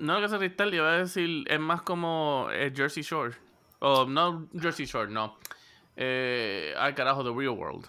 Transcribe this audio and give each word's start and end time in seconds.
No, 0.00 0.18
que 0.18 0.30
se 0.30 0.38
Ristel, 0.38 0.72
iba 0.72 0.90
a 0.90 0.98
decir, 0.98 1.44
es 1.46 1.60
más 1.60 1.82
como 1.82 2.48
eh, 2.52 2.72
Jersey 2.74 3.02
Shore. 3.02 3.34
O 3.80 4.06
no 4.06 4.48
Jersey 4.58 4.86
Shore, 4.86 5.10
no. 5.10 5.36
Eh, 5.94 6.74
al 6.78 6.94
carajo, 6.94 7.22
The 7.22 7.38
Real 7.38 7.50
World. 7.50 7.86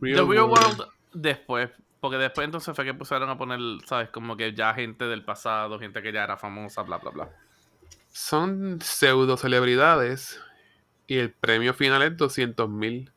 The 0.00 0.24
Real 0.24 0.46
World 0.46 0.84
después, 1.12 1.70
porque 2.00 2.16
después 2.16 2.44
entonces 2.44 2.74
fue 2.74 2.84
que 2.84 2.94
pusieron 2.94 3.30
a 3.30 3.38
poner, 3.38 3.60
¿sabes? 3.86 4.08
Como 4.10 4.36
que 4.36 4.52
ya 4.52 4.74
gente 4.74 5.04
del 5.04 5.24
pasado, 5.24 5.78
gente 5.78 6.02
que 6.02 6.12
ya 6.12 6.24
era 6.24 6.36
famosa, 6.36 6.82
bla, 6.82 6.98
bla, 6.98 7.10
bla. 7.12 7.30
Son 8.10 8.80
pseudo 8.80 9.36
celebridades 9.36 10.40
y 11.06 11.18
el 11.18 11.30
premio 11.30 11.72
final 11.72 12.02
es 12.02 12.16
200 12.16 12.68
mil. 12.68 13.12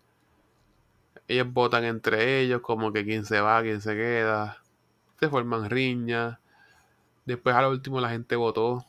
Ellos 1.28 1.52
votan 1.52 1.86
entre 1.86 2.42
ellos, 2.42 2.62
como 2.62 2.94
que 2.94 3.04
quién 3.04 3.26
se 3.26 3.42
va, 3.42 3.64
quién 3.64 3.82
se 3.82 3.96
queda. 3.96 4.62
Se 5.20 5.28
forman 5.28 5.72
riñas. 5.72 6.38
Después, 7.26 7.56
al 7.56 7.66
último, 7.66 8.00
la 8.00 8.10
gente 8.10 8.36
votó. 8.36 8.86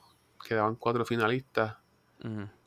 Quedaban 0.47 0.77
cuatro 0.77 1.05
finalistas. 1.05 1.77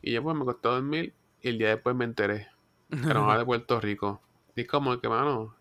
Y 0.02 0.12
yo, 0.14 0.24
pues, 0.24 0.36
me 0.36 0.46
costó 0.46 0.74
dormir. 0.74 1.14
Y 1.42 1.50
el 1.50 1.58
día 1.58 1.70
después 1.70 1.96
me 1.96 2.06
enteré. 2.06 2.48
Era 2.90 3.22
una 3.22 3.38
de 3.38 3.46
Puerto 3.46 3.80
Rico. 3.80 4.22
Y 4.56 4.62
es 4.62 4.68
como 4.68 5.00
que, 5.00 5.08
mano, 5.08 5.56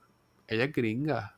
ella 0.46 0.64
es 0.64 0.72
gringa. 0.72 1.36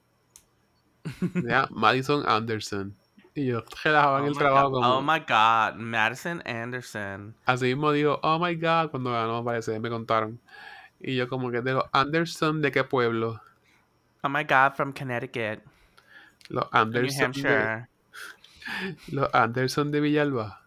Madison 1.71 2.29
Anderson. 2.29 2.97
Y 3.35 3.47
yo 3.47 3.65
relajaba 3.85 4.19
en 4.19 4.25
Oh 4.25 4.27
el 4.29 4.33
my 4.33 4.39
trabajo 4.39 4.71
God. 4.71 4.83
como... 4.83 4.95
Oh 4.97 5.03
my 5.03 5.21
god, 5.21 5.81
Madison 5.81 6.43
Anderson. 6.47 7.35
Así 7.47 7.67
mismo 7.67 7.93
digo, 7.93 8.21
oh 8.23 8.39
my 8.39 8.55
god, 8.55 8.91
cuando 8.91 9.13
ganó, 9.13 9.45
parece, 9.45 9.79
me 9.81 9.91
contaron. 9.91 10.41
Y 11.01 11.17
yo 11.17 11.29
como 11.29 11.51
que 11.51 11.61
de 11.61 11.73
los 11.73 11.85
Anderson, 11.93 12.61
¿de 12.61 12.73
qué 12.73 12.85
pueblo? 12.85 13.41
Oh 14.23 14.29
my 14.29 14.45
god, 14.45 14.75
from 14.75 14.93
Connecticut. 14.93 15.63
Los 16.49 16.65
New 16.65 16.69
Anderson 16.73 17.19
de, 17.19 17.25
Hampshire. 17.25 17.89
los 19.09 19.29
Anderson 19.35 19.91
de 19.91 20.01
Villalba. 20.01 20.61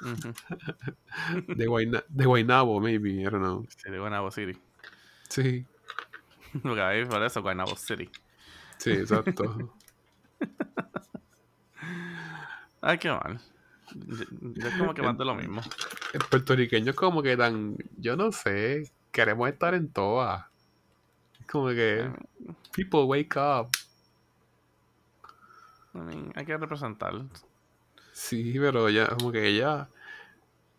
De, 1.46 1.66
Guayna- 1.68 2.04
de 2.08 2.24
Guaynabo, 2.26 2.80
maybe, 2.80 3.10
I 3.20 3.24
don't 3.24 3.38
know. 3.38 3.66
Sí, 3.76 3.90
de 3.90 3.98
Guaynabo 3.98 4.30
City. 4.30 4.58
Sí, 5.28 5.64
ahí 6.82 7.04
por 7.04 7.22
eso 7.22 7.42
Guaynabo 7.42 7.76
City. 7.76 8.10
sí, 8.78 8.90
exacto. 8.90 9.72
Ay, 12.80 12.98
qué 12.98 13.08
mal. 13.10 13.40
Es 14.56 14.74
como 14.78 14.94
que 14.94 15.02
más 15.02 15.16
de 15.16 15.24
lo 15.24 15.34
mismo. 15.34 15.60
El 16.12 16.20
puertorriqueño 16.28 16.90
es 16.90 16.96
como 16.96 17.22
que 17.22 17.36
tan, 17.36 17.76
yo 17.96 18.16
no 18.16 18.32
sé, 18.32 18.90
queremos 19.12 19.48
estar 19.48 19.74
en 19.74 19.88
todas. 19.90 20.44
Es 21.40 21.46
como 21.46 21.68
que, 21.68 22.10
people 22.72 23.04
wake 23.04 23.36
up. 23.36 23.68
I 25.94 25.98
mean, 25.98 26.32
hay 26.34 26.44
que 26.44 26.56
representar. 26.56 27.12
Sí, 28.12 28.54
pero 28.58 28.88
ya, 28.90 29.08
como 29.08 29.32
que 29.32 29.46
ella 29.46 29.88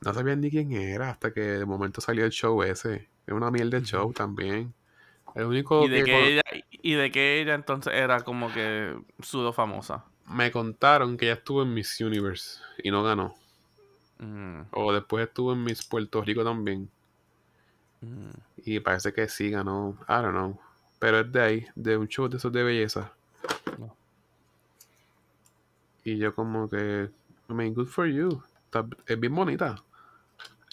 no 0.01 0.13
sabía 0.13 0.35
ni 0.35 0.49
quién 0.51 0.71
era 0.73 1.11
hasta 1.11 1.33
que 1.33 1.41
de 1.41 1.65
momento 1.65 2.01
salió 2.01 2.25
el 2.25 2.31
show 2.31 2.61
ese. 2.63 3.09
Es 3.27 3.33
una 3.33 3.51
mierda 3.51 3.77
el 3.77 3.83
show 3.85 4.13
también. 4.13 4.73
El 5.35 5.45
único 5.45 5.85
Y 5.85 5.89
de 5.89 6.03
que 6.03 6.27
ella, 6.33 6.41
y 6.71 6.93
de 6.93 7.11
que 7.11 7.41
ella 7.41 7.55
entonces 7.55 7.93
era 7.93 8.21
como 8.23 8.51
que 8.53 8.97
sudo 9.21 9.53
famosa. 9.53 10.05
me 10.27 10.51
contaron 10.51 11.17
que 11.17 11.25
ella 11.25 11.35
estuvo 11.35 11.63
en 11.63 11.73
Miss 11.73 11.99
Universe 12.01 12.59
y 12.83 12.91
no 12.91 13.03
ganó. 13.03 13.35
Mm, 14.19 14.61
O 14.71 14.93
después 14.93 15.27
estuvo 15.27 15.53
en 15.53 15.63
Miss 15.63 15.83
Puerto 15.83 16.21
Rico 16.21 16.43
también. 16.43 16.89
mm. 18.01 18.31
Y 18.57 18.79
parece 18.79 19.13
que 19.13 19.27
sí 19.27 19.49
ganó. 19.51 19.97
I 20.07 20.13
don't 20.21 20.31
know. 20.31 20.59
Pero 20.99 21.19
es 21.19 21.31
de 21.31 21.41
ahí, 21.41 21.67
de 21.75 21.97
un 21.97 22.07
show 22.07 22.27
de 22.27 22.37
esos 22.37 22.51
de 22.51 22.63
belleza. 22.63 23.13
No. 23.77 23.95
Y 26.05 26.17
yo 26.17 26.33
como 26.33 26.69
que, 26.69 27.09
I 27.49 27.53
mean, 27.53 27.73
good 27.73 27.87
for 27.87 28.05
you. 28.07 28.41
Está- 28.65 28.87
es 29.07 29.19
bien 29.19 29.35
bonita. 29.35 29.75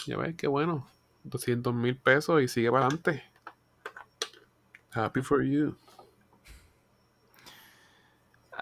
Ya 0.06 0.16
ves, 0.18 0.36
qué 0.36 0.46
bueno. 0.46 0.86
200 1.24 1.72
mil 1.74 1.96
pesos 1.96 2.42
y 2.42 2.48
sigue 2.48 2.70
para 2.70 2.86
adelante. 2.86 3.24
Happy 4.92 5.22
for 5.22 5.42
you. 5.42 5.74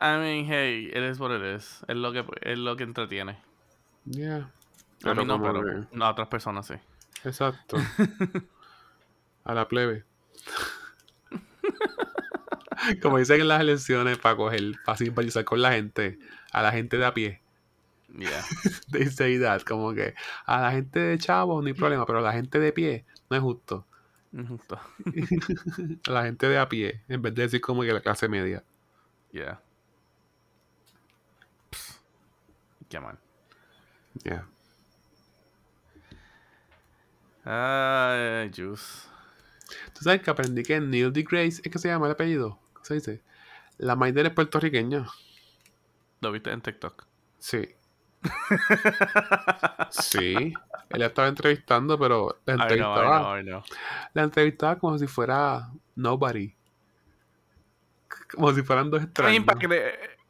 I 0.00 0.16
mean, 0.19 0.47
hey, 0.47 0.91
it 0.94 1.03
is 1.03 1.19
what 1.19 1.30
it 1.32 1.42
is. 1.42 1.82
Es 1.88 1.97
lo 1.97 2.12
que, 2.12 2.25
es 2.42 2.59
lo 2.59 2.76
que 2.76 2.84
entretiene. 2.84 3.38
Yeah. 4.04 4.50
A 5.04 5.14
mí 5.14 5.25
no, 5.25 5.42
pero 5.42 5.62
que- 5.64 5.86
a 6.03 6.09
otras 6.10 6.28
personas 6.28 6.66
sí. 6.66 6.75
Exacto. 7.25 7.76
A 9.44 9.54
la 9.54 9.66
plebe. 9.69 10.04
Como 13.02 13.18
dicen 13.18 13.41
en 13.41 13.48
las 13.48 13.60
elecciones, 13.60 14.18
para 14.18 14.36
coger, 14.36 14.74
para 14.84 14.98
simpatizar 14.98 15.44
con 15.44 15.62
la 15.62 15.72
gente, 15.72 16.18
a 16.52 16.62
la 16.62 16.72
gente 16.72 16.96
de 16.96 17.04
a 17.06 17.14
pie, 17.14 17.41
Yeah. 18.16 18.42
de 18.88 19.02
esa 19.02 19.26
edad, 19.26 19.62
como 19.62 19.94
que 19.94 20.14
a 20.44 20.60
la 20.60 20.72
gente 20.72 20.98
de 20.98 21.18
chavo 21.18 21.60
no 21.60 21.68
hay 21.68 21.74
problema, 21.74 22.04
pero 22.06 22.18
a 22.18 22.22
la 22.22 22.32
gente 22.32 22.58
de 22.58 22.72
pie 22.72 23.04
no 23.28 23.36
es 23.36 23.42
justo. 23.42 23.86
Injusto. 24.32 24.78
A 26.06 26.10
la 26.12 26.22
gente 26.24 26.48
de 26.48 26.56
a 26.56 26.68
pie, 26.68 27.02
en 27.08 27.20
vez 27.20 27.34
de 27.34 27.42
decir 27.42 27.60
como 27.60 27.82
que 27.82 27.92
la 27.92 28.00
clase 28.00 28.28
media. 28.28 28.62
Yeah. 29.32 29.60
Pff, 31.70 31.98
Qué 32.88 33.00
mal. 33.00 33.18
Yeah. 34.22 34.47
Ay, 37.44 38.50
Juice. 38.54 39.08
Tú 39.94 40.04
sabes 40.04 40.22
que 40.22 40.30
aprendí 40.30 40.62
que 40.62 40.80
Neil 40.80 41.12
deGrasse 41.12 41.60
es 41.64 41.72
que 41.72 41.78
se 41.78 41.88
llama 41.88 42.06
el 42.06 42.12
apellido. 42.12 42.58
¿Cómo 42.90 43.00
se 43.00 43.12
dice? 43.12 43.22
La 43.78 43.94
Maider 43.94 44.26
es 44.26 44.32
puertorriqueña. 44.32 45.06
¿Lo 46.20 46.32
viste 46.32 46.50
en 46.50 46.60
TikTok? 46.60 47.04
Sí. 47.38 47.68
Sí. 49.90 50.52
Él 50.90 51.02
estaba 51.02 51.28
entrevistando, 51.28 51.98
pero 51.98 52.36
la 52.46 52.54
I 52.54 52.56
know, 52.56 52.58
I 52.58 52.62
entrevistaba, 52.72 53.18
know, 53.20 53.38
I 53.38 53.42
know. 53.44 53.62
la 54.12 54.22
entrevistaba 54.22 54.78
como 54.78 54.98
si 54.98 55.06
fuera 55.06 55.68
nobody. 55.94 56.52
Como 58.34 58.52
si 58.52 58.62
fueran 58.62 58.90
dos 58.90 59.02
extraños. 59.04 59.44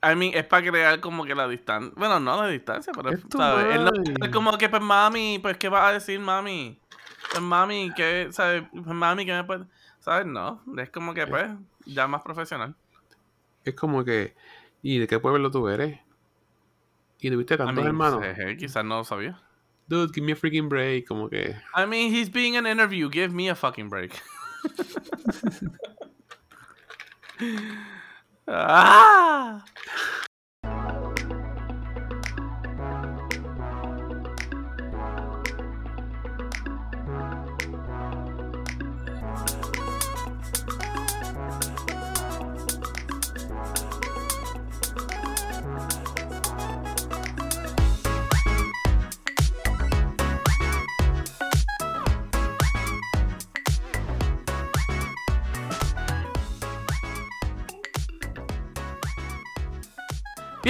I 0.03 0.17
mean, 0.17 0.33
es 0.35 0.45
para 0.45 0.67
crear 0.71 1.01
como 1.01 1.25
que 1.25 1.35
la 1.35 1.47
distancia. 1.49 1.93
Bueno, 1.97 2.21
no 2.21 2.43
la 2.43 2.49
distancia, 2.49 2.93
pero 2.95 3.11
Es 3.11 3.27
tu 3.29 3.37
¿sabes? 3.39 3.75
Él 3.75 3.85
no- 3.85 3.91
mami. 3.91 4.15
es 4.23 4.29
como 4.31 4.57
que, 4.57 4.69
pues 4.69 4.83
mami, 4.83 5.39
pues 5.41 5.57
¿qué 5.59 5.69
vas 5.69 5.91
a 5.91 5.93
decir, 5.93 6.19
mami? 6.21 6.79
Pues 7.31 7.43
mami, 7.43 7.91
¿qué, 7.95 8.29
sabes? 8.33 8.63
Pues 8.73 8.87
mami, 8.87 9.27
¿qué 9.27 9.33
me 9.33 9.45
puede...? 9.45 9.65
¿Sabes? 10.01 10.27
No, 10.27 10.63
es 10.79 10.91
como 10.91 11.15
que, 11.15 11.27
pues, 11.27 11.51
ya 11.87 12.07
más 12.07 12.23
profesional. 12.23 12.75
Es 13.65 13.75
como 13.75 14.05
que, 14.05 14.35
¿y 14.83 14.99
de 14.99 15.07
qué 15.07 15.19
pueblo 15.19 15.51
tú 15.51 15.69
eres? 15.69 16.01
¿Y 17.21 17.31
tuviste 17.31 17.55
I 17.55 17.59
tantos 17.59 17.77
mean, 17.77 17.89
hermanos? 17.89 18.23
eh, 18.25 18.57
quizás 18.59 18.85
no 18.85 18.99
lo 18.99 19.05
sabía. 19.05 19.41
Dude, 19.87 20.13
give 20.15 20.25
me 20.25 20.33
a 20.33 20.37
freaking 20.37 20.69
break. 20.69 21.07
Como 21.07 21.29
que, 21.29 21.55
I 21.75 21.85
mean, 21.87 22.15
he's 22.15 22.31
being 22.31 22.57
an 22.57 22.67
interview. 22.67 23.11
Give 23.11 23.29
me 23.29 23.51
a 23.51 23.55
fucking 23.55 23.91
break. 23.91 24.13
ah! 28.49 29.65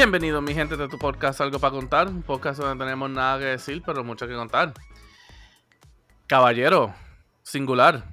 Bienvenido, 0.01 0.41
mi 0.41 0.55
gente, 0.55 0.79
de 0.79 0.89
tu 0.89 0.99
podcast 0.99 1.43
Algo 1.43 1.59
para 1.59 1.73
contar. 1.73 2.09
Un 2.09 2.23
podcast 2.23 2.59
donde 2.59 2.83
tenemos 2.83 3.11
nada 3.11 3.39
que 3.39 3.45
decir, 3.45 3.83
pero 3.85 4.03
mucho 4.03 4.27
que 4.27 4.35
contar. 4.35 4.73
Caballero, 6.27 6.95
singular. 7.43 8.05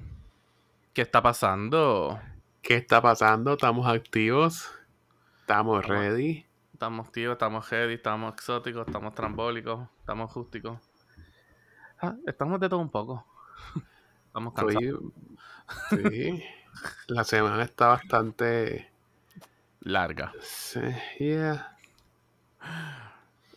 ¿Qué 0.92 1.00
está 1.00 1.22
pasando? 1.22 2.20
¿qué 2.60 2.74
está 2.74 3.00
pasando? 3.00 3.54
¿Estamos 3.54 3.86
activos? 3.86 4.70
¿Estamos 5.40 5.86
ready? 5.86 6.44
Estamos 6.74 7.10
tíos, 7.10 7.32
estamos 7.32 7.66
heavy, 7.68 7.94
estamos 7.94 8.34
exóticos, 8.34 8.86
estamos 8.86 9.14
trambólicos, 9.14 9.88
estamos 10.00 10.30
acústicos. 10.30 10.78
Ah, 12.02 12.16
estamos 12.26 12.60
de 12.60 12.68
todo 12.68 12.80
un 12.80 12.90
poco. 12.90 13.24
Estamos 14.26 14.52
cansados. 14.52 15.00
Sí. 15.88 16.44
La 17.06 17.24
semana 17.24 17.62
está 17.62 17.86
bastante... 17.88 18.92
Larga. 19.80 20.34
sí, 20.42 20.80
yeah. 21.18 21.77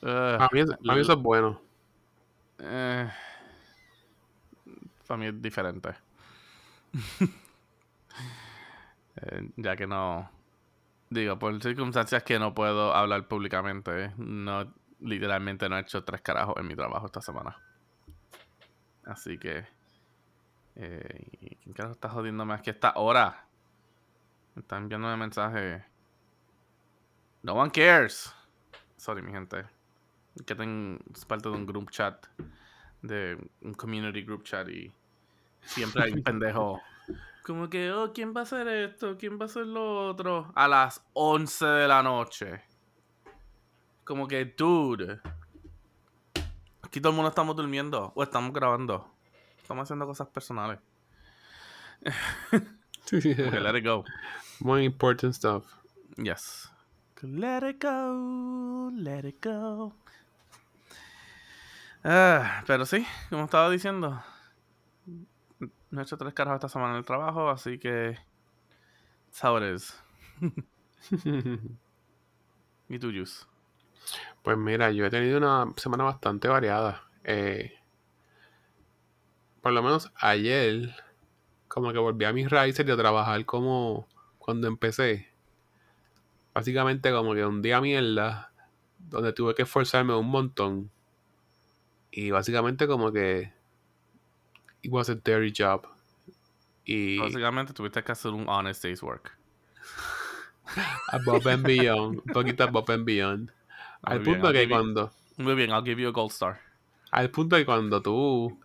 Eh, 0.03 0.35
Para 0.37 0.49
mí, 0.51 0.65
para 0.65 0.95
mí 0.95 1.01
eso 1.01 1.13
es 1.13 1.19
bueno. 1.19 1.61
eh, 2.59 3.09
para 5.07 5.17
mí 5.17 5.25
es 5.27 5.41
diferente. 5.41 5.89
Eh, 9.17 9.49
ya 9.57 9.75
que 9.75 9.87
no. 9.87 10.29
Digo, 11.09 11.39
por 11.39 11.61
circunstancias 11.61 12.23
que 12.23 12.39
no 12.39 12.53
puedo 12.55 12.93
hablar 12.95 13.27
públicamente, 13.27 14.13
no, 14.17 14.73
literalmente 15.01 15.69
no 15.69 15.77
he 15.77 15.81
hecho 15.81 16.03
tres 16.03 16.21
carajos 16.21 16.55
en 16.57 16.67
mi 16.67 16.75
trabajo 16.75 17.07
esta 17.07 17.21
semana. 17.21 17.57
Así 19.05 19.37
que. 19.37 19.65
Eh, 20.75 21.57
¿Quién 21.63 21.73
carajo 21.73 21.93
está 21.93 22.09
jodiendo 22.09 22.45
más 22.45 22.61
que 22.61 22.71
esta 22.71 22.93
hora? 22.95 23.45
Me 24.55 24.61
están 24.61 24.83
enviando 24.83 25.11
un 25.13 25.19
mensaje. 25.19 25.83
No 27.43 27.53
one 27.53 27.71
cares. 27.71 28.33
Sorry, 29.01 29.23
mi 29.23 29.31
gente. 29.31 29.65
Que 30.45 30.53
tengo 30.53 30.99
parte 31.27 31.49
de 31.49 31.55
un 31.55 31.65
group 31.65 31.89
chat. 31.89 32.27
De 33.01 33.35
un 33.63 33.73
community 33.73 34.21
group 34.21 34.43
chat 34.43 34.69
y 34.69 34.93
siempre 35.65 36.03
hay 36.03 36.11
un 36.11 36.21
pendejo. 36.23 36.79
Como 37.43 37.67
que, 37.67 37.91
oh, 37.91 38.13
¿quién 38.13 38.31
va 38.31 38.41
a 38.41 38.43
hacer 38.43 38.67
esto? 38.67 39.17
¿Quién 39.17 39.39
va 39.39 39.45
a 39.45 39.47
hacer 39.47 39.65
lo 39.65 40.07
otro? 40.07 40.51
A 40.53 40.67
las 40.67 41.03
11 41.13 41.65
de 41.65 41.87
la 41.87 42.03
noche. 42.03 42.61
Como 44.03 44.27
que, 44.27 44.45
dude. 44.45 45.19
Aquí 46.83 47.01
todo 47.01 47.09
el 47.09 47.15
mundo 47.15 47.29
estamos 47.29 47.55
durmiendo 47.55 48.13
o 48.13 48.21
estamos 48.21 48.53
grabando. 48.53 49.11
Estamos 49.57 49.81
haciendo 49.81 50.05
cosas 50.05 50.27
personales. 50.27 50.79
okay, 53.07 53.33
let 53.33 53.75
it 53.75 53.83
go. 53.83 54.05
More 54.59 54.83
important 54.83 55.33
stuff. 55.33 55.65
Yes. 56.17 56.70
Let 57.23 57.63
it 57.69 57.79
go, 57.79 58.91
let 58.95 59.27
it 59.27 59.39
go. 59.43 59.93
Ah, 62.03 62.63
pero 62.65 62.83
sí, 62.85 63.05
como 63.29 63.43
estaba 63.43 63.69
diciendo, 63.69 64.23
no 65.91 65.99
he 65.99 66.03
hecho 66.03 66.17
tres 66.17 66.33
caras 66.33 66.55
esta 66.55 66.67
semana 66.69 66.93
en 66.93 66.97
el 66.97 67.05
trabajo, 67.05 67.49
así 67.49 67.77
que. 67.77 68.17
That's 69.39 70.01
¿Y 72.89 72.99
tú, 72.99 73.11
Juice? 73.11 73.45
Pues 74.41 74.57
mira, 74.57 74.91
yo 74.91 75.05
he 75.05 75.09
tenido 75.09 75.37
una 75.37 75.71
semana 75.77 76.03
bastante 76.03 76.47
variada. 76.47 77.03
Eh, 77.23 77.73
por 79.61 79.73
lo 79.73 79.83
menos 79.83 80.11
ayer, 80.15 80.95
como 81.67 81.93
que 81.93 81.99
volví 81.99 82.25
a 82.25 82.33
mis 82.33 82.49
raíces 82.49 82.85
de 82.85 82.97
trabajar 82.97 83.45
como 83.45 84.07
cuando 84.39 84.67
empecé. 84.67 85.30
Básicamente 86.53 87.11
como 87.11 87.33
que 87.33 87.45
un 87.45 87.61
día 87.61 87.79
mierda, 87.79 88.51
donde 88.97 89.33
tuve 89.33 89.55
que 89.55 89.63
esforzarme 89.63 90.15
un 90.15 90.27
montón. 90.27 90.91
Y 92.11 92.31
básicamente 92.31 92.87
como 92.87 93.11
que 93.11 93.53
it 94.81 94.91
was 94.91 95.09
a 95.09 95.15
dirty 95.15 95.53
job. 95.55 95.87
Y 96.85 97.19
básicamente 97.19 97.73
tuviste 97.73 98.03
que 98.03 98.11
hacer 98.11 98.31
un 98.31 98.47
honest 98.49 98.83
day's 98.83 99.01
work. 99.01 99.37
above 101.11 101.47
and 101.47 101.63
beyond, 101.63 102.21
un 102.25 102.33
poquito 102.33 102.63
above 102.63 102.89
and 102.89 103.05
beyond. 103.05 103.51
Al 104.03 104.21
punto 104.21 104.51
que 104.51 104.67
cuando. 104.67 105.11
Muy 105.37 105.55
bien, 105.55 105.69
I'll 105.69 105.83
give 105.83 106.01
you 106.01 106.09
a 106.09 106.11
gold 106.11 106.31
star. 106.31 106.59
Al 107.11 107.29
punto 107.29 107.55
que 107.55 107.65
cuando 107.65 108.01
tú. 108.01 108.59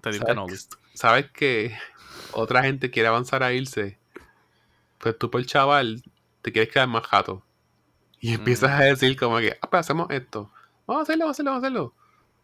Te 0.00 0.12
sabes, 0.14 0.68
sabes 0.94 1.30
que 1.30 1.76
otra 2.32 2.62
gente 2.62 2.90
quiere 2.90 3.08
avanzar 3.08 3.42
a 3.42 3.52
irse. 3.52 3.98
Pues 4.98 5.16
tú, 5.18 5.30
por 5.30 5.44
chaval, 5.44 6.02
te 6.42 6.52
quieres 6.52 6.72
quedar 6.72 6.88
más 6.88 7.06
jato. 7.06 7.42
Y 8.20 8.34
empiezas 8.34 8.70
a 8.70 8.84
decir, 8.84 9.16
como 9.18 9.38
que, 9.38 9.56
ah, 9.60 9.68
pues 9.68 9.80
hacemos 9.80 10.08
esto. 10.10 10.50
Vamos 10.86 11.00
a 11.00 11.02
hacerlo, 11.02 11.24
vamos 11.24 11.30
a 11.30 11.32
hacerlo, 11.32 11.50
vamos 11.50 11.64
a 11.64 11.66
hacerlo. 11.66 11.94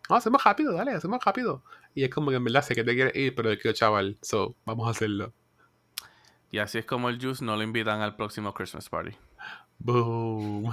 Vamos 0.09 0.11
a 0.11 0.17
hacerlo 0.17 0.39
rápido, 0.45 0.73
dale, 0.73 0.93
hacemos 0.93 1.25
rápido. 1.25 1.63
Y 1.95 2.05
es 2.05 2.11
como 2.11 2.31
que 2.31 2.37
en 2.37 2.45
verdad 2.45 2.63
sé 2.63 2.75
que 2.75 2.85
te 2.85 2.95
quieres 2.95 3.15
ir, 3.15 3.35
pero 3.35 3.53
yo 3.53 3.61
quiero 3.61 3.77
chaval. 3.77 4.19
So, 4.23 4.57
vamos 4.65 4.89
a 4.89 4.91
hacerlo. 4.91 5.33
Y 6.51 6.59
así 6.59 6.79
es 6.79 6.87
como 6.87 7.09
el 7.11 7.21
Juice 7.21 7.45
no 7.45 7.57
lo 7.57 7.63
invitan 7.63 8.01
al 8.01 8.17
próximo 8.17 8.55
Christmas 8.55 8.89
party. 8.89 9.13
Boom. 9.79 10.73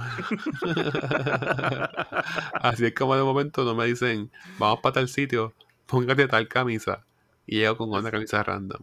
Así 2.54 2.86
es 2.86 2.94
como 2.94 3.14
de 3.14 3.22
momento 3.22 3.64
no 3.64 3.74
me 3.74 3.86
dicen, 3.86 4.32
vamos 4.58 4.80
para 4.80 4.94
tal 4.94 5.08
sitio, 5.08 5.54
póngate 5.86 6.26
tal 6.26 6.48
camisa. 6.48 7.04
Y 7.46 7.58
llego 7.58 7.76
con 7.76 7.90
una 7.90 8.10
camisa 8.10 8.42
random. 8.42 8.82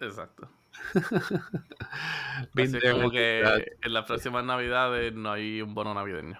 Exacto. 0.00 0.50
Así 2.56 2.76
es 2.82 2.92
como 2.92 3.10
que 3.10 3.40
en 3.82 3.92
las 3.92 4.04
próximas 4.04 4.44
navidades 4.44 5.12
no 5.14 5.32
hay 5.32 5.62
un 5.62 5.74
bono 5.74 5.94
navideño. 5.94 6.38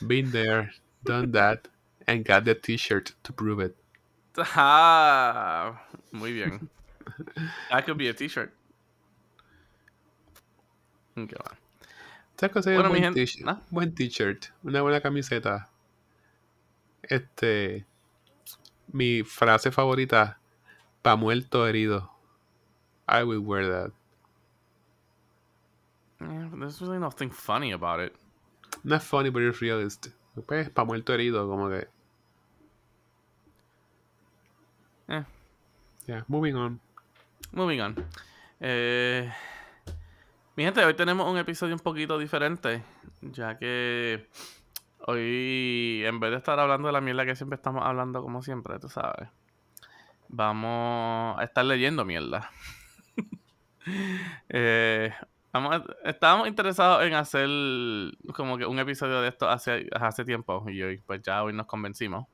Been 0.00 0.30
there, 0.30 0.72
done 1.04 1.32
that, 1.32 1.68
and 2.06 2.26
got 2.26 2.44
the 2.44 2.54
t-shirt 2.54 3.12
to 3.22 3.32
prove 3.32 3.64
it. 3.64 3.76
Ah, 4.54 5.86
muy 6.12 6.32
bien. 6.32 6.68
That 7.70 7.86
could 7.86 7.96
be 7.96 8.08
a 8.08 8.14
t-shirt. 8.14 8.52
Okay, 11.18 11.38
bueno, 12.74 12.90
un 12.90 13.14
buen, 13.14 13.62
buen 13.70 13.94
t-shirt, 13.94 14.48
una 14.62 14.82
buena 14.82 15.00
camiseta. 15.00 15.70
Este. 17.02 17.86
Mi 18.92 19.22
frase 19.22 19.72
favorita: 19.72 20.38
Pa' 21.02 21.16
muerto 21.16 21.66
herido. 21.66 22.15
I 23.08 23.22
will 23.24 23.40
wear 23.40 23.66
that. 23.66 23.92
Yeah, 26.20 26.48
there's 26.58 26.80
really 26.80 26.98
nothing 26.98 27.30
funny 27.30 27.72
about 27.72 28.00
it. 28.00 28.14
Not 28.84 29.02
funny, 29.02 29.30
but 29.30 29.42
it's 29.42 29.60
realist. 29.60 30.08
Pues, 30.46 30.70
pa' 30.70 30.84
muerto 30.84 31.12
herido, 31.12 31.48
como 31.48 31.68
que. 31.68 31.88
Yeah. 35.08 35.24
Yeah, 36.06 36.22
moving 36.28 36.56
on. 36.56 36.80
Moving 37.52 37.80
on. 37.80 37.94
Eh. 38.60 39.30
Mi 40.56 40.64
gente, 40.64 40.82
hoy 40.82 40.94
tenemos 40.94 41.30
un 41.30 41.36
episodio 41.36 41.74
un 41.74 41.80
poquito 41.80 42.18
diferente, 42.18 42.82
ya 43.20 43.58
que 43.58 44.26
hoy, 45.00 46.02
en 46.02 46.18
vez 46.18 46.30
de 46.30 46.38
estar 46.38 46.58
hablando 46.58 46.88
de 46.88 46.92
la 46.94 47.02
mierda 47.02 47.26
que 47.26 47.36
siempre 47.36 47.56
estamos 47.56 47.84
hablando, 47.84 48.22
como 48.22 48.40
siempre, 48.40 48.78
tú 48.78 48.88
sabes, 48.88 49.28
vamos 50.28 51.38
a 51.38 51.44
estar 51.44 51.62
leyendo 51.62 52.06
mierda. 52.06 52.50
Eh, 54.48 55.12
estábamos 56.04 56.48
interesados 56.48 57.04
en 57.04 57.14
hacer 57.14 57.48
como 58.34 58.58
que 58.58 58.66
un 58.66 58.78
episodio 58.78 59.20
de 59.20 59.28
esto 59.28 59.48
hace, 59.48 59.88
hace 59.92 60.24
tiempo 60.24 60.64
y 60.68 60.82
hoy, 60.82 61.02
pues 61.06 61.22
ya 61.22 61.42
hoy 61.42 61.52
nos 61.52 61.66
convencimos. 61.66 62.26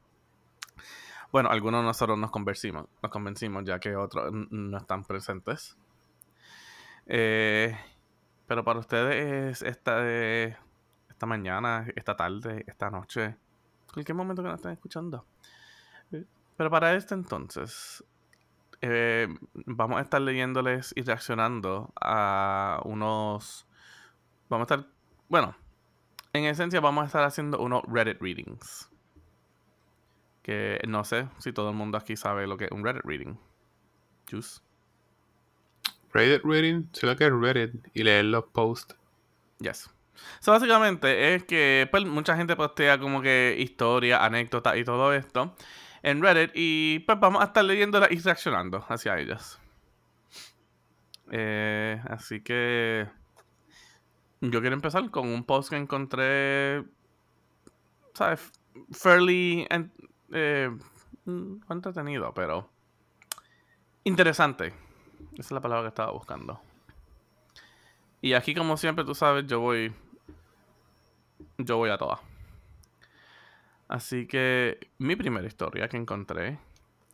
Bueno, 1.31 1.49
algunos 1.50 1.81
de 1.81 1.87
nosotros 1.87 2.19
nos 2.19 2.31
convencimos, 2.31 2.87
nos 3.02 3.10
convencimos 3.10 3.64
ya 3.64 3.78
que 3.78 3.96
otros 3.96 4.31
no 4.32 4.76
están 4.76 5.04
presentes. 5.04 5.76
Eh, 7.06 7.76
pero 8.46 8.64
para 8.64 8.81
ustedes 8.81 9.62
esta, 9.62 10.06
esta 10.08 11.26
mañana, 11.26 11.87
esta 11.96 12.16
tarde, 12.16 12.64
esta 12.66 12.90
noche, 12.90 13.37
cualquier 13.93 14.16
momento 14.16 14.43
que 14.43 14.49
nos 14.49 14.58
estén 14.58 14.72
escuchando. 14.72 15.25
Pero 16.56 16.71
para 16.71 16.94
este 16.94 17.14
entonces, 17.14 18.04
eh, 18.83 19.29
vamos 19.55 19.99
a 19.99 20.03
estar 20.03 20.21
leyéndoles 20.21 20.93
y 20.97 21.03
reaccionando 21.03 21.93
a 22.01 22.81
unos... 22.85 23.67
Vamos 24.49 24.71
a 24.71 24.75
estar... 24.75 24.91
Bueno, 25.29 25.57
en 26.33 26.45
esencia 26.45 26.81
vamos 26.81 27.05
a 27.05 27.07
estar 27.07 27.25
haciendo 27.25 27.61
unos 27.61 27.83
Reddit 27.87 28.21
readings. 28.21 28.91
Que 30.43 30.81
no 30.89 31.05
sé 31.05 31.29
si 31.39 31.53
todo 31.53 31.71
el 31.71 31.77
mundo 31.77 31.97
aquí 31.97 32.17
sabe 32.17 32.49
lo 32.49 32.57
que 32.57 32.65
es 32.65 32.73
un 32.73 32.85
Reddit 32.85 33.05
reading. 33.05 33.39
Juice. 34.29 34.61
Reddit 36.12 36.43
reading, 36.45 36.89
solo 36.93 37.17
que 37.17 37.27
es 37.27 37.33
Reddit 37.33 37.89
y 37.95 38.03
leer 38.03 38.25
los 38.27 38.45
posts. 38.47 38.97
Yes. 39.61 39.89
So, 40.41 40.51
básicamente 40.51 41.35
es 41.35 41.45
que 41.45 41.89
pues, 41.91 42.05
mucha 42.05 42.37
gente 42.37 42.57
postea 42.57 42.99
como 42.99 43.23
que 43.23 43.57
historias, 43.59 44.21
anécdotas 44.21 44.77
y 44.77 44.85
todo 44.85 45.15
esto 45.15 45.55
en 46.02 46.23
Reddit 46.23 46.50
y 46.54 47.00
pues 47.00 47.18
vamos 47.21 47.42
a 47.42 47.47
estar 47.47 47.64
leyéndolas 47.64 48.11
y 48.11 48.18
reaccionando 48.18 48.85
hacia 48.88 49.18
ellas. 49.18 49.61
Eh, 51.30 52.00
así 52.09 52.42
que 52.42 53.09
yo 54.40 54.61
quiero 54.61 54.75
empezar 54.75 55.11
con 55.11 55.28
un 55.28 55.44
post 55.44 55.71
que 55.71 55.76
encontré, 55.76 56.85
¿sabes? 58.14 58.52
Fairly 58.90 59.66
eh, 60.32 60.71
mm, 61.25 61.54
entretenido, 61.71 62.35
pero 62.35 62.68
interesante. 64.04 64.75
Esa 65.35 65.40
es 65.40 65.52
la 65.52 65.61
palabra 65.61 65.85
que 65.85 65.88
estaba 65.88 66.12
buscando. 66.12 66.61
Y 68.21 68.35
aquí, 68.35 68.54
como 68.54 68.76
siempre, 68.76 69.04
tú 69.04 69.14
sabes, 69.14 69.47
yo 69.47 69.61
voy. 69.61 69.92
Yo 71.59 71.76
voy 71.76 71.90
a 71.90 71.99
todas. 71.99 72.21
Así 73.92 74.26
que 74.26 74.90
mi 74.96 75.16
primera 75.16 75.46
historia 75.46 75.87
que 75.87 75.99
encontré 75.99 76.58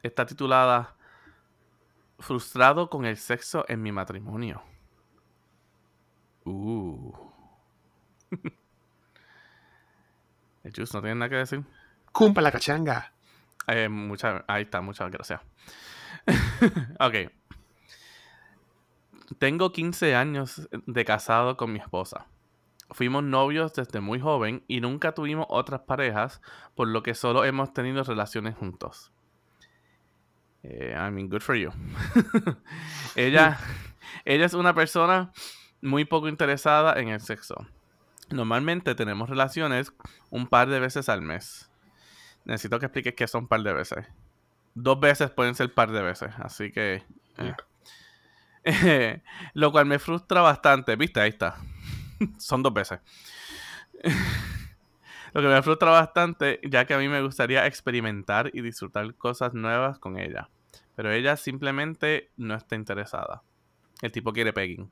está 0.01 0.27
titulada 0.27 0.95
Frustrado 2.21 2.89
con 2.89 3.05
el 3.05 3.17
sexo 3.17 3.65
en 3.67 3.83
mi 3.83 3.91
matrimonio. 3.91 4.63
Uh. 6.45 7.13
el 10.63 10.73
no 10.73 11.01
tiene 11.01 11.15
nada 11.17 11.29
que 11.29 11.35
decir. 11.35 11.65
Cumpa 12.13 12.41
la 12.41 12.53
cachanga. 12.53 13.13
Eh, 13.67 13.89
ahí 14.47 14.63
está, 14.63 14.81
muchas 14.81 15.11
gracias. 15.11 15.41
ok. 17.01 17.15
Tengo 19.41 19.73
15 19.73 20.15
años 20.15 20.69
de 20.87 21.05
casado 21.05 21.57
con 21.57 21.73
mi 21.73 21.81
esposa. 21.81 22.29
Fuimos 22.91 23.23
novios 23.23 23.75
desde 23.75 24.01
muy 24.01 24.19
joven 24.19 24.65
y 24.67 24.81
nunca 24.81 25.13
tuvimos 25.13 25.47
otras 25.51 25.83
parejas, 25.83 26.41
por 26.75 26.89
lo 26.89 27.03
que 27.03 27.15
solo 27.15 27.45
hemos 27.45 27.73
tenido 27.75 28.03
relaciones 28.03 28.55
juntos. 28.57 29.13
Eh, 30.63 30.95
I 30.97 31.11
mean, 31.11 31.29
good 31.29 31.43
for 31.43 31.55
you. 31.55 31.71
ella, 33.17 33.59
ella 34.25 34.47
es 34.47 34.55
una 34.55 34.75
persona 34.75 35.33
muy 35.83 36.05
poco 36.05 36.29
interesada 36.29 36.99
en 36.99 37.09
el 37.09 37.21
sexo. 37.21 37.67
Normalmente 38.31 38.95
tenemos 38.95 39.29
relaciones 39.29 39.93
un 40.31 40.47
par 40.47 40.69
de 40.69 40.81
veces 40.81 41.09
al 41.09 41.23
mes. 41.23 41.71
Necesito 42.45 42.79
que 42.79 42.87
expliques 42.87 43.15
qué 43.15 43.27
son 43.27 43.45
un 43.45 43.49
par 43.49 43.63
de 43.63 43.73
veces. 43.73 44.07
Dos 44.75 44.99
veces 45.01 45.31
pueden 45.31 45.55
ser 45.55 45.73
par 45.73 45.91
de 45.91 46.03
veces, 46.03 46.31
así 46.39 46.73
que... 46.73 47.03
Eh. 47.37 47.55
lo 49.55 49.73
cual 49.73 49.87
me 49.87 49.99
frustra 49.99 50.41
bastante. 50.43 50.97
¿Viste? 50.97 51.21
Ahí 51.21 51.31
está. 51.31 51.57
son 52.39 52.63
dos 52.63 52.73
veces. 52.73 53.01
lo 55.33 55.43
que 55.43 55.49
me 55.49 55.63
frustra 55.63 55.91
bastante, 55.91 56.61
ya 56.69 56.85
que 56.85 56.95
a 56.95 56.99
mí 56.99 57.09
me 57.09 57.23
gustaría 57.23 57.67
experimentar 57.67 58.51
y 58.53 58.61
disfrutar 58.61 59.15
cosas 59.15 59.55
nuevas 59.55 59.99
con 59.99 60.19
ella. 60.19 60.49
Pero 60.95 61.13
ella 61.13 61.37
simplemente 61.37 62.31
no 62.37 62.55
está 62.55 62.75
interesada. 62.75 63.43
El 64.03 64.13
tipo 64.13 64.33
quiere 64.33 64.53
pegging. 64.53 64.91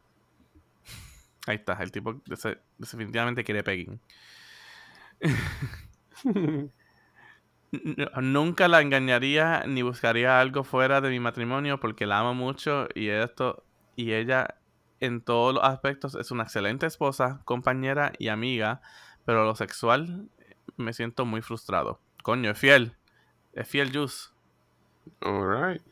Ahí 1.47 1.56
está, 1.56 1.75
el 1.75 1.92
tipo 1.92 2.21
definitivamente 2.78 3.45
quiere 3.45 3.62
pegging. 3.62 4.00
Nunca 8.23 8.68
la 8.68 8.80
engañaría 8.80 9.64
ni 9.66 9.83
buscaría 9.83 10.40
algo 10.40 10.64
fuera 10.64 11.00
de 11.00 11.11
mi 11.11 11.21
matrimonio 11.21 11.80
porque 11.80 12.06
la 12.06 12.21
amo 12.21 12.35
mucho 12.35 12.88
y 12.95 13.09
esto 13.09 13.64
y 13.97 14.12
ella 14.12 14.56
en 15.00 15.20
todos 15.20 15.54
los 15.54 15.64
aspectos 15.64 16.14
es 16.14 16.30
una 16.30 16.44
excelente 16.44 16.86
esposa, 16.86 17.40
compañera 17.44 18.12
y 18.18 18.28
amiga, 18.28 18.80
pero 19.24 19.44
lo 19.44 19.54
sexual 19.54 20.28
me 20.76 20.92
siento 20.92 21.24
muy 21.24 21.42
frustrado. 21.42 22.00
Coño, 22.22 22.50
es 22.50 22.58
fiel. 22.58 22.96
Es 23.52 23.68
fiel 23.68 23.92
Juice. 23.92 24.30
Alright. 25.20 25.82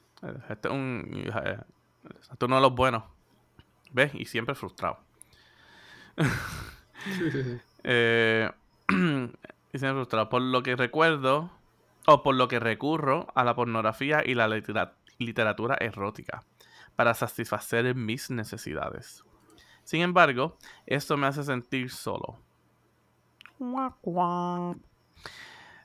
Este 0.48 0.68
es 0.68 0.74
un. 0.74 1.24
Este 1.24 2.32
es 2.32 2.42
uno 2.42 2.56
de 2.56 2.62
los 2.62 2.74
buenos. 2.74 3.04
¿Ves? 3.92 4.14
Y 4.14 4.24
siempre 4.24 4.54
frustrado. 4.54 4.98
eh, 7.84 8.50
y 8.88 9.78
siempre 9.78 9.92
frustrado. 9.92 10.28
Por 10.28 10.42
lo 10.42 10.62
que 10.62 10.76
recuerdo, 10.76 11.50
o 12.06 12.22
por 12.22 12.34
lo 12.34 12.48
que 12.48 12.60
recurro 12.60 13.28
a 13.34 13.44
la 13.44 13.54
pornografía 13.54 14.22
y 14.24 14.34
la 14.34 14.48
literatura 15.18 15.76
erótica 15.80 16.44
para 16.96 17.14
satisfacer 17.14 17.94
mis 17.94 18.30
necesidades. 18.30 19.24
Sin 19.84 20.00
embargo, 20.00 20.56
esto 20.86 21.16
me 21.16 21.26
hace 21.26 21.44
sentir 21.44 21.90
solo. 21.90 22.38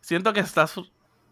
Siento 0.01 0.33
que, 0.33 0.39
esta, 0.39 0.65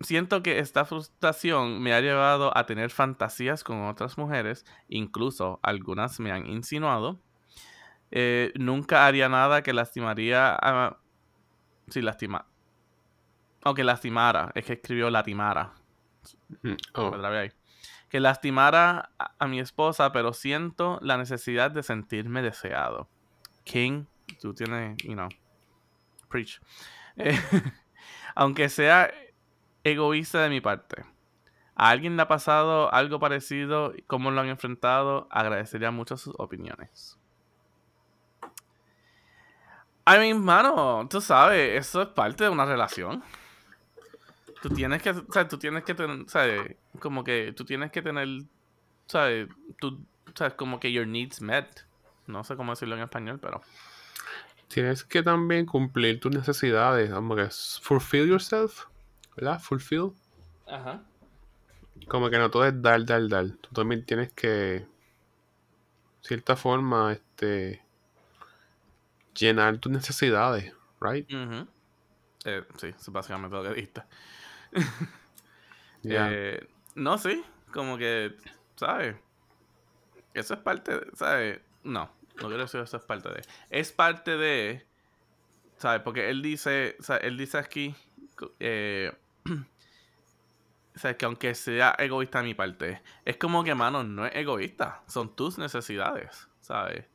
siento 0.02 0.44
que 0.44 0.60
esta 0.60 0.86
frustración 0.86 1.82
me 1.82 1.94
ha 1.94 2.02
llevado 2.02 2.56
a 2.56 2.66
tener 2.66 2.90
fantasías 2.90 3.64
con 3.64 3.86
otras 3.86 4.18
mujeres, 4.18 4.66
incluso 4.88 5.60
algunas 5.64 6.20
me 6.20 6.32
han 6.32 6.46
insinuado. 6.46 7.20
Eh, 8.12 8.54
nunca 8.56 9.06
haría 9.06 9.30
nada 9.30 9.64
que 9.64 9.74
lastimaría 9.74 10.56
a... 10.56 10.98
Si 11.90 12.02
lastima... 12.02 12.46
Aunque 13.64 13.84
lastimara, 13.84 14.52
es 14.56 14.66
que 14.66 14.74
escribió 14.74 15.10
latimara. 15.10 15.74
Mm, 16.62 16.76
oh. 16.94 17.16
ahí 17.26 17.52
que 18.10 18.20
lastimara 18.20 19.12
a, 19.18 19.48
mi 19.48 19.60
esposa, 19.60 20.12
pero 20.12 20.34
siento 20.34 21.00
la 21.02 21.18
necesidad 21.18 21.72
de 21.72 21.84
sentirme 21.84 22.42
deseado. 22.42 23.10
King, 23.64 24.06
tú 24.40 24.54
tienes, 24.54 24.98
you 25.04 25.14
know, 25.14 25.28
preach. 26.30 26.62
Eh, 27.18 27.38
aunque 28.36 28.70
sea 28.70 29.12
egoísta 29.84 30.42
de 30.42 30.50
mi 30.50 30.62
parte. 30.62 31.04
¿A 31.76 31.90
alguien 31.90 32.16
le 32.16 32.24
ha 32.24 32.28
pasado 32.28 32.92
algo 32.94 33.20
parecido? 33.20 33.94
¿Cómo 34.08 34.32
lo 34.32 34.42
han 34.42 34.48
enfrentado? 34.48 35.28
Agradecería 35.30 35.92
mucho 35.92 36.18
sus 36.18 36.34
opiniones. 36.38 37.20
I 40.08 40.18
mean, 40.18 40.44
mano, 40.44 41.06
tú 41.10 41.20
sabes, 41.20 41.78
eso 41.78 42.02
es 42.02 42.08
parte 42.10 42.46
de 42.46 42.50
una 42.50 42.66
relación 42.66 43.22
tú 44.62 44.70
tienes 44.70 45.02
que, 45.02 45.12
o 45.12 45.32
sea, 45.32 45.48
tú 45.48 45.58
tienes 45.58 45.84
que 45.84 45.94
tener, 45.94 46.30
¿sabes? 46.30 46.76
Como 47.00 47.24
que 47.24 47.54
tú 47.56 47.66
tienes 47.66 47.92
que 47.92 48.02
tener, 48.02 48.28
¿sabes? 49.08 49.48
Tú, 49.80 50.06
¿sabes? 50.36 50.54
Como 50.54 50.80
que 50.80 50.92
your 50.92 51.08
needs 51.08 51.42
met. 51.42 51.86
No 52.28 52.44
sé 52.44 52.56
cómo 52.56 52.74
decirlo 52.74 52.96
en 52.96 53.04
español, 53.04 53.40
pero... 53.42 53.62
Tienes 54.68 55.04
que 55.06 55.24
también 55.24 55.66
cumplir 55.66 56.20
tus 56.20 56.34
necesidades, 56.34 57.10
como 57.10 57.36
que 57.36 57.48
fulfill 57.82 58.28
yourself, 58.28 58.86
¿verdad? 59.38 59.62
Fulfill. 59.62 60.12
Ajá. 60.68 61.04
Como 62.10 62.30
que 62.30 62.38
no 62.38 62.52
todo 62.52 62.66
es 62.66 62.82
dar, 62.82 63.06
dar, 63.06 63.28
dar. 63.30 63.50
Tú 63.50 63.70
también 63.74 64.06
tienes 64.06 64.34
que, 64.34 64.86
cierta 66.22 66.58
forma, 66.58 67.14
este, 67.14 67.82
llenar 69.34 69.78
tus 69.78 69.92
necesidades, 69.92 70.74
right? 71.00 71.26
eh, 72.46 72.64
sí, 72.78 72.88
es 72.88 73.10
básicamente 73.10 73.56
lo 73.56 73.64
que 73.64 73.74
dijiste. 73.74 74.04
Eh, 76.10 76.66
no, 76.96 77.18
sí, 77.18 77.44
como 77.74 77.98
que, 77.98 78.38
¿sabes? 78.78 79.18
Eso 80.34 80.54
es 80.54 80.60
parte 80.62 80.98
de, 80.98 81.08
¿sabes? 81.16 81.60
No, 81.84 82.10
no 82.36 82.48
quiero 82.48 82.60
decir 82.60 82.80
eso 82.80 82.98
es 82.98 83.04
parte 83.04 83.30
de. 83.30 83.42
Es 83.70 83.92
parte 83.92 84.38
de, 84.38 84.86
¿sabes? 85.78 86.02
Porque 86.04 86.30
él 86.30 86.42
dice, 86.42 86.96
él 87.22 87.38
dice 87.38 87.58
aquí, 87.58 87.94
eh, 88.60 89.12
o 91.06 91.18
que 91.18 91.26
aunque 91.26 91.56
sea 91.56 91.96
egoísta 91.98 92.42
mi 92.42 92.54
parte, 92.54 93.02
es 93.26 93.38
como 93.38 93.64
que, 93.64 93.76
mano, 93.76 94.04
no 94.04 94.26
es 94.26 94.36
egoísta, 94.36 95.02
son 95.08 95.36
tus 95.36 95.58
necesidades, 95.58 96.48
¿sabes? 96.62 97.06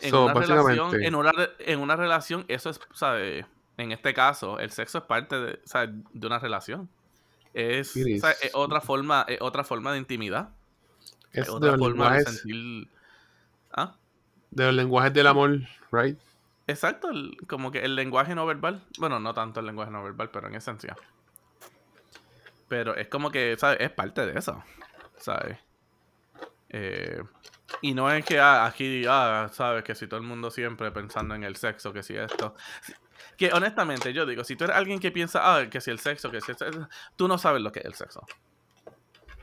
En, 0.00 0.14
una, 0.14 0.34
relación, 0.34 1.02
en, 1.02 1.14
una, 1.14 1.32
en 1.58 1.80
una 1.80 1.96
relación, 1.96 2.44
eso 2.48 2.70
es, 2.70 2.80
¿sabes? 2.92 3.44
En 3.76 3.92
este 3.92 4.14
caso, 4.14 4.58
el 4.58 4.70
sexo 4.70 4.98
es 4.98 5.04
parte 5.04 5.36
de, 5.38 5.60
de 6.12 6.26
una 6.26 6.38
relación. 6.38 6.88
Es, 7.54 7.94
otra 8.52 8.80
forma, 8.80 9.26
otra 9.40 9.64
forma 9.64 9.92
de 9.92 9.98
intimidad. 9.98 10.50
Es, 11.32 11.48
otra 11.48 11.78
forma 11.78 12.16
de 12.16 12.24
sentir. 12.24 12.88
¿Ah? 13.72 13.94
De 14.50 14.66
los 14.66 14.74
lenguajes 14.74 15.12
del 15.12 15.26
amor, 15.26 15.60
right? 15.90 16.18
Exacto, 16.66 17.08
como 17.46 17.70
que 17.70 17.84
el 17.84 17.94
lenguaje 17.94 18.34
no 18.34 18.44
verbal. 18.44 18.82
Bueno, 18.98 19.20
no 19.20 19.32
tanto 19.34 19.60
el 19.60 19.66
lenguaje 19.66 19.90
no 19.90 20.02
verbal, 20.02 20.30
pero 20.30 20.48
en 20.48 20.54
esencia. 20.54 20.96
Pero 22.68 22.96
es 22.96 23.08
como 23.08 23.30
que, 23.30 23.56
¿sabes? 23.56 23.78
Es 23.80 23.90
parte 23.90 24.26
de 24.26 24.38
eso, 24.38 24.62
¿sabes? 25.18 25.58
Eh, 26.68 27.22
y 27.80 27.94
no 27.94 28.10
es 28.10 28.24
que 28.24 28.40
ah, 28.40 28.66
aquí, 28.66 29.04
ah, 29.08 29.48
sabes, 29.52 29.84
que 29.84 29.94
si 29.94 30.06
todo 30.06 30.18
el 30.18 30.26
mundo 30.26 30.50
siempre 30.50 30.90
pensando 30.90 31.34
en 31.34 31.44
el 31.44 31.56
sexo, 31.56 31.92
que 31.92 32.02
si 32.02 32.16
esto. 32.16 32.54
Que 33.36 33.52
honestamente, 33.52 34.12
yo 34.12 34.24
digo, 34.24 34.44
si 34.44 34.56
tú 34.56 34.64
eres 34.64 34.76
alguien 34.76 34.98
que 34.98 35.10
piensa, 35.10 35.40
ah, 35.42 35.68
que 35.68 35.80
si 35.80 35.90
el 35.90 35.98
sexo, 35.98 36.30
que 36.30 36.40
si 36.40 36.52
el 36.52 36.58
sexo, 36.58 36.88
tú 37.16 37.28
no 37.28 37.38
sabes 37.38 37.60
lo 37.62 37.70
que 37.72 37.80
es 37.80 37.86
el 37.86 37.94
sexo. 37.94 38.24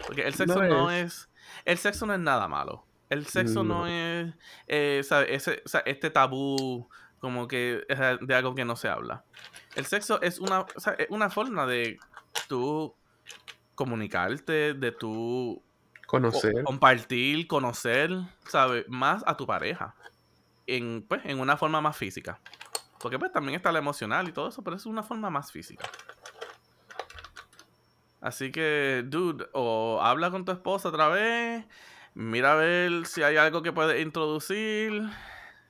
Porque 0.05 0.23
el 0.23 0.33
sexo 0.33 0.61
no, 0.63 0.91
es. 0.91 1.29
El 1.65 1.77
sexo 1.77 2.05
no 2.05 2.13
es 2.13 2.19
nada 2.19 2.47
malo. 2.47 2.85
El 3.09 3.25
sexo 3.27 3.63
no, 3.63 3.87
es. 3.87 4.33
Eh, 4.67 5.03
Ese, 5.27 5.61
este 5.85 6.09
tabú, 6.09 6.89
como 7.19 7.47
que 7.47 7.85
de 8.21 8.35
algo 8.35 8.55
que 8.55 8.65
no 8.65 8.75
se 8.75 8.89
habla. 8.89 9.23
El 9.75 9.85
sexo 9.85 10.21
es 10.21 10.39
una, 10.39 10.65
es 10.75 11.07
una 11.09 11.29
forma 11.29 11.65
de 11.65 11.99
tú 12.47 12.95
comunicarte, 13.75 14.73
de 14.73 14.91
tú. 14.91 15.63
Conocer. 16.07 16.63
compartir, 16.63 17.47
conocer, 17.47 18.11
¿sabes? 18.47 18.85
Más 18.87 19.23
a 19.25 19.35
tu 19.35 19.47
pareja. 19.47 19.95
En, 20.67 21.01
pues, 21.07 21.21
en 21.25 21.39
una 21.39 21.57
forma 21.57 21.81
más 21.81 21.97
física. 21.97 22.39
Porque 23.03 23.19
pues 23.19 23.33
también 23.33 23.57
está 23.57 23.69
la 23.73 23.79
emocional 23.79 24.29
y 24.29 24.31
todo 24.31 24.47
eso, 24.47 24.63
pero 24.63 24.77
es 24.77 24.85
una 24.85 25.03
forma 25.03 25.29
más 25.29 25.51
física. 25.51 25.85
Así 28.21 28.49
que, 28.49 29.03
dude, 29.05 29.45
o 29.51 29.99
habla 30.01 30.31
con 30.31 30.45
tu 30.45 30.53
esposa 30.53 30.87
otra 30.87 31.09
vez, 31.09 31.65
mira 32.13 32.53
a 32.53 32.55
ver 32.55 33.05
si 33.05 33.21
hay 33.21 33.35
algo 33.35 33.61
que 33.61 33.73
puedes 33.73 34.01
introducir. 34.01 35.03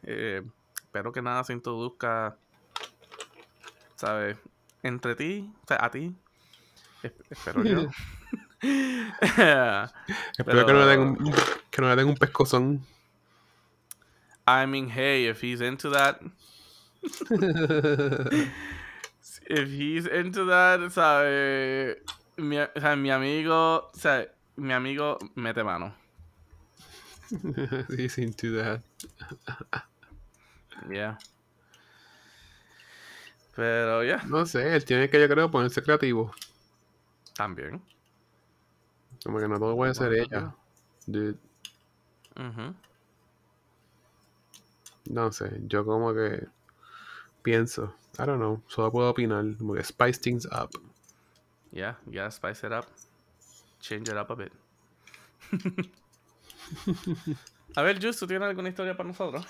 Eh, 0.03 0.43
espero 0.75 1.11
que 1.11 1.23
nada 1.23 1.43
se 1.43 1.53
introduzca, 1.53 2.37
¿sabes? 3.95 4.37
Entre 4.83 5.15
ti, 5.15 5.51
o 5.63 5.67
sea, 5.67 5.83
a 5.83 5.89
ti. 5.89 6.15
espero 7.31 7.63
yo. 7.63 7.81
espero 8.61 10.65
que 10.67 10.73
no, 10.73 10.79
le 10.81 10.85
den 10.85 10.99
un, 10.99 11.33
que 11.71 11.81
no 11.81 11.89
le 11.89 11.95
den 11.95 12.09
un 12.09 12.15
pescozón. 12.15 12.85
I 14.45 14.67
mean, 14.67 14.87
hey, 14.87 15.27
if 15.27 15.41
he's 15.41 15.61
into 15.61 15.89
that, 15.89 16.21
If 19.45 19.69
he's 19.69 20.07
into 20.07 20.45
that, 20.45 20.89
sabe, 20.91 21.97
mi, 22.37 22.59
o 22.59 22.67
sea, 22.79 22.95
mi 22.95 23.09
amigo, 23.11 23.89
o 23.93 23.97
sea, 23.97 24.25
mi 24.55 24.73
amigo 24.73 25.17
mete 25.35 25.63
mano. 25.63 25.93
he's 27.97 28.17
into 28.17 28.51
that. 28.57 28.81
yeah. 30.89 31.17
Pero 33.55 34.03
ya. 34.03 34.23
No 34.25 34.45
sé, 34.45 34.75
él 34.75 34.85
tiene 34.85 35.09
que, 35.09 35.19
yo 35.19 35.27
creo, 35.27 35.51
ponerse 35.51 35.81
creativo. 35.83 36.31
También. 37.35 37.81
Como 39.23 39.39
que 39.39 39.47
no 39.47 39.59
todo 39.59 39.75
puede 39.75 39.93
ser 39.93 40.13
ella. 40.13 40.55
Dude. 41.05 41.37
No 45.05 45.31
sé, 45.31 45.61
yo 45.67 45.85
como 45.85 46.13
que 46.13 46.47
pienso, 47.43 47.95
I 48.17 48.25
don't 48.25 48.37
know, 48.37 48.61
solo 48.67 48.91
puedo 48.91 49.09
opinar, 49.09 49.45
como 49.57 49.75
que 49.75 49.83
spice 49.83 50.19
things 50.19 50.45
up. 50.45 50.71
Yeah, 51.71 51.97
yeah, 52.09 52.29
spice 52.29 52.65
it 52.65 52.73
up. 52.73 52.85
Change 53.79 54.09
it 54.09 54.17
up 54.17 54.31
a 54.31 54.35
bit. 54.35 54.53
a 57.75 57.81
ver, 57.81 58.01
Juice, 58.01 58.19
¿tú 58.19 58.27
tienes 58.27 58.47
alguna 58.47 58.69
historia 58.69 58.95
para 58.95 59.09
nosotros? 59.09 59.45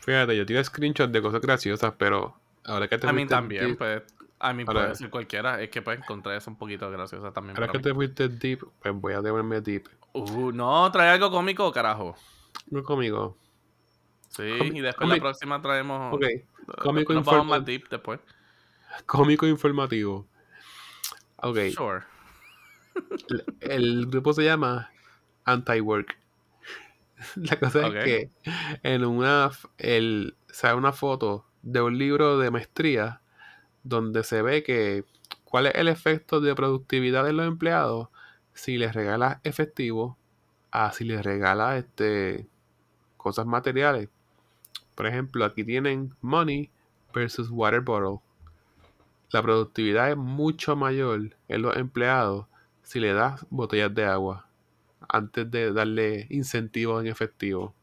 Fíjate, 0.00 0.36
yo 0.36 0.46
tiro 0.46 0.62
screenshots 0.62 1.12
de 1.12 1.22
cosas 1.22 1.40
graciosas, 1.40 1.94
pero 1.96 2.36
ahora 2.64 2.88
que 2.88 2.98
te 2.98 3.08
A 3.08 3.12
mí 3.12 3.26
también, 3.26 3.76
pues. 3.76 4.02
A 4.38 4.52
mí 4.52 4.64
puede 4.64 4.96
ser 4.96 5.08
cualquiera. 5.08 5.62
Es 5.62 5.70
que 5.70 5.82
pues 5.82 5.98
encontrar 5.98 6.36
eso 6.36 6.50
un 6.50 6.56
poquito 6.56 6.90
graciosa 6.90 7.32
también. 7.32 7.56
Ahora 7.56 7.70
que 7.70 7.78
te 7.78 7.94
fuiste 7.94 8.28
deep, 8.28 8.66
pues 8.80 8.92
voy 8.92 9.12
a 9.12 9.22
tenerme 9.22 9.60
deep. 9.60 9.88
Uh, 10.12 10.50
no, 10.50 10.90
trae 10.90 11.10
algo 11.10 11.30
cómico, 11.30 11.70
carajo. 11.70 12.16
Algo 12.72 12.84
cómico. 12.84 13.36
Sí, 14.28 14.42
y 14.42 14.80
después 14.80 15.08
la 15.08 15.16
próxima 15.16 15.62
traemos. 15.62 16.12
Ok. 16.12 16.24
Cómico 16.66 17.12
deep 17.64 17.88
después. 17.88 18.20
Cómico 19.06 19.46
informativo. 19.46 20.26
Ok. 21.36 21.58
Sure. 21.74 22.02
el 23.60 24.06
grupo 24.06 24.34
se 24.34 24.44
llama 24.44 24.90
Anti-Work. 25.44 26.16
La 27.36 27.58
cosa 27.58 27.86
es 27.88 28.04
que 28.04 28.30
en 28.82 29.04
una 29.04 29.50
el, 29.78 30.36
sale 30.48 30.74
una 30.74 30.92
foto 30.92 31.46
de 31.62 31.80
un 31.80 31.96
libro 31.96 32.38
de 32.38 32.50
maestría 32.50 33.20
donde 33.82 34.24
se 34.24 34.42
ve 34.42 34.62
que 34.62 35.04
cuál 35.44 35.66
es 35.66 35.74
el 35.74 35.88
efecto 35.88 36.40
de 36.40 36.54
productividad 36.54 37.24
de 37.24 37.32
los 37.32 37.46
empleados 37.46 38.08
si 38.52 38.76
les 38.76 38.94
regalas 38.94 39.38
efectivo 39.44 40.18
a 40.70 40.92
si 40.92 41.04
les 41.04 41.24
regalas 41.24 41.78
este 41.78 42.46
cosas 43.16 43.46
materiales. 43.46 44.08
Por 44.94 45.06
ejemplo, 45.06 45.44
aquí 45.44 45.64
tienen 45.64 46.14
money 46.20 46.70
versus 47.14 47.48
water 47.50 47.80
bottle. 47.80 48.20
La 49.30 49.42
productividad 49.42 50.10
es 50.10 50.16
mucho 50.16 50.76
mayor 50.76 51.34
en 51.48 51.62
los 51.62 51.76
empleados 51.76 52.46
si 52.82 53.00
le 53.00 53.12
das 53.14 53.46
botellas 53.48 53.94
de 53.94 54.04
agua 54.04 54.46
antes 55.08 55.50
de 55.50 55.72
darle 55.72 56.26
incentivos 56.30 57.02
en 57.02 57.08
efectivo. 57.10 57.74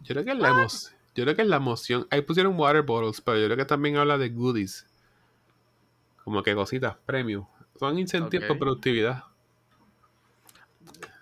Yo 0.00 0.14
creo 0.14 0.24
que 0.24 0.32
es 0.32 0.38
la 0.38 0.48
emoción. 0.48 0.94
Yo 1.14 1.24
creo 1.24 1.36
que 1.36 1.42
es 1.42 1.48
la 1.48 1.56
emoción. 1.56 2.06
Ahí 2.10 2.22
pusieron 2.22 2.58
water 2.58 2.82
bottles, 2.82 3.20
pero 3.20 3.38
yo 3.38 3.46
creo 3.46 3.56
que 3.56 3.64
también 3.64 3.96
habla 3.96 4.16
de 4.18 4.28
goodies. 4.28 4.86
Como 6.24 6.42
que 6.42 6.54
cositas, 6.54 6.96
premios. 7.04 7.46
Son 7.78 7.98
incentivos 7.98 8.46
por 8.46 8.58
productividad. 8.58 9.24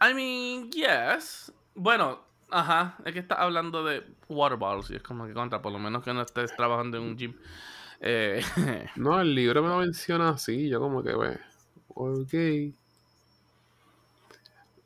I 0.00 0.14
mean, 0.14 0.70
yes. 0.70 1.52
Bueno, 1.76 2.20
ajá. 2.50 2.96
Es 3.04 3.12
que 3.12 3.20
está 3.20 3.36
hablando 3.36 3.84
de 3.84 4.02
water 4.28 4.58
bottles 4.58 4.90
y 4.90 4.96
es 4.96 5.02
como 5.02 5.26
que 5.26 5.34
contra, 5.34 5.62
por 5.62 5.72
lo 5.72 5.78
menos 5.78 6.02
que 6.02 6.12
no 6.12 6.22
estés 6.22 6.56
trabajando 6.56 6.96
en 6.96 7.02
un 7.04 7.16
gym. 7.16 7.34
Eh, 8.00 8.42
no, 8.96 9.20
el 9.20 9.34
libro 9.34 9.62
me 9.62 9.68
lo 9.68 9.78
menciona 9.78 10.30
así. 10.30 10.68
Yo 10.68 10.80
como 10.80 11.02
que, 11.02 11.12
pues, 11.12 11.38
ok. 11.88 12.74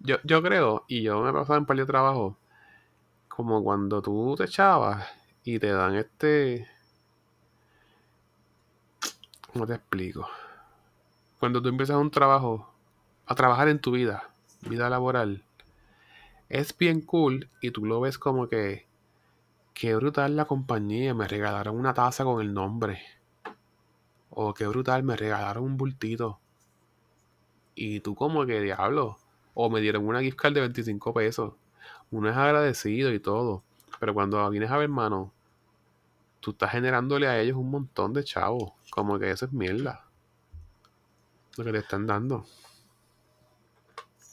Yo, 0.00 0.16
yo 0.24 0.42
creo, 0.42 0.84
y 0.88 1.02
yo 1.02 1.20
me 1.22 1.30
he 1.30 1.32
pasado 1.32 1.58
en 1.58 1.66
par 1.66 1.76
de 1.76 1.84
trabajo, 1.86 2.36
como 3.28 3.62
cuando 3.62 4.00
tú 4.00 4.34
te 4.36 4.44
echabas 4.44 5.06
y 5.44 5.58
te 5.58 5.68
dan 5.68 5.94
este... 5.96 6.66
¿Cómo 9.52 9.66
te 9.66 9.74
explico? 9.74 10.28
Cuando 11.38 11.60
tú 11.60 11.68
empiezas 11.68 11.96
un 11.96 12.10
trabajo, 12.10 12.72
a 13.26 13.34
trabajar 13.34 13.68
en 13.68 13.78
tu 13.80 13.92
vida, 13.92 14.30
vida 14.62 14.88
laboral, 14.88 15.42
es 16.50 16.76
bien 16.76 17.00
cool 17.00 17.48
y 17.62 17.70
tú 17.70 17.86
lo 17.86 18.00
ves 18.00 18.18
como 18.18 18.48
que, 18.48 18.86
qué 19.72 19.94
brutal 19.94 20.36
la 20.36 20.44
compañía, 20.44 21.14
me 21.14 21.28
regalaron 21.28 21.78
una 21.78 21.94
taza 21.94 22.24
con 22.24 22.42
el 22.42 22.52
nombre. 22.52 23.00
O 24.30 24.52
qué 24.52 24.66
brutal, 24.66 25.04
me 25.04 25.16
regalaron 25.16 25.62
un 25.64 25.76
bultito. 25.76 26.40
Y 27.76 28.00
tú 28.00 28.16
como 28.16 28.44
que 28.46 28.60
diablo. 28.60 29.16
O 29.54 29.70
me 29.70 29.80
dieron 29.80 30.06
una 30.06 30.20
gift 30.20 30.36
card 30.36 30.54
de 30.54 30.60
25 30.60 31.14
pesos. 31.14 31.54
Uno 32.10 32.28
es 32.28 32.36
agradecido 32.36 33.12
y 33.12 33.20
todo. 33.20 33.62
Pero 34.00 34.12
cuando 34.12 34.48
vienes 34.50 34.70
a 34.70 34.76
ver, 34.76 34.84
hermano, 34.84 35.32
tú 36.40 36.50
estás 36.50 36.72
generándole 36.72 37.28
a 37.28 37.40
ellos 37.40 37.56
un 37.56 37.70
montón 37.70 38.12
de 38.12 38.24
chavos. 38.24 38.72
Como 38.90 39.18
que 39.20 39.30
eso 39.30 39.46
es 39.46 39.52
mierda. 39.52 40.04
Lo 41.56 41.64
que 41.64 41.72
te 41.72 41.78
están 41.78 42.06
dando. 42.06 42.44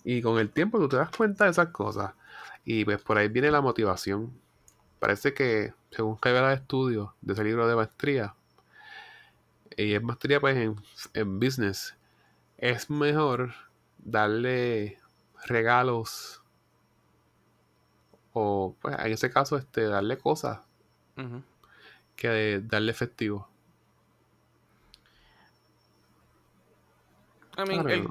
Y 0.10 0.22
con 0.22 0.40
el 0.40 0.50
tiempo 0.50 0.80
tú 0.80 0.88
te 0.88 0.96
das 0.96 1.10
cuenta 1.12 1.44
de 1.44 1.52
esas 1.52 1.68
cosas. 1.68 2.14
Y 2.64 2.86
pues 2.86 3.02
por 3.02 3.18
ahí 3.18 3.28
viene 3.28 3.52
la 3.52 3.60
motivación. 3.60 4.32
Parece 5.00 5.34
que, 5.34 5.74
según 5.92 6.18
revela 6.22 6.54
el 6.54 6.60
estudio 6.60 7.14
de 7.20 7.34
ese 7.34 7.44
libro 7.44 7.68
de 7.68 7.76
maestría, 7.76 8.34
y 9.76 9.96
es 9.96 10.02
maestría 10.02 10.40
pues 10.40 10.56
en, 10.56 10.82
en 11.14 11.40
business, 11.42 11.94
es 12.58 12.90
mejor 12.90 13.54
darle 13.98 14.98
regalos 15.46 16.42
o 18.32 18.78
pues 18.82 18.98
en 19.00 19.12
ese 19.12 19.30
caso 19.30 19.58
este 19.58 19.84
darle 19.88 20.18
cosas 20.18 20.62
que 22.16 22.62
darle 22.64 22.92
efectivo. 22.94 23.50
I 27.58 27.68
mean, 27.68 27.90
el, 27.90 28.08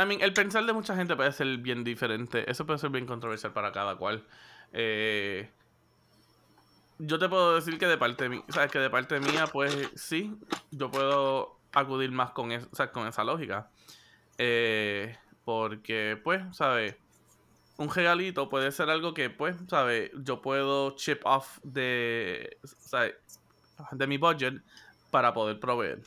I 0.00 0.06
mean, 0.06 0.20
el 0.22 0.32
pensar 0.32 0.64
de 0.64 0.72
mucha 0.72 0.96
gente 0.96 1.14
puede 1.14 1.32
ser 1.32 1.58
bien 1.58 1.84
diferente. 1.84 2.50
Eso 2.50 2.64
puede 2.64 2.78
ser 2.78 2.90
bien 2.90 3.06
controversial 3.06 3.52
para 3.52 3.70
cada 3.70 3.96
cual. 3.96 4.24
Eh, 4.72 5.50
yo 6.98 7.18
te 7.18 7.28
puedo 7.28 7.54
decir 7.54 7.78
que 7.78 7.86
de 7.86 7.98
parte 7.98 8.28
mía, 8.28 8.42
sabes 8.48 8.70
que 8.70 8.78
de 8.78 8.88
parte 8.88 9.20
mía, 9.20 9.46
pues 9.46 9.90
sí, 9.96 10.34
yo 10.70 10.90
puedo 10.90 11.58
acudir 11.72 12.10
más 12.12 12.30
con, 12.30 12.50
con 12.92 13.06
esa 13.06 13.24
lógica. 13.24 13.70
Eh, 14.38 15.16
porque, 15.44 16.18
pues, 16.22 16.42
¿sabes? 16.56 16.96
Un 17.76 17.92
regalito 17.92 18.48
puede 18.48 18.72
ser 18.72 18.88
algo 18.88 19.12
que, 19.12 19.28
pues, 19.28 19.56
¿sabes? 19.68 20.10
Yo 20.22 20.40
puedo 20.40 20.96
chip 20.96 21.20
off 21.24 21.58
de, 21.62 22.58
¿sabes? 22.64 23.14
de 23.92 24.06
mi 24.06 24.18
budget 24.18 24.62
para 25.10 25.34
poder 25.34 25.60
proveer. 25.60 26.02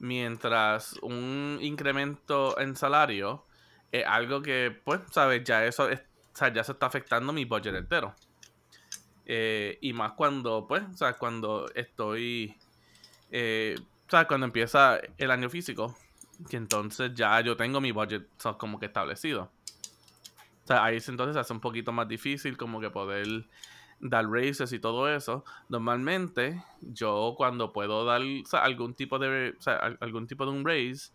Mientras 0.00 0.94
un 1.02 1.58
incremento 1.60 2.58
en 2.58 2.74
salario 2.74 3.46
es 3.92 4.04
algo 4.06 4.42
que, 4.42 4.76
pues, 4.84 5.00
¿sabes? 5.10 5.44
Ya 5.44 5.64
eso 5.64 5.88
ya 5.90 6.64
se 6.64 6.72
está 6.72 6.86
afectando 6.86 7.32
mi 7.32 7.44
budget 7.44 7.74
entero. 7.74 8.14
Eh, 9.26 9.78
y 9.80 9.92
más 9.92 10.12
cuando, 10.12 10.66
pues, 10.66 10.82
¿sabes? 10.96 11.16
Cuando 11.16 11.70
estoy, 11.74 12.56
eh, 13.30 13.76
¿sabes? 14.08 14.26
Cuando 14.26 14.46
empieza 14.46 14.98
el 15.18 15.30
año 15.30 15.50
físico, 15.50 15.96
que 16.48 16.56
entonces 16.56 17.12
ya 17.14 17.40
yo 17.42 17.56
tengo 17.56 17.80
mi 17.80 17.92
budget 17.92 18.26
como 18.58 18.80
que 18.80 18.86
establecido. 18.86 19.52
O 20.64 20.66
sea, 20.66 20.82
ahí 20.84 20.98
entonces 21.06 21.36
hace 21.36 21.52
un 21.52 21.60
poquito 21.60 21.92
más 21.92 22.08
difícil 22.08 22.56
como 22.56 22.80
que 22.80 22.90
poder 22.90 23.26
dar 24.00 24.28
raises 24.28 24.72
y 24.72 24.78
todo 24.78 25.08
eso. 25.14 25.44
Normalmente, 25.68 26.62
yo 26.80 27.34
cuando 27.36 27.72
puedo 27.72 28.04
dar 28.04 28.22
algún 28.52 28.94
tipo 28.94 29.18
de 29.18 29.54
algún 30.00 30.26
tipo 30.26 30.44
de 30.44 30.52
un 30.52 30.64
raise 30.64 31.12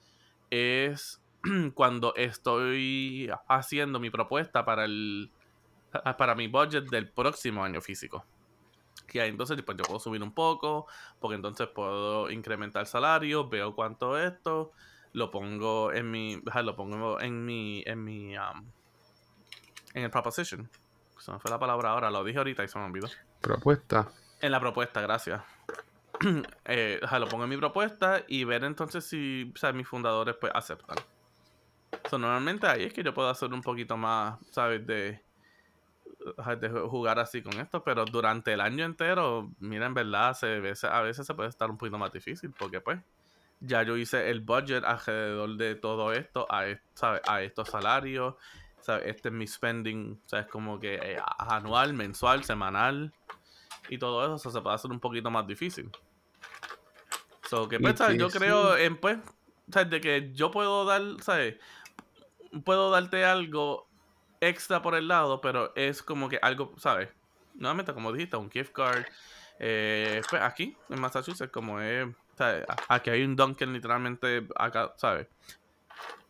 es 0.49 1.21
cuando 1.73 2.13
estoy 2.15 3.29
haciendo 3.47 3.99
mi 3.99 4.09
propuesta 4.09 4.65
para 4.65 4.85
el 4.85 5.31
para 6.17 6.35
mi 6.35 6.47
budget 6.47 6.85
del 6.89 7.09
próximo 7.09 7.63
año 7.63 7.81
físico. 7.81 8.25
Que 9.07 9.21
ahí 9.21 9.29
entonces 9.29 9.61
pues, 9.61 9.77
yo 9.77 9.83
puedo 9.83 9.99
subir 9.99 10.21
un 10.21 10.33
poco, 10.33 10.87
porque 11.19 11.35
entonces 11.35 11.67
puedo 11.67 12.29
incrementar 12.31 12.81
el 12.81 12.87
salario, 12.87 13.47
veo 13.47 13.75
cuánto 13.75 14.17
esto, 14.17 14.71
lo 15.13 15.31
pongo 15.31 15.93
en 15.93 16.11
mi, 16.11 16.41
lo 16.63 16.75
pongo 16.75 17.19
en 17.21 17.45
mi, 17.45 17.83
en 17.85 18.03
mi, 18.03 18.37
um, 18.37 18.65
en 19.93 20.03
el 20.03 20.09
proposition. 20.09 20.69
Se 21.19 21.31
me 21.31 21.39
fue 21.39 21.49
la 21.51 21.59
palabra 21.59 21.89
ahora, 21.91 22.11
lo 22.11 22.23
dije 22.23 22.37
ahorita 22.37 22.63
y 22.63 22.67
se 22.67 22.77
me 22.77 22.85
olvidó. 22.85 23.07
Propuesta. 23.41 24.11
En 24.41 24.51
la 24.51 24.59
propuesta, 24.59 25.01
gracias. 25.01 25.41
eh, 26.65 26.99
lo 27.19 27.27
pongo 27.27 27.43
en 27.43 27.49
mi 27.49 27.57
propuesta 27.57 28.23
y 28.27 28.43
ver 28.43 28.63
entonces 28.63 29.03
si 29.05 29.51
o 29.53 29.57
sea, 29.57 29.73
mis 29.73 29.87
fundadores 29.87 30.35
pues 30.39 30.51
aceptan. 30.55 30.97
normalmente 32.11 32.67
ahí 32.67 32.83
es 32.83 32.93
que 32.93 33.03
yo 33.03 33.13
puedo 33.13 33.29
hacer 33.29 33.51
un 33.53 33.61
poquito 33.61 33.97
más, 33.97 34.39
¿sabes? 34.51 34.85
De, 34.85 35.21
de 36.59 36.69
jugar 36.69 37.19
así 37.19 37.41
con 37.41 37.59
esto, 37.59 37.83
pero 37.83 38.05
durante 38.05 38.53
el 38.53 38.61
año 38.61 38.85
entero, 38.85 39.51
mira, 39.59 39.85
en 39.85 39.93
verdad, 39.93 40.33
se, 40.33 40.47
a 40.87 41.01
veces 41.01 41.25
se 41.25 41.33
puede 41.33 41.49
estar 41.49 41.69
un 41.69 41.77
poquito 41.77 41.97
más 41.97 42.11
difícil 42.11 42.51
porque 42.57 42.81
pues 42.81 42.99
ya 43.59 43.83
yo 43.83 43.97
hice 43.97 44.29
el 44.29 44.41
budget 44.41 44.83
alrededor 44.83 45.55
de 45.57 45.75
todo 45.75 46.13
esto, 46.13 46.45
a, 46.49 46.65
a 47.27 47.41
estos 47.41 47.69
salarios, 47.69 48.35
¿sabes? 48.85 49.07
este 49.07 49.29
es 49.29 49.33
mi 49.33 49.47
spending, 49.47 50.21
¿sabes? 50.25 50.45
Como 50.47 50.79
que 50.79 50.95
eh, 50.95 51.19
anual, 51.39 51.93
mensual, 51.93 52.43
semanal. 52.43 53.11
y 53.89 53.97
todo 53.97 54.35
eso, 54.35 54.51
se 54.51 54.61
puede 54.61 54.75
hacer 54.75 54.91
un 54.91 54.99
poquito 54.99 55.31
más 55.31 55.47
difícil. 55.47 55.89
So, 57.49 57.67
que 57.67 57.79
pues, 57.79 57.99
yo 58.17 58.29
creo 58.29 58.77
en 58.77 58.97
pues, 58.97 59.17
¿sabes? 59.71 59.89
de 59.89 60.01
que 60.01 60.31
yo 60.33 60.51
puedo 60.51 60.85
dar, 60.85 61.01
¿sabes? 61.21 61.55
Puedo 62.63 62.89
darte 62.91 63.25
algo 63.25 63.87
extra 64.39 64.81
por 64.81 64.95
el 64.95 65.07
lado, 65.07 65.41
pero 65.41 65.73
es 65.75 66.01
como 66.01 66.29
que 66.29 66.39
algo, 66.41 66.73
¿sabes? 66.77 67.09
Nuevamente, 67.55 67.93
como 67.93 68.11
dijiste, 68.11 68.37
un 68.37 68.51
gift 68.51 68.71
card. 68.71 69.05
Eh, 69.59 70.21
pues 70.29 70.41
aquí, 70.41 70.75
en 70.89 70.99
Massachusetts, 70.99 71.51
como 71.51 71.79
es, 71.79 72.07
¿sabes? 72.37 72.65
Aquí 72.87 73.09
hay 73.09 73.23
un 73.23 73.35
Dunkin' 73.35 73.71
literalmente 73.73 74.47
acá, 74.55 74.93
¿sabes? 74.97 75.27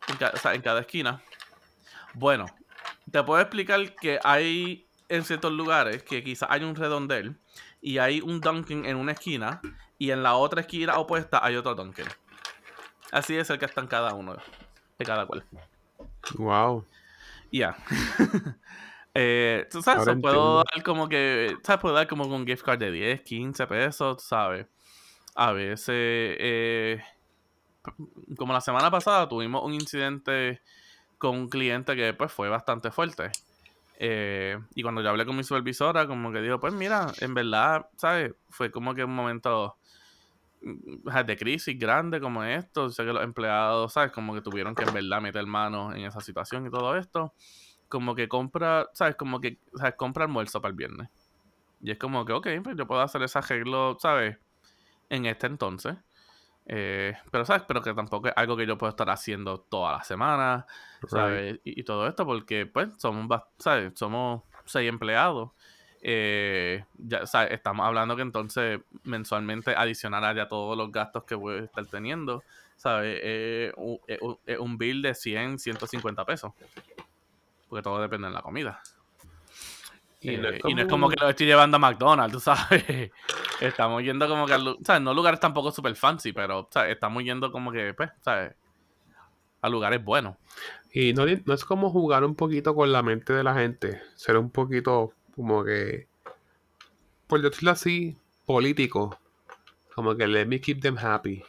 En, 0.08 0.54
en 0.54 0.62
cada 0.62 0.82
esquina. 0.82 1.22
Bueno, 2.16 2.46
te 3.12 3.24
puedo 3.24 3.42
explicar 3.42 3.94
que 3.96 4.20
hay 4.24 4.88
en 5.10 5.24
ciertos 5.24 5.52
lugares 5.52 6.04
que 6.04 6.24
quizás 6.24 6.50
hay 6.52 6.64
un 6.64 6.76
redondel 6.76 7.38
y 7.82 7.98
hay 7.98 8.22
un 8.22 8.40
Dunkin' 8.40 8.86
en 8.86 8.98
una 8.98 9.12
esquina 9.12 9.62
y 9.98 10.12
en 10.12 10.24
la 10.24 10.36
otra 10.36 10.62
esquina 10.62 10.98
opuesta 10.98 11.44
hay 11.44 11.56
otro 11.56 11.76
Dunkin'. 11.76 12.08
Así 13.12 13.36
es 13.36 13.50
el 13.50 13.60
que 13.60 13.66
están 13.66 13.88
cada 13.88 14.14
uno 14.14 14.36
de 14.98 15.06
cada 15.06 15.26
cual. 15.26 15.44
Wow. 16.36 16.86
Ya. 17.52 17.76
eh, 19.14 19.68
tú 19.70 19.82
sabes, 19.82 20.18
puedo 20.22 20.58
dar 20.58 20.84
como 20.84 21.08
que, 21.08 21.56
¿sabes? 21.64 21.82
Puedo 21.82 21.96
dar 21.96 22.08
como 22.08 22.26
un 22.26 22.46
gift 22.46 22.64
card 22.64 22.80
de 22.80 22.92
10, 22.92 23.22
15 23.22 23.68
pesos, 23.68 24.24
¿sabes? 24.24 24.68
A 25.36 25.52
veces, 25.52 25.90
eh, 25.90 27.04
como 28.38 28.54
la 28.54 28.62
semana 28.62 28.90
pasada 28.90 29.28
tuvimos 29.28 29.64
un 29.64 29.74
incidente 29.74 30.62
con 31.18 31.38
un 31.38 31.50
cliente 31.50 31.96
que 31.96 32.14
pues 32.14 32.32
fue 32.32 32.50
bastante 32.50 32.92
fuerte. 32.92 33.32
Eh, 33.98 34.60
y 34.74 34.84
cuando 34.84 35.02
yo 35.02 35.10
hablé 35.10 35.26
con 35.26 35.38
mi 35.38 35.44
supervisora, 35.44 36.08
como 36.08 36.32
que 36.32 36.42
dijo, 36.42 36.60
pues 36.60 36.74
mira, 36.74 37.12
en 37.22 37.34
verdad, 37.34 37.88
¿sabes? 37.98 38.34
Fue 38.50 38.72
como 38.72 38.94
que 38.94 39.04
un 39.04 39.16
momento 39.16 39.78
mm, 40.62 41.26
de 41.26 41.38
crisis 41.38 41.78
grande 41.80 42.20
como 42.20 42.44
esto. 42.44 42.90
Sé 42.90 43.06
que 43.06 43.14
los 43.14 43.24
empleados, 43.24 43.94
¿sabes? 43.94 44.12
Como 44.12 44.34
que 44.34 44.42
tuvieron 44.42 44.76
que 44.76 44.84
en 44.84 44.94
verdad 44.94 45.22
meter 45.22 45.46
manos 45.46 45.96
en 45.96 46.06
esa 46.06 46.20
situación 46.22 46.68
y 46.68 46.70
todo 46.70 46.98
esto. 46.98 47.34
Como 47.88 48.16
que 48.16 48.28
compra, 48.28 48.90
¿sabes? 48.94 49.16
Como 49.16 49.40
que, 49.40 49.60
¿sabes? 49.76 49.96
Compra 49.96 50.26
almuerzo 50.26 50.62
para 50.62 50.72
el 50.72 50.76
viernes. 50.76 51.10
Y 51.82 51.92
es 51.92 52.00
como 52.00 52.26
que, 52.26 52.34
ok, 52.34 52.48
pues 52.64 52.76
yo 52.76 52.88
puedo 52.88 53.02
hacer 53.02 53.22
ese 53.24 53.38
arreglo, 53.38 53.98
¿sabes? 54.00 54.38
En 55.10 55.26
este 55.26 55.48
entonces. 55.48 55.96
Eh, 56.68 57.14
pero, 57.32 57.46
¿sabes? 57.46 57.64
Pero 57.68 57.82
que 57.82 57.94
tampoco 57.94 58.28
es 58.28 58.34
algo 58.36 58.58
que 58.58 58.66
yo 58.66 58.78
puedo 58.78 58.90
estar 58.90 59.10
haciendo 59.10 59.60
toda 59.60 59.94
la 59.94 60.04
semana, 60.04 60.66
¿sabes? 61.08 61.60
Y, 61.64 61.84
todo 61.84 62.08
esto 62.08 62.26
porque, 62.26 62.66
pues, 62.66 62.90
somos, 62.98 63.42
¿sabes? 63.60 63.94
Somos 63.96 64.44
seis 64.66 64.90
empleados. 64.90 65.52
Eh, 66.02 66.84
ya, 66.98 67.26
¿sabes? 67.26 67.52
Estamos 67.52 67.86
hablando 67.86 68.16
que 68.16 68.22
entonces 68.22 68.80
mensualmente 69.04 69.76
adicional 69.76 70.24
a 70.24 70.34
ya 70.34 70.48
todos 70.48 70.78
los 70.78 70.92
gastos 70.92 71.24
que 71.24 71.36
voy 71.36 71.60
a 71.60 71.64
estar 71.64 71.86
teniendo, 71.88 72.44
¿sabes? 72.76 73.20
Es 73.24 74.60
un 74.60 74.78
bill 74.78 75.02
de 75.02 75.14
100, 75.14 75.60
150 75.60 76.26
pesos. 76.26 76.54
Porque 77.70 77.84
todo 77.84 78.02
depende 78.02 78.28
de 78.28 78.34
la 78.34 78.42
comida. 78.42 78.82
Y, 80.22 80.38
no 80.38 80.50
es 80.50 80.88
como 80.88 81.10
que 81.10 81.18
lo 81.20 81.30
estoy 81.30 81.46
llevando 81.46 81.78
a 81.78 81.80
McDonald's, 81.80 82.34
tú 82.34 82.40
sabes. 82.40 83.12
Estamos 83.62 84.04
yendo 84.04 84.28
como 84.28 84.46
que 84.46 84.54
a, 84.54 84.60
¿sabes? 84.84 85.02
No 85.02 85.14
lugares 85.14 85.40
tampoco 85.40 85.72
super 85.72 85.96
fancy, 85.96 86.34
pero 86.34 86.68
¿sabes? 86.72 86.94
estamos 86.94 87.24
yendo 87.24 87.52
como 87.52 87.72
que, 87.72 87.94
pues, 87.94 88.12
¿sabes? 88.22 88.54
A 89.62 89.70
lugares 89.70 90.04
buenos. 90.04 90.36
Y 90.92 91.14
no, 91.14 91.26
no 91.26 91.54
es 91.54 91.66
como 91.66 91.90
jugar 91.90 92.24
un 92.24 92.36
poquito 92.36 92.76
con 92.76 92.92
la 92.92 93.04
mente 93.04 93.34
de 93.34 93.44
la 93.44 93.54
gente. 93.54 94.02
Ser 94.16 94.38
un 94.38 94.50
poquito 94.50 95.14
como 95.36 95.64
que, 95.64 96.08
por 97.28 97.42
decirlo 97.42 97.72
así, 97.72 98.18
político. 98.46 99.20
Como 99.94 100.16
que 100.16 100.28
let 100.28 100.46
me 100.46 100.60
keep 100.62 100.82
them 100.82 100.98
happy. 100.98 101.44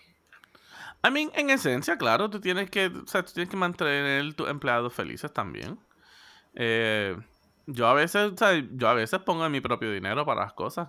I 1.06 1.10
mean, 1.10 1.30
en 1.34 1.50
esencia, 1.50 1.96
claro, 1.96 2.30
tú 2.30 2.40
tienes 2.40 2.70
que, 2.70 2.86
o 2.86 3.06
sea, 3.06 3.24
tú 3.24 3.32
tienes 3.32 3.48
que 3.48 3.56
mantener 3.56 4.34
tus 4.34 4.48
empleados 4.48 4.92
felices 4.92 5.32
también. 5.32 5.78
Eh, 6.54 7.16
yo 7.66 7.86
a 7.86 7.94
veces, 7.94 8.32
Yo 8.72 8.88
a 8.88 8.94
veces 8.94 9.20
pongo 9.20 9.48
mi 9.48 9.60
propio 9.60 9.92
dinero 9.92 10.24
para 10.24 10.42
las 10.42 10.52
cosas. 10.52 10.88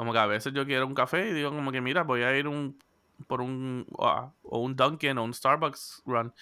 Como 0.00 0.14
que 0.14 0.18
a 0.18 0.24
veces 0.24 0.54
yo 0.54 0.64
quiero 0.64 0.86
un 0.86 0.94
café 0.94 1.28
y 1.28 1.34
digo 1.34 1.50
como 1.50 1.70
que 1.70 1.82
mira, 1.82 2.04
voy 2.04 2.22
a 2.22 2.34
ir 2.34 2.48
un 2.48 2.78
por 3.26 3.42
un 3.42 3.84
o 3.90 4.58
un 4.58 4.74
Dunkin' 4.74 5.18
o 5.18 5.24
un 5.24 5.34
Starbucks 5.34 6.04
run. 6.06 6.32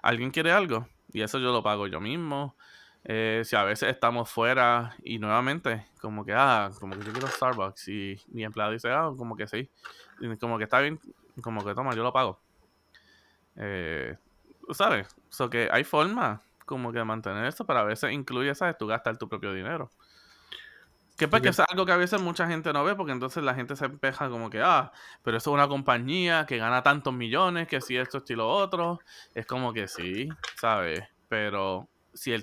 ¿Alguien 0.00 0.30
quiere 0.30 0.52
algo? 0.52 0.88
Y 1.12 1.20
eso 1.20 1.38
yo 1.38 1.52
lo 1.52 1.62
pago 1.62 1.86
yo 1.86 2.00
mismo. 2.00 2.56
Eh, 3.04 3.42
si 3.44 3.56
a 3.56 3.62
veces 3.62 3.90
estamos 3.90 4.30
fuera 4.30 4.96
y 5.02 5.18
nuevamente, 5.18 5.86
como 6.00 6.24
que, 6.24 6.32
ah, 6.34 6.70
como 6.80 6.96
que 6.96 7.04
yo 7.04 7.12
quiero 7.12 7.28
Starbucks 7.28 7.88
y 7.88 8.16
mi 8.28 8.42
empleado 8.42 8.72
dice, 8.72 8.90
ah, 8.90 9.10
como 9.14 9.36
que 9.36 9.46
sí, 9.48 9.68
como 10.40 10.56
que 10.56 10.64
está 10.64 10.80
bien, 10.80 10.98
como 11.42 11.62
que 11.62 11.74
toma, 11.74 11.94
yo 11.94 12.02
lo 12.02 12.10
pago. 12.14 12.40
Eh, 13.56 14.16
¿Sabes? 14.70 15.14
O 15.38 15.50
que 15.50 15.68
hay 15.70 15.84
forma 15.84 16.40
como 16.64 16.90
que 16.90 17.04
mantener 17.04 17.44
eso, 17.44 17.66
pero 17.66 17.80
a 17.80 17.84
veces 17.84 18.12
incluye, 18.12 18.54
¿sabes? 18.54 18.78
Tú 18.78 18.86
gastar 18.86 19.18
tu 19.18 19.28
propio 19.28 19.52
dinero. 19.52 19.90
Que 21.16 21.28
pues 21.28 21.42
que 21.42 21.50
es 21.50 21.60
algo 21.60 21.86
que 21.86 21.92
a 21.92 21.96
veces 21.96 22.20
mucha 22.20 22.46
gente 22.48 22.72
no 22.72 22.82
ve, 22.82 22.96
porque 22.96 23.12
entonces 23.12 23.44
la 23.44 23.54
gente 23.54 23.76
se 23.76 23.84
empeja 23.84 24.28
como 24.28 24.50
que, 24.50 24.60
ah, 24.60 24.90
pero 25.22 25.36
eso 25.36 25.50
es 25.50 25.54
una 25.54 25.68
compañía 25.68 26.44
que 26.44 26.58
gana 26.58 26.82
tantos 26.82 27.14
millones, 27.14 27.68
que 27.68 27.80
si 27.80 27.96
esto, 27.96 28.18
esto 28.18 28.32
y 28.32 28.36
lo 28.36 28.48
otro. 28.48 28.98
Es 29.32 29.46
como 29.46 29.72
que 29.72 29.86
sí, 29.86 30.28
¿sabes? 30.56 31.04
Pero 31.28 31.88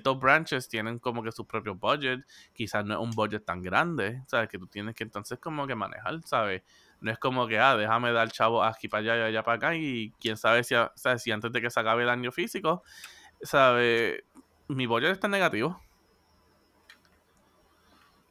top 0.02 0.20
branches 0.20 0.68
tienen 0.68 0.98
como 0.98 1.22
que 1.22 1.32
su 1.32 1.46
propio 1.46 1.74
budget, 1.74 2.20
quizás 2.52 2.84
no 2.84 2.94
es 2.94 3.00
un 3.00 3.10
budget 3.10 3.44
tan 3.44 3.62
grande, 3.62 4.22
¿sabes? 4.26 4.48
Que 4.48 4.58
tú 4.58 4.66
tienes 4.66 4.94
que 4.94 5.04
entonces 5.04 5.38
como 5.38 5.66
que 5.66 5.74
manejar, 5.74 6.22
¿sabes? 6.24 6.62
No 7.00 7.10
es 7.10 7.18
como 7.18 7.46
que, 7.46 7.58
ah, 7.58 7.76
déjame 7.76 8.12
dar 8.12 8.30
chavo 8.30 8.62
aquí 8.62 8.88
para 8.88 9.00
allá 9.02 9.16
y 9.18 9.28
allá 9.28 9.42
para 9.42 9.56
acá 9.56 9.74
y 9.74 10.12
quién 10.20 10.36
sabe 10.36 10.64
si, 10.64 10.74
¿sabes? 10.94 11.22
si 11.22 11.30
antes 11.30 11.52
de 11.52 11.60
que 11.60 11.70
se 11.70 11.80
acabe 11.80 12.04
el 12.04 12.10
año 12.10 12.32
físico 12.32 12.82
¿sabe? 13.42 14.24
Mi 14.68 14.86
budget 14.86 15.10
está 15.12 15.28
negativo. 15.28 15.80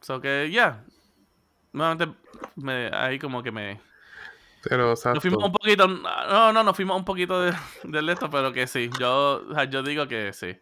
So 0.01 0.19
que, 0.19 0.49
ya. 0.51 0.83
Nuevamente, 1.73 2.17
me, 2.55 2.89
ahí 2.93 3.19
como 3.19 3.41
que 3.41 3.51
me. 3.51 3.79
Pero, 4.63 4.91
exacto. 4.91 5.15
Nos 5.15 5.21
fuimos 5.21 5.43
un 5.43 5.51
poquito. 5.51 5.87
No, 5.87 6.53
no, 6.53 6.63
nos 6.63 6.75
fuimos 6.75 6.97
un 6.97 7.05
poquito 7.05 7.41
de, 7.41 7.53
del 7.83 8.09
esto, 8.09 8.29
pero 8.29 8.51
que 8.51 8.67
sí. 8.67 8.89
Yo, 8.99 9.41
yo 9.69 9.83
digo 9.83 10.07
que 10.07 10.33
sí. 10.33 10.57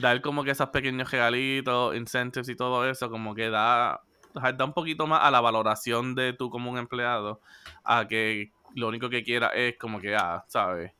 Dar 0.00 0.20
como 0.20 0.44
que 0.44 0.52
esos 0.52 0.68
pequeños 0.68 1.10
regalitos, 1.10 1.96
incentives 1.96 2.48
y 2.48 2.56
todo 2.56 2.88
eso, 2.88 3.10
como 3.10 3.34
que 3.34 3.50
da. 3.50 4.02
Da 4.34 4.64
un 4.64 4.74
poquito 4.74 5.06
más 5.06 5.24
a 5.24 5.30
la 5.30 5.40
valoración 5.40 6.14
de 6.14 6.32
tú 6.32 6.50
como 6.50 6.70
un 6.70 6.78
empleado. 6.78 7.40
A 7.82 8.06
que 8.06 8.52
lo 8.74 8.88
único 8.88 9.08
que 9.08 9.24
quiera 9.24 9.48
es 9.48 9.76
como 9.78 10.00
que, 10.00 10.14
ah, 10.14 10.44
¿sabes? 10.46 10.92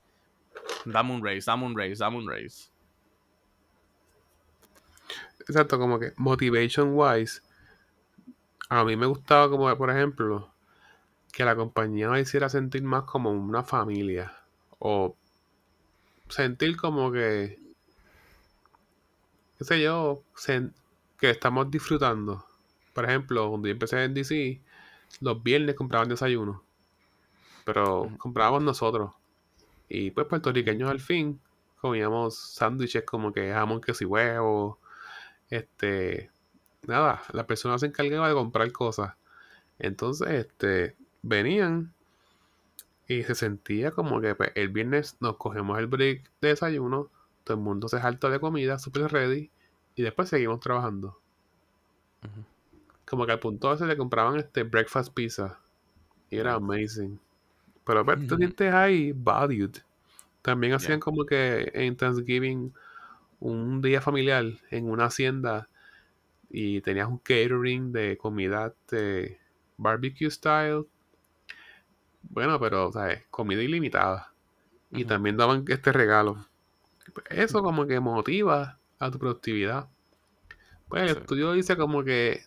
Dame 0.85 1.13
un 1.13 1.25
raise, 1.25 1.49
dame 1.49 1.67
un 1.67 1.77
raise, 1.77 2.03
dame 2.03 2.17
un 2.17 2.29
raise 2.29 2.73
exacto, 5.49 5.79
como 5.79 5.99
que 5.99 6.13
motivation 6.17 6.93
wise, 6.95 7.43
a 8.69 8.85
mí 8.85 8.97
me 8.97 9.07
gustaba 9.07 9.49
como, 9.51 9.75
por 9.77 9.91
ejemplo, 9.91 10.51
que 11.33 11.45
la 11.45 11.57
compañía 11.57 12.09
me 12.11 12.21
hiciera 12.21 12.49
sentir 12.49 12.83
más 12.83 13.05
como 13.05 13.31
una 13.31 13.63
familia. 13.63 14.37
O 14.79 15.17
sentir 16.29 16.77
como 16.77 17.11
que, 17.13 17.59
qué 19.59 19.65
sé 19.65 19.83
yo, 19.83 20.23
que 21.19 21.31
estamos 21.31 21.71
disfrutando. 21.71 22.45
Por 22.93 23.05
ejemplo, 23.05 23.49
cuando 23.51 23.69
yo 23.69 23.73
empecé 23.73 24.05
en 24.05 24.15
DC, 24.15 24.61
los 25.21 25.43
viernes 25.43 25.75
compraban 25.75 26.09
desayuno. 26.09 26.63
Pero 27.65 28.11
comprábamos 28.19 28.63
nosotros. 28.63 29.13
Y 29.89 30.11
pues 30.11 30.27
puertorriqueños 30.27 30.91
al 30.91 31.01
fin 31.01 31.41
comíamos 31.81 32.37
sándwiches 32.37 33.05
como 33.05 33.33
que 33.33 33.53
jamón, 33.53 33.81
queso 33.81 34.05
y 34.05 34.07
huevo 34.07 34.79
este, 35.51 36.31
nada, 36.89 37.23
la 37.33 37.47
persona 37.47 37.79
se 37.79 37.87
encargaba 37.87 38.29
de 38.29 38.35
comprar 38.35 38.71
cosas. 38.73 39.15
Entonces, 39.79 40.29
este, 40.31 40.97
venían 41.23 41.93
y 43.07 43.23
se 43.23 43.35
sentía 43.35 43.91
como 43.91 44.21
que 44.21 44.35
pues, 44.35 44.51
el 44.55 44.69
viernes 44.69 45.17
nos 45.21 45.37
cogemos 45.37 45.79
el 45.79 45.87
break 45.87 46.31
de 46.41 46.49
desayuno, 46.49 47.11
todo 47.45 47.57
el 47.57 47.63
mundo 47.63 47.89
se 47.89 48.01
salta 48.01 48.29
de 48.29 48.41
comida, 48.41 48.79
super 48.79 49.11
ready, 49.11 49.51
y 49.95 50.03
después 50.03 50.29
seguimos 50.29 50.61
trabajando. 50.61 51.19
Como 53.07 53.25
que 53.25 53.33
al 53.33 53.41
punto 53.41 53.73
ese 53.73 53.87
le 53.87 53.97
compraban 53.97 54.37
este 54.37 54.65
breakfast 54.65 55.15
pizza. 55.15 55.59
Y 56.31 56.37
era 56.37 56.55
amazing. 56.55 57.19
Pero 57.85 58.05
pues, 58.05 58.27
tú 58.27 58.37
sientes 58.37 58.73
ahí 58.75 59.13
valued. 59.13 59.71
También 60.43 60.75
hacían 60.75 61.01
como 61.01 61.25
que 61.25 61.71
en 61.75 61.97
Thanksgiving 61.97 62.73
un 63.41 63.81
día 63.81 64.01
familiar 64.01 64.45
en 64.71 64.91
una 64.91 65.07
hacienda 65.07 65.69
y 66.51 66.81
tenías 66.81 67.09
un 67.09 67.19
catering 67.19 67.93
de 67.93 68.17
comida 68.17 68.75
de 68.91 69.39
barbecue 69.77 70.31
style. 70.31 70.87
Bueno, 72.23 72.59
pero, 72.59 72.93
¿sabes? 72.93 73.25
Comida 73.31 73.63
ilimitada. 73.63 74.33
Y 74.91 75.05
también 75.05 75.37
daban 75.37 75.65
este 75.69 75.93
regalo. 75.93 76.47
Eso 77.29 77.63
como 77.63 77.87
que 77.87 78.01
motiva 78.01 78.79
a 78.99 79.11
tu 79.11 79.19
productividad. 79.19 79.89
Pues 80.89 81.03
el 81.03 81.19
estudio 81.19 81.53
dice 81.53 81.77
como 81.77 82.03
que 82.03 82.41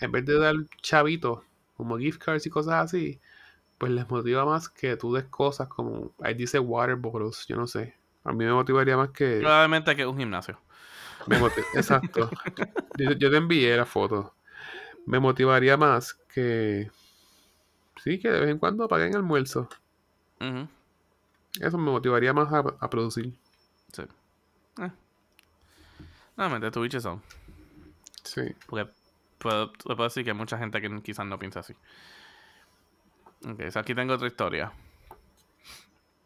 en 0.00 0.12
vez 0.12 0.24
de 0.24 0.38
dar 0.38 0.54
chavitos, 0.80 1.40
como 1.76 1.98
gift 1.98 2.22
cards 2.22 2.46
y 2.46 2.50
cosas 2.50 2.74
así, 2.84 3.20
pues 3.78 3.92
les 3.92 4.08
motiva 4.08 4.44
más 4.44 4.68
que 4.68 4.96
tú 4.96 5.12
des 5.12 5.24
cosas 5.24 5.68
como, 5.68 6.12
ahí 6.20 6.34
dice 6.34 6.58
water 6.58 6.96
bottles, 6.96 7.46
yo 7.46 7.56
no 7.56 7.66
sé. 7.66 7.94
A 8.24 8.32
mí 8.32 8.44
me 8.44 8.52
motivaría 8.52 8.96
más 8.96 9.10
que... 9.10 9.40
Probablemente 9.40 9.94
que 9.94 10.06
un 10.06 10.16
gimnasio. 10.16 10.58
Exacto. 11.74 12.30
yo, 12.98 13.30
te 13.30 13.36
envié 13.36 13.76
la 13.76 13.86
foto. 13.86 14.34
Me 15.06 15.18
motivaría 15.18 15.76
más 15.76 16.14
que... 16.32 16.90
Sí, 18.02 18.18
que 18.18 18.30
de 18.30 18.40
vez 18.40 18.50
en 18.50 18.58
cuando 18.58 18.88
paguen 18.88 19.14
almuerzo. 19.14 19.68
Eso 21.60 21.78
me 21.78 21.90
motivaría 21.90 22.32
más 22.32 22.52
a, 22.52 22.90
producir. 22.90 23.32
Sí. 23.92 24.02
Eh. 24.82 24.90
No, 26.36 26.70
tu 26.70 26.82
bicho 26.82 27.00
son. 27.00 27.22
Sí. 28.24 28.42
Porque 28.66 28.90
puedo, 29.38 29.72
puedo 29.72 30.04
decir 30.04 30.24
que 30.24 30.30
hay 30.30 30.36
mucha 30.36 30.58
gente 30.58 30.80
que 30.80 31.02
quizás 31.02 31.26
no 31.26 31.38
piensa 31.38 31.60
así. 31.60 31.74
Ok, 33.46 33.60
aquí 33.74 33.94
tengo 33.94 34.14
otra 34.14 34.26
historia. 34.26 34.72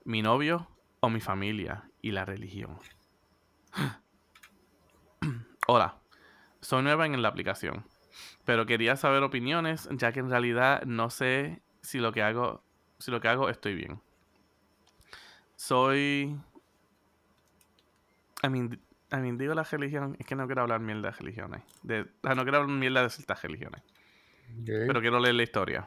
Mi 0.05 0.23
novio 0.23 0.67
o 1.01 1.11
mi 1.11 1.21
familia 1.21 1.91
y 2.01 2.13
la 2.13 2.25
religión. 2.25 2.79
Hola, 5.71 5.99
soy 6.63 6.83
nueva 6.83 7.05
en 7.05 7.21
la 7.21 7.29
aplicación, 7.29 7.85
pero 8.47 8.65
quería 8.65 8.97
saber 8.97 9.23
opiniones 9.23 9.87
ya 9.93 10.13
que 10.13 10.21
en 10.21 10.31
realidad 10.31 10.85
no 10.85 11.11
sé 11.11 11.61
si 11.83 11.99
lo 11.99 12.11
que 12.11 12.23
hago, 12.23 12.63
si 12.99 13.11
lo 13.11 13.21
que 13.21 13.29
hago 13.29 13.51
estoy 13.51 13.75
bien. 13.75 14.01
Soy 15.57 16.41
I 18.43 18.49
mean, 18.49 18.81
I 19.13 19.17
mean, 19.17 19.37
digo 19.37 19.53
la 19.53 19.63
religión, 19.63 20.17
es 20.19 20.25
que 20.25 20.35
no 20.35 20.47
quiero 20.47 20.63
hablar 20.63 20.81
mierda 20.81 21.11
de 21.11 21.19
religiones. 21.19 21.63
De, 21.83 22.07
no 22.23 22.43
quiero 22.45 22.57
hablar 22.57 22.69
mierda 22.69 23.03
de 23.03 23.11
ciertas 23.11 23.43
religiones. 23.43 23.83
Pero 24.65 25.03
quiero 25.03 25.21
leer 25.21 25.35
la 25.35 25.43
historia. 25.43 25.87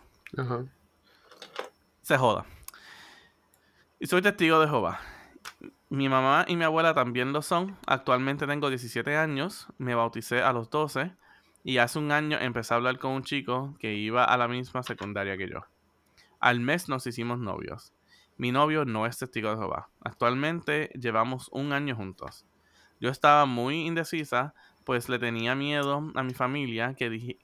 Se 2.03 2.17
joda. 2.19 2.45
Y 3.99 4.05
soy 4.05 4.21
testigo 4.21 4.59
de 4.59 4.67
Jehová. 4.67 4.99
Mi 5.91 6.07
mamá 6.07 6.45
y 6.47 6.55
mi 6.55 6.63
abuela 6.63 6.93
también 6.93 7.33
lo 7.33 7.41
son. 7.41 7.77
Actualmente 7.85 8.47
tengo 8.47 8.69
17 8.69 9.17
años. 9.17 9.67
Me 9.77 9.93
bauticé 9.93 10.41
a 10.41 10.53
los 10.53 10.69
12. 10.69 11.11
Y 11.65 11.79
hace 11.79 11.99
un 11.99 12.13
año 12.13 12.37
empecé 12.39 12.73
a 12.73 12.77
hablar 12.77 12.97
con 12.97 13.11
un 13.11 13.23
chico 13.23 13.75
que 13.77 13.93
iba 13.95 14.23
a 14.23 14.37
la 14.37 14.47
misma 14.47 14.83
secundaria 14.83 15.35
que 15.35 15.49
yo. 15.49 15.65
Al 16.39 16.61
mes 16.61 16.87
nos 16.87 17.05
hicimos 17.07 17.39
novios. 17.39 17.91
Mi 18.37 18.53
novio 18.53 18.85
no 18.85 19.05
es 19.05 19.17
testigo 19.17 19.49
de 19.49 19.57
Jehová. 19.57 19.89
Actualmente 19.99 20.91
llevamos 20.97 21.49
un 21.51 21.73
año 21.73 21.93
juntos. 21.93 22.45
Yo 23.01 23.09
estaba 23.09 23.45
muy 23.45 23.85
indecisa, 23.85 24.53
pues 24.85 25.09
le 25.09 25.19
tenía 25.19 25.55
miedo 25.55 26.09
a 26.15 26.23
mi 26.23 26.33
familia 26.33 26.93
que, 26.93 27.37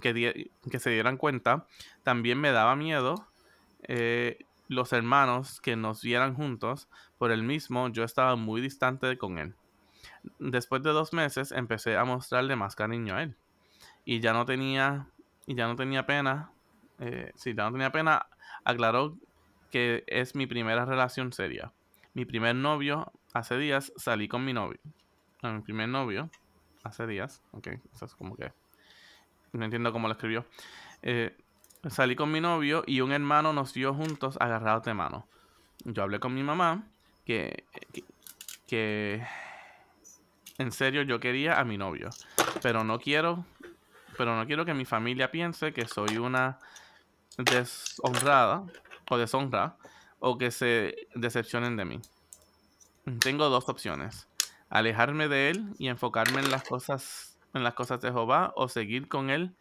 que, 0.00 0.50
que 0.70 0.78
se 0.78 0.90
dieran 0.90 1.16
cuenta. 1.16 1.66
También 2.04 2.38
me 2.38 2.52
daba 2.52 2.76
miedo 2.76 3.26
eh, 3.88 4.38
los 4.70 4.92
hermanos 4.92 5.60
que 5.60 5.74
nos 5.74 6.00
vieran 6.00 6.36
juntos, 6.36 6.88
por 7.18 7.32
el 7.32 7.42
mismo 7.42 7.88
yo 7.88 8.04
estaba 8.04 8.36
muy 8.36 8.60
distante 8.60 9.18
con 9.18 9.38
él. 9.38 9.56
Después 10.38 10.80
de 10.84 10.90
dos 10.90 11.12
meses 11.12 11.50
empecé 11.50 11.96
a 11.96 12.04
mostrarle 12.04 12.54
más 12.54 12.76
cariño 12.76 13.16
a 13.16 13.24
él. 13.24 13.34
Y 14.04 14.20
ya 14.20 14.32
no 14.32 14.46
tenía, 14.46 15.08
y 15.44 15.56
ya 15.56 15.66
no 15.66 15.74
tenía 15.74 16.06
pena, 16.06 16.52
eh, 17.00 17.32
si 17.34 17.52
ya 17.52 17.64
no 17.64 17.72
tenía 17.72 17.90
pena, 17.90 18.26
aclaró 18.62 19.16
que 19.72 20.04
es 20.06 20.36
mi 20.36 20.46
primera 20.46 20.84
relación 20.84 21.32
seria. 21.32 21.72
Mi 22.14 22.24
primer 22.24 22.54
novio, 22.54 23.12
hace 23.32 23.58
días 23.58 23.92
salí 23.96 24.28
con 24.28 24.44
mi 24.44 24.52
novio. 24.52 24.78
mi 25.42 25.62
primer 25.62 25.88
novio, 25.88 26.30
hace 26.84 27.08
días, 27.08 27.42
ok, 27.50 27.70
eso 27.92 28.04
es 28.04 28.14
como 28.14 28.36
que, 28.36 28.52
no 29.52 29.64
entiendo 29.64 29.92
cómo 29.92 30.06
lo 30.06 30.12
escribió. 30.12 30.46
Eh, 31.02 31.36
salí 31.88 32.14
con 32.14 32.30
mi 32.30 32.40
novio 32.40 32.84
y 32.86 33.00
un 33.00 33.12
hermano 33.12 33.52
nos 33.52 33.72
vio 33.72 33.94
juntos 33.94 34.36
agarrados 34.40 34.84
de 34.84 34.94
mano. 34.94 35.26
Yo 35.84 36.02
hablé 36.02 36.20
con 36.20 36.34
mi 36.34 36.42
mamá 36.42 36.82
que, 37.24 37.64
que, 38.66 39.26
en 40.58 40.72
serio 40.72 41.02
yo 41.02 41.20
quería 41.20 41.58
a 41.58 41.64
mi 41.64 41.78
novio, 41.78 42.10
pero 42.62 42.84
no 42.84 42.98
quiero 42.98 43.44
pero 44.18 44.36
no 44.36 44.46
quiero 44.46 44.66
que 44.66 44.74
mi 44.74 44.84
familia 44.84 45.30
piense 45.30 45.72
que 45.72 45.86
soy 45.86 46.18
una 46.18 46.58
deshonrada 47.38 48.64
o 49.08 49.16
deshonra 49.16 49.76
o 50.18 50.36
que 50.36 50.50
se 50.50 51.08
decepcionen 51.14 51.78
de 51.78 51.86
mí. 51.86 52.00
Tengo 53.20 53.48
dos 53.48 53.70
opciones: 53.70 54.28
alejarme 54.68 55.28
de 55.28 55.48
él 55.48 55.74
y 55.78 55.88
enfocarme 55.88 56.40
en 56.40 56.50
las 56.50 56.64
cosas 56.64 57.38
en 57.54 57.64
las 57.64 57.72
cosas 57.72 58.00
de 58.02 58.12
Jehová 58.12 58.52
o 58.56 58.68
seguir 58.68 59.08
con 59.08 59.30
él 59.30 59.54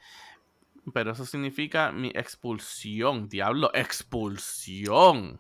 pero 0.94 1.12
eso 1.12 1.26
significa 1.26 1.92
mi 1.92 2.12
expulsión. 2.16 3.30
Diablo, 3.30 3.72
expulsión. 3.74 5.40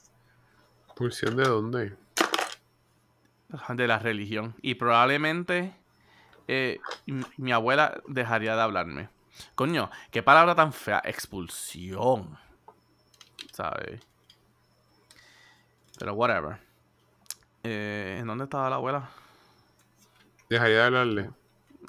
¿Expulsión 0.87 1.35
de 1.35 1.43
dónde? 1.43 1.97
De 3.69 3.87
la 3.87 3.99
religión. 3.99 4.55
Y 4.61 4.75
probablemente 4.75 5.73
eh, 6.47 6.79
mi, 7.37 7.51
abuela 7.51 8.01
dejaría 8.07 8.55
de 8.55 8.61
hablarme. 8.61 9.09
Coño, 9.55 9.89
qué 10.11 10.23
palabra 10.23 10.55
tan 10.55 10.73
fea. 10.73 11.01
Expulsión. 11.03 12.37
¿Sabes? 13.51 14.01
Pero 15.97 16.13
whatever. 16.13 16.59
Eh, 17.63 18.17
¿En 18.19 18.27
dónde 18.27 18.45
estaba 18.45 18.69
la 18.69 18.77
abuela? 18.77 19.09
Dejaría 20.49 20.77
de 20.77 20.83
hablarle. 20.83 21.29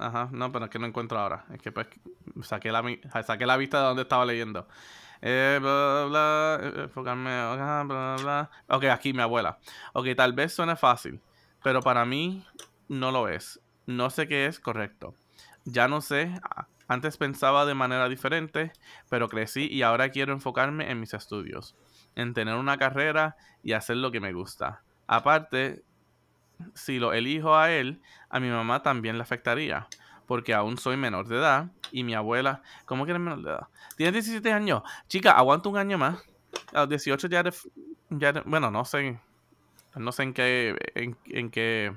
Ajá, 0.01 0.31
no, 0.33 0.51
pero 0.51 0.65
es 0.65 0.71
que 0.71 0.79
no 0.79 0.87
encuentro 0.87 1.19
ahora. 1.19 1.45
Es 1.53 1.61
que 1.61 1.73
pues 1.73 1.87
saqué 2.43 2.73
la, 2.73 2.83
saqué 3.23 3.45
la 3.45 3.59
vista 3.59 3.81
de 3.81 3.85
donde 3.85 4.03
estaba 4.03 4.25
leyendo. 4.25 4.67
Eh, 5.21 5.59
bla, 5.61 6.07
bla, 6.09 6.59
eh, 6.63 6.83
enfocarme, 6.85 7.31
bla, 7.55 7.85
bla, 7.87 8.17
bla. 8.19 8.51
Ok, 8.69 8.85
aquí 8.85 9.13
mi 9.13 9.21
abuela. 9.21 9.59
Ok, 9.93 10.07
tal 10.17 10.33
vez 10.33 10.55
suene 10.55 10.75
fácil, 10.75 11.21
pero 11.63 11.83
para 11.83 12.07
mí 12.07 12.43
no 12.89 13.11
lo 13.11 13.29
es. 13.29 13.61
No 13.85 14.09
sé 14.09 14.27
qué 14.27 14.47
es 14.47 14.59
correcto. 14.59 15.15
Ya 15.67 15.87
no 15.87 16.01
sé. 16.01 16.33
Antes 16.89 17.19
pensaba 17.19 17.67
de 17.67 17.75
manera 17.75 18.09
diferente, 18.09 18.73
pero 19.11 19.29
crecí 19.29 19.69
y 19.71 19.83
ahora 19.83 20.09
quiero 20.09 20.33
enfocarme 20.33 20.91
en 20.91 20.99
mis 20.99 21.13
estudios, 21.13 21.77
en 22.17 22.33
tener 22.33 22.55
una 22.55 22.79
carrera 22.79 23.37
y 23.63 23.75
hacer 23.75 23.99
lo 23.99 24.11
que 24.11 24.21
me 24.21 24.33
gusta. 24.33 24.83
Aparte, 25.07 25.85
si 26.75 26.99
lo 26.99 27.13
elijo 27.13 27.57
a 27.57 27.71
él, 27.71 28.01
a 28.29 28.41
mi 28.41 28.49
mamá 28.49 28.83
también 28.83 29.17
le 29.17 29.23
afectaría, 29.23 29.87
porque 30.27 30.55
aún 30.55 30.79
soy 30.79 30.97
menor 30.97 31.27
de 31.29 31.37
edad 31.37 31.67
y 31.93 32.05
mi 32.05 32.15
abuela, 32.15 32.63
¿cómo 32.87 33.05
que 33.05 33.13
eres 33.13 33.23
menor 33.23 33.43
de 33.43 33.51
edad? 33.51 33.69
Tienes 33.97 34.25
17 34.25 34.53
años, 34.53 34.83
chica, 35.09 35.33
aguanta 35.33 35.69
un 35.69 35.77
año 35.77 35.99
más. 35.99 36.19
A 36.73 36.81
los 36.81 36.89
18 36.89 37.29
ya 37.29 37.41
eres, 37.41 37.69
ya 38.11 38.33
bueno, 38.45 38.71
no 38.71 38.85
sé, 38.85 39.19
no 39.95 40.13
sé 40.13 40.23
en 40.23 40.35
qué, 40.35 40.77
en, 40.95 41.17
en 41.27 41.51
qué, 41.51 41.93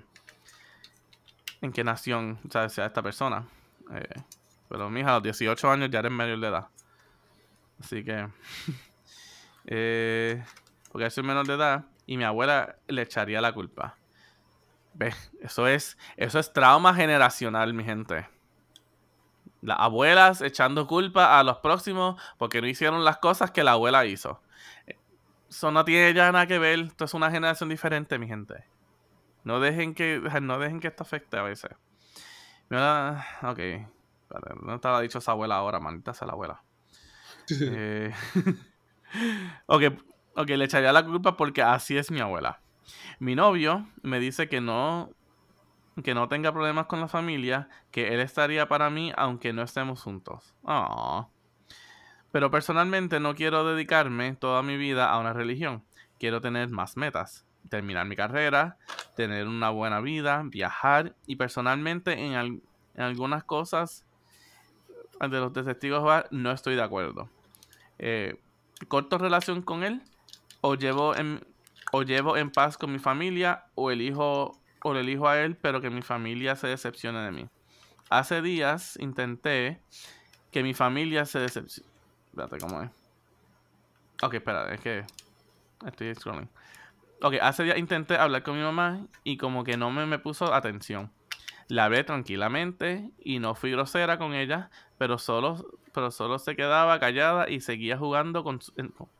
en 1.62 1.72
qué 1.72 1.84
nación 1.84 2.40
o 2.48 2.52
sea, 2.52 2.70
sea 2.70 2.86
esta 2.86 3.02
persona. 3.02 3.48
Eh, 3.94 4.22
pero 4.70 4.90
mija, 4.90 5.12
a 5.12 5.14
los 5.16 5.24
18 5.24 5.70
años 5.70 5.90
ya 5.92 6.00
eres 6.00 6.12
menor 6.12 6.40
de 6.40 6.48
edad. 6.48 6.68
Así 7.80 8.04
que, 8.04 8.28
eh, 9.66 10.44
porque 10.92 11.10
soy 11.10 11.24
menor 11.24 11.46
de 11.46 11.54
edad 11.54 11.86
y 12.06 12.18
mi 12.18 12.24
abuela 12.24 12.76
le 12.88 13.02
echaría 13.02 13.42
la 13.42 13.54
culpa. 13.54 13.96
Ve, 14.94 15.14
eso 15.42 15.68
es, 15.68 15.98
eso 16.18 16.40
es 16.40 16.54
trauma 16.54 16.94
generacional, 16.94 17.74
mi 17.74 17.84
gente. 17.84 18.28
Las 19.62 19.80
abuelas 19.80 20.42
echando 20.42 20.88
culpa 20.88 21.40
a 21.40 21.44
los 21.44 21.58
próximos 21.60 22.22
porque 22.38 22.62
no 22.62 22.68
hicieron 22.68 23.06
las 23.06 23.18
cosas 23.18 23.52
que 23.52 23.64
la 23.64 23.72
abuela 23.72 24.06
hizo. 24.06 24.42
Eso 25.50 25.72
no 25.72 25.86
tiene 25.86 26.14
ya 26.14 26.32
nada 26.32 26.48
que 26.48 26.60
ver. 26.60 26.80
Esto 26.80 27.06
es 27.06 27.14
una 27.14 27.32
generación 27.32 27.70
diferente, 27.70 28.20
mi 28.20 28.28
gente. 28.28 28.66
No 29.44 29.60
dejen 29.60 29.94
que, 29.94 30.20
no 30.42 30.60
dejen 30.60 30.80
que 30.80 30.88
esto 30.88 31.04
afecte 31.04 31.38
a 31.38 31.44
veces. 31.44 31.72
Mira, 32.70 33.26
ok. 33.44 33.60
No 34.64 34.76
estaba 34.76 35.02
dicho 35.02 35.20
esa 35.20 35.32
abuela 35.32 35.56
ahora, 35.56 35.80
manita 35.80 36.14
sea 36.14 36.28
la 36.28 36.34
abuela. 36.34 36.64
eh, 37.62 38.12
ok, 39.68 39.84
ok, 40.36 40.50
le 40.50 40.66
echaría 40.66 40.92
la 40.92 41.06
culpa 41.06 41.38
porque 41.38 41.62
así 41.62 41.98
es 41.98 42.10
mi 42.10 42.20
abuela. 42.20 42.63
Mi 43.20 43.36
novio 43.36 43.88
me 44.02 44.20
dice 44.20 44.50
que 44.50 44.62
no 44.62 45.10
que 46.04 46.16
no 46.16 46.28
tenga 46.28 46.52
problemas 46.52 46.88
con 46.88 47.00
la 47.02 47.08
familia, 47.08 47.70
que 47.92 48.14
él 48.14 48.20
estaría 48.20 48.68
para 48.68 48.90
mí 48.90 49.14
aunque 49.16 49.54
no 49.54 49.62
estemos 49.62 50.02
juntos. 50.02 50.56
Pero 52.32 52.50
personalmente 52.50 53.20
no 53.20 53.36
quiero 53.36 53.64
dedicarme 53.64 54.36
toda 54.36 54.64
mi 54.64 54.76
vida 54.76 55.12
a 55.12 55.20
una 55.20 55.34
religión. 55.34 55.84
Quiero 56.20 56.42
tener 56.42 56.70
más 56.70 56.98
metas. 56.98 57.46
Terminar 57.70 58.08
mi 58.08 58.16
carrera, 58.16 58.78
tener 59.16 59.48
una 59.48 59.70
buena 59.70 60.02
vida, 60.02 60.42
viajar 60.46 61.16
y 61.28 61.36
personalmente 61.36 62.14
en, 62.14 62.62
algunas 62.98 63.44
cosas 63.44 64.06
de 65.20 65.40
los 65.40 65.54
testigos 65.54 66.26
no 66.32 66.52
estoy 66.52 66.76
de 66.76 66.84
acuerdo. 66.84 67.30
Eh, 68.00 68.40
¿Corto 68.88 69.18
relación 69.18 69.62
con 69.62 69.84
él? 69.84 70.02
¿O 70.62 70.76
llevo 70.76 71.16
en, 71.16 71.46
o 71.96 72.02
llevo 72.02 72.38
en 72.38 72.50
paz 72.50 72.76
con 72.76 72.92
mi 72.92 72.98
familia 72.98 73.66
o 73.76 73.92
elijo 73.92 74.60
o 74.82 74.94
le 74.96 75.02
elijo 75.02 75.28
a 75.28 75.40
él, 75.40 75.56
pero 75.56 75.80
que 75.80 75.92
mi 75.92 76.02
familia 76.02 76.56
se 76.56 76.66
decepcione 76.66 77.20
de 77.20 77.32
mí. 77.32 77.48
Hace 78.10 78.42
días 78.42 78.98
intenté 79.00 79.80
que 80.52 80.64
mi 80.64 80.74
familia 80.74 81.26
se 81.26 81.38
decepciona. 81.38 81.88
Espérate, 82.32 82.58
¿cómo 82.58 82.82
es? 82.82 82.90
Ok, 84.24 84.34
espera, 84.34 84.74
es 84.74 84.82
que 84.82 85.06
estoy 85.86 86.16
scrolling. 86.16 86.50
Ok, 87.22 87.36
hace 87.40 87.64
días 87.64 87.78
intenté 87.78 88.18
hablar 88.18 88.42
con 88.42 88.58
mi 88.58 88.64
mamá 88.64 89.06
y 89.24 89.38
como 89.38 89.64
que 89.64 89.78
no 89.78 89.92
me, 89.92 90.08
me 90.08 90.18
puso 90.18 90.52
atención. 90.52 91.12
La 91.68 91.86
hablé 91.86 92.04
tranquilamente 92.04 93.12
y 93.20 93.38
no 93.38 93.54
fui 93.54 93.70
grosera 93.70 94.18
con 94.18 94.34
ella, 94.34 94.72
pero 94.98 95.20
solo, 95.20 95.64
pero 95.94 96.10
solo 96.10 96.40
se 96.40 96.56
quedaba 96.56 97.00
callada 97.00 97.48
y 97.52 97.62
seguía 97.62 98.00
jugando 98.00 98.44
con 98.44 98.62
su, 98.64 98.74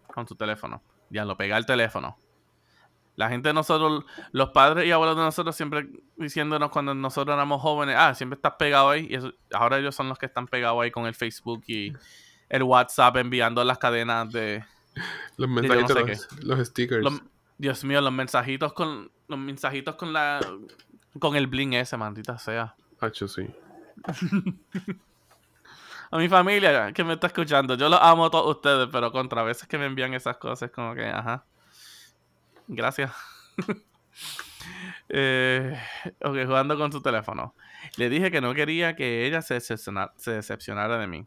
con 0.08 0.28
su 0.28 0.36
teléfono. 0.36 0.82
Ya 1.12 1.24
lo 1.24 1.38
pega 1.38 1.56
el 1.58 1.68
teléfono. 1.68 2.18
La 3.16 3.30
gente 3.30 3.50
de 3.50 3.54
nosotros, 3.54 4.06
los 4.32 4.50
padres 4.50 4.88
y 4.88 4.92
abuelos 4.92 5.16
de 5.16 5.24
nosotros 5.24 5.56
siempre 5.56 5.88
diciéndonos 6.18 6.72
cuando 6.72 6.96
nosotros 6.96 7.34
éramos 7.36 7.62
jóvenes, 7.62 7.96
ah, 7.98 8.16
siempre 8.16 8.36
estás 8.36 8.54
pegado 8.58 8.90
ahí. 8.90 9.08
Y 9.10 9.56
ahora 9.56 9.78
ellos 9.78 9.94
son 9.96 10.10
los 10.10 10.18
que 10.18 10.26
están 10.26 10.48
pegados 10.48 10.82
ahí 10.82 10.92
con 10.92 11.06
el 11.06 11.14
Facebook 11.14 11.64
y 11.68 11.94
el 12.50 12.64
WhatsApp 12.64 13.18
enviando 13.18 13.64
las 13.64 13.78
cadenas 13.78 14.32
de... 14.32 14.64
Los 15.38 15.50
mensajitos, 15.50 16.28
los, 16.44 16.68
stickers. 16.68 17.08
Dios 17.58 17.84
mío, 17.84 18.02
los 18.02 18.14
mensajitos 18.14 18.74
con 18.74 19.12
los 19.28 19.40
mensajitos 19.40 19.96
con 19.96 20.14
la 20.14 20.40
con 21.20 21.36
el 21.36 21.48
bling 21.48 21.74
ese, 21.74 21.98
maldita 21.98 22.38
sea. 22.38 22.76
Hacho, 23.00 23.28
sí. 23.28 23.48
a 26.12 26.18
mi 26.18 26.30
familia 26.30 26.92
que 26.94 27.04
me 27.04 27.14
está 27.14 27.28
escuchando, 27.28 27.76
yo 27.76 27.90
los 27.90 28.00
amo 28.02 28.26
a 28.26 28.32
todos 28.32 28.56
ustedes, 28.56 28.88
pero 28.92 29.12
contra 29.12 29.44
veces 29.44 29.68
que 29.68 29.78
me 29.78 29.86
envían 29.86 30.14
esas 30.14 30.38
cosas, 30.38 30.72
como 30.72 30.94
que, 30.94 31.06
ajá. 31.06 31.46
Gracias. 32.68 33.12
eh, 35.10 35.78
ok, 36.22 36.46
jugando 36.46 36.78
con 36.78 36.92
su 36.92 37.02
teléfono. 37.02 37.56
Le 37.98 38.10
dije 38.10 38.32
que 38.32 38.42
no 38.42 38.54
quería 38.54 38.96
que 38.96 39.26
ella 39.26 39.42
se 39.42 39.56
decepcionara, 39.56 40.98
de 40.98 41.08
mí. 41.08 41.26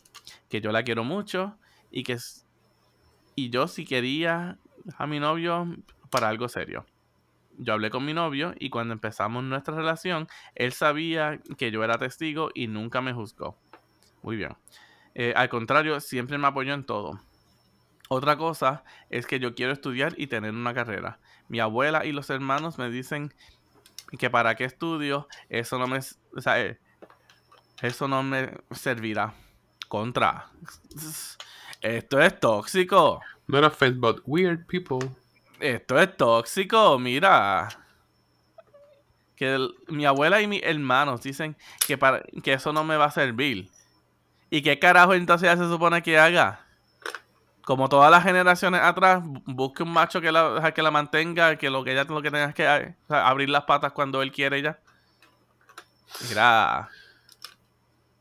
Que 0.49 0.61
yo 0.61 0.72
la 0.72 0.83
quiero 0.83 1.05
mucho 1.05 1.59
y 1.90 2.03
que. 2.03 2.16
Y 3.35 3.51
yo 3.51 3.68
sí 3.68 3.85
quería 3.85 4.59
a 4.96 5.07
mi 5.07 5.20
novio 5.20 5.66
para 6.11 6.29
algo 6.29 6.49
serio 6.49 6.87
yo 7.59 7.72
hablé 7.72 7.90
con 7.90 8.05
mi 8.05 8.14
novio 8.14 8.55
y 8.59 8.70
cuando 8.70 8.92
empezamos 8.94 9.42
nuestra 9.44 9.75
relación, 9.75 10.29
él 10.55 10.72
sabía 10.72 11.40
que 11.57 11.70
yo 11.70 11.83
era 11.85 11.99
testigo 11.99 12.51
y 12.55 12.66
nunca 12.68 13.01
me 13.01 13.12
juzgó. 13.12 13.59
Muy 14.22 14.37
bien. 14.37 14.57
Eh, 15.14 15.33
al 15.37 15.49
contrario, 15.49 16.01
siempre 16.01 16.38
me 16.38 16.46
apoyó 16.46 16.75
en 16.75 16.85
todo. 16.85 17.20
Otra 18.09 18.37
cosa 18.37 18.85
es 19.11 19.27
que 19.27 19.40
yo 19.40 19.55
quiero 19.55 19.72
estudiar 19.72 20.14
y 20.16 20.27
tener 20.27 20.53
una 20.53 20.75
carrera. 20.75 21.18
Mi 21.48 21.61
abuela 21.61 22.04
y 22.04 22.12
los 22.12 22.30
hermanos 22.30 22.78
me 22.78 22.90
dicen 22.90 23.32
que 24.18 24.30
para 24.30 24.54
qué 24.54 24.64
estudio, 24.64 25.28
eso 25.48 25.78
no 25.78 25.87
me, 25.87 25.98
o 25.98 26.40
sea, 26.40 26.61
eh, 26.61 26.78
eso 27.82 28.09
no 28.09 28.22
me 28.22 28.52
servirá. 28.70 29.35
Contra. 29.88 30.50
Esto 31.80 32.20
es 32.20 32.40
tóxico. 32.40 33.20
Not 33.46 33.64
offense, 33.64 33.98
but 33.98 34.20
weird 34.26 34.66
people. 34.66 34.98
Esto 35.61 35.98
es 36.00 36.16
tóxico, 36.16 36.98
mira. 36.98 37.68
Que 39.37 39.68
mi 39.88 40.06
abuela 40.06 40.40
y 40.40 40.48
mis 40.48 40.62
hermanos 40.64 41.22
dicen 41.22 41.56
que, 41.87 41.96
para, 41.96 42.22
que 42.42 42.54
eso 42.54 42.72
no 42.72 42.82
me 42.82 42.96
va 42.96 43.06
a 43.06 43.11
servir. 43.11 43.70
¿Y 44.50 44.62
qué 44.62 44.78
carajo 44.78 45.14
entonces 45.14 45.46
ya 45.46 45.56
se 45.56 45.68
supone 45.68 46.02
que 46.02 46.18
haga? 46.18 46.65
Como 47.66 47.88
todas 47.88 48.12
las 48.12 48.22
generaciones 48.22 48.81
atrás, 48.81 49.24
busque 49.24 49.83
un 49.83 49.92
macho 49.92 50.20
que 50.20 50.31
la, 50.31 50.72
que 50.72 50.83
la 50.83 50.92
mantenga, 50.92 51.57
que 51.57 51.68
lo 51.68 51.83
que 51.83 51.90
ella 51.90 52.05
lo 52.05 52.22
que 52.22 52.31
tenga 52.31 52.44
es 52.44 52.55
que 52.55 52.94
abrir 53.09 53.48
las 53.48 53.64
patas 53.64 53.90
cuando 53.90 54.22
él 54.22 54.31
quiere 54.31 54.62
ya. 54.62 54.79
Mira, 56.29 56.88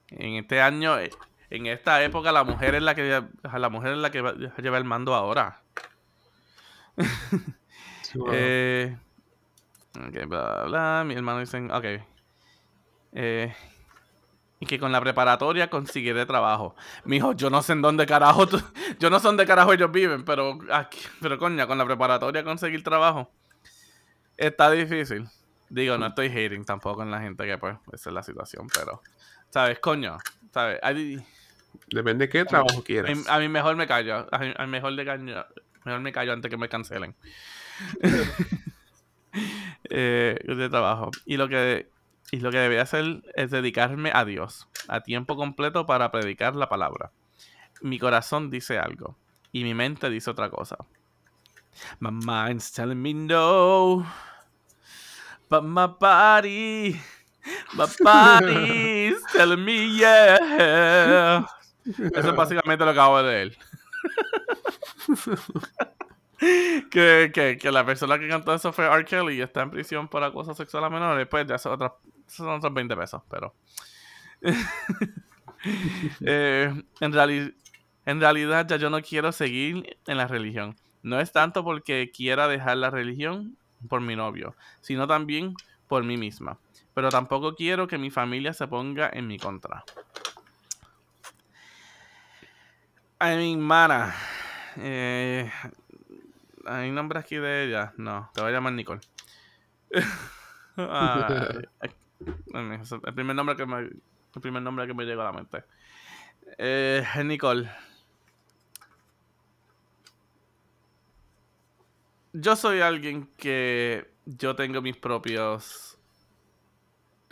en 0.07 0.37
este 0.37 0.59
año, 0.63 0.97
en 0.97 1.67
esta 1.67 2.01
época, 2.03 2.31
la 2.31 2.43
mujer 2.43 2.73
es 2.73 2.81
la 2.81 2.95
que 2.95 3.23
la 3.43 3.69
mujer 3.69 3.91
es 3.91 3.97
la 3.99 4.09
que 4.09 4.23
lleva 4.63 4.79
el 4.79 4.83
mando 4.83 5.13
ahora. 5.13 5.61
Eh, 8.31 8.95
ok, 9.93 10.25
bla, 10.27 10.63
bla, 10.67 11.03
Mi 11.05 11.15
hermano 11.15 11.41
dice, 11.41 11.57
ok. 11.69 11.85
Eh, 13.11 13.53
y 14.59 14.65
que 14.65 14.79
con 14.79 14.91
la 14.91 15.01
preparatoria 15.01 15.69
conseguiré 15.69 16.25
trabajo. 16.25 16.75
Mijo, 17.03 17.33
yo 17.33 17.49
no 17.49 17.61
sé 17.61 17.73
en 17.73 17.81
dónde 17.81 18.05
carajo 18.05 18.47
yo 18.99 19.09
no 19.09 19.19
sé 19.19 19.27
dónde 19.27 19.45
carajo 19.45 19.73
ellos 19.73 19.91
viven, 19.91 20.23
pero 20.23 20.59
aquí, 20.71 20.99
pero 21.21 21.37
coña, 21.37 21.67
con 21.67 21.77
la 21.77 21.85
preparatoria 21.85 22.43
conseguir 22.43 22.83
trabajo 22.83 23.29
está 24.37 24.71
difícil. 24.71 25.27
Digo, 25.69 25.97
no 25.97 26.07
estoy 26.07 26.27
hating 26.27 26.63
tampoco 26.63 27.03
en 27.03 27.11
la 27.11 27.21
gente 27.21 27.45
que 27.45 27.57
pues 27.57 27.77
esa 27.91 28.09
es 28.09 28.13
la 28.13 28.23
situación, 28.23 28.67
pero 28.73 29.01
sabes, 29.49 29.79
coño, 29.79 30.17
sabes, 30.53 30.79
depende 31.87 32.25
de 32.25 32.29
qué 32.29 32.45
trabajo 32.45 32.83
quieras. 32.83 33.27
A 33.27 33.39
mí 33.39 33.49
mejor 33.49 33.75
me 33.75 33.87
callo, 33.87 34.27
a 34.31 34.39
mí 34.39 34.67
mejor 34.67 34.95
callo, 35.03 35.45
Mejor 35.83 36.01
me 36.01 36.11
callo 36.11 36.33
antes 36.33 36.49
que 36.49 36.57
me 36.57 36.67
cancelen. 36.67 37.15
eh, 39.89 40.39
de 40.43 40.69
trabajo. 40.69 41.11
Y 41.25 41.37
lo 41.37 41.47
que 41.47 41.89
y 42.31 42.39
lo 42.39 42.51
que 42.51 42.57
debería 42.57 42.83
hacer 42.83 43.23
es 43.35 43.51
dedicarme 43.51 44.11
a 44.13 44.25
Dios 44.25 44.67
a 44.87 45.01
tiempo 45.01 45.35
completo 45.35 45.85
para 45.85 46.11
predicar 46.11 46.55
la 46.55 46.69
palabra. 46.69 47.11
Mi 47.81 47.99
corazón 47.99 48.49
dice 48.49 48.79
algo 48.79 49.15
y 49.51 49.63
mi 49.63 49.73
mente 49.73 50.09
dice 50.09 50.31
otra 50.31 50.49
cosa. 50.49 50.77
My 51.99 52.11
mind's 52.11 52.71
telling 52.71 53.01
me 53.01 53.13
no, 53.13 54.05
but 55.49 55.63
my 55.63 55.87
body, 55.87 56.99
my 57.73 57.85
body's 57.99 59.21
telling 59.33 59.63
me 59.63 59.97
yeah. 59.97 61.45
Eso 61.85 62.29
es 62.29 62.35
básicamente 62.35 62.83
lo 62.85 62.93
que 62.93 62.99
acabo 62.99 63.21
de 63.21 63.31
leer. 63.31 63.57
que, 66.91 67.57
que, 67.61 67.71
la 67.71 67.85
persona 67.85 68.17
que 68.17 68.27
cantó 68.27 68.53
eso 68.53 68.73
fue 68.73 68.85
R. 68.85 69.05
Kelly 69.05 69.35
y 69.35 69.41
está 69.41 69.61
en 69.61 69.71
prisión 69.71 70.07
por 70.07 70.23
acoso 70.23 70.53
sexual 70.53 70.85
a 70.85 70.89
menores. 70.89 71.27
Pues 71.27 71.45
ya 71.45 71.57
son, 72.27 72.47
son 72.47 72.57
otros 72.57 72.73
20 72.73 72.95
pesos, 72.95 73.21
pero. 73.29 73.53
Eh, 76.21 76.71
en, 76.99 77.55
en 78.05 78.21
realidad, 78.21 78.67
ya 78.67 78.75
yo 78.75 78.91
no 78.91 79.01
quiero 79.01 79.31
seguir 79.31 79.97
en 80.05 80.17
la 80.17 80.27
religión. 80.27 80.75
No 81.01 81.19
es 81.19 81.31
tanto 81.31 81.63
porque 81.63 82.11
quiera 82.11 82.47
dejar 82.47 82.77
la 82.77 82.91
religión 82.91 83.57
por 83.89 84.01
mi 84.01 84.15
novio, 84.15 84.55
sino 84.81 85.07
también 85.07 85.55
por 85.87 86.03
mí 86.03 86.17
misma. 86.17 86.57
Pero 86.93 87.09
tampoco 87.09 87.55
quiero 87.55 87.87
que 87.87 87.97
mi 87.97 88.11
familia 88.11 88.53
se 88.53 88.67
ponga 88.67 89.09
en 89.11 89.27
mi 89.27 89.37
contra. 89.37 89.83
I 93.21 93.35
mean, 93.35 93.59
mana. 93.59 94.15
Eh, 94.77 95.49
¿Hay 96.65 96.91
nombre 96.91 97.19
aquí 97.19 97.37
de 97.37 97.65
ella? 97.65 97.93
No, 97.97 98.29
te 98.33 98.41
voy 98.41 98.51
a 98.51 98.53
llamar 98.53 98.73
Nicole. 98.73 99.01
el 102.19 103.13
primer 103.13 103.35
nombre 103.35 103.55
que 103.55 103.65
me, 103.65 103.79
el 103.79 104.41
primer 104.41 104.61
nombre 104.61 104.87
que 104.87 104.93
me 104.93 105.05
llegó 105.05 105.21
a 105.21 105.25
la 105.25 105.33
mente. 105.33 105.63
Eh, 106.57 107.05
Nicole. 107.23 107.69
Yo 112.33 112.55
soy 112.55 112.81
alguien 112.81 113.29
que 113.37 114.11
yo 114.25 114.55
tengo 114.55 114.81
mis 114.81 114.97
propios. 114.97 115.97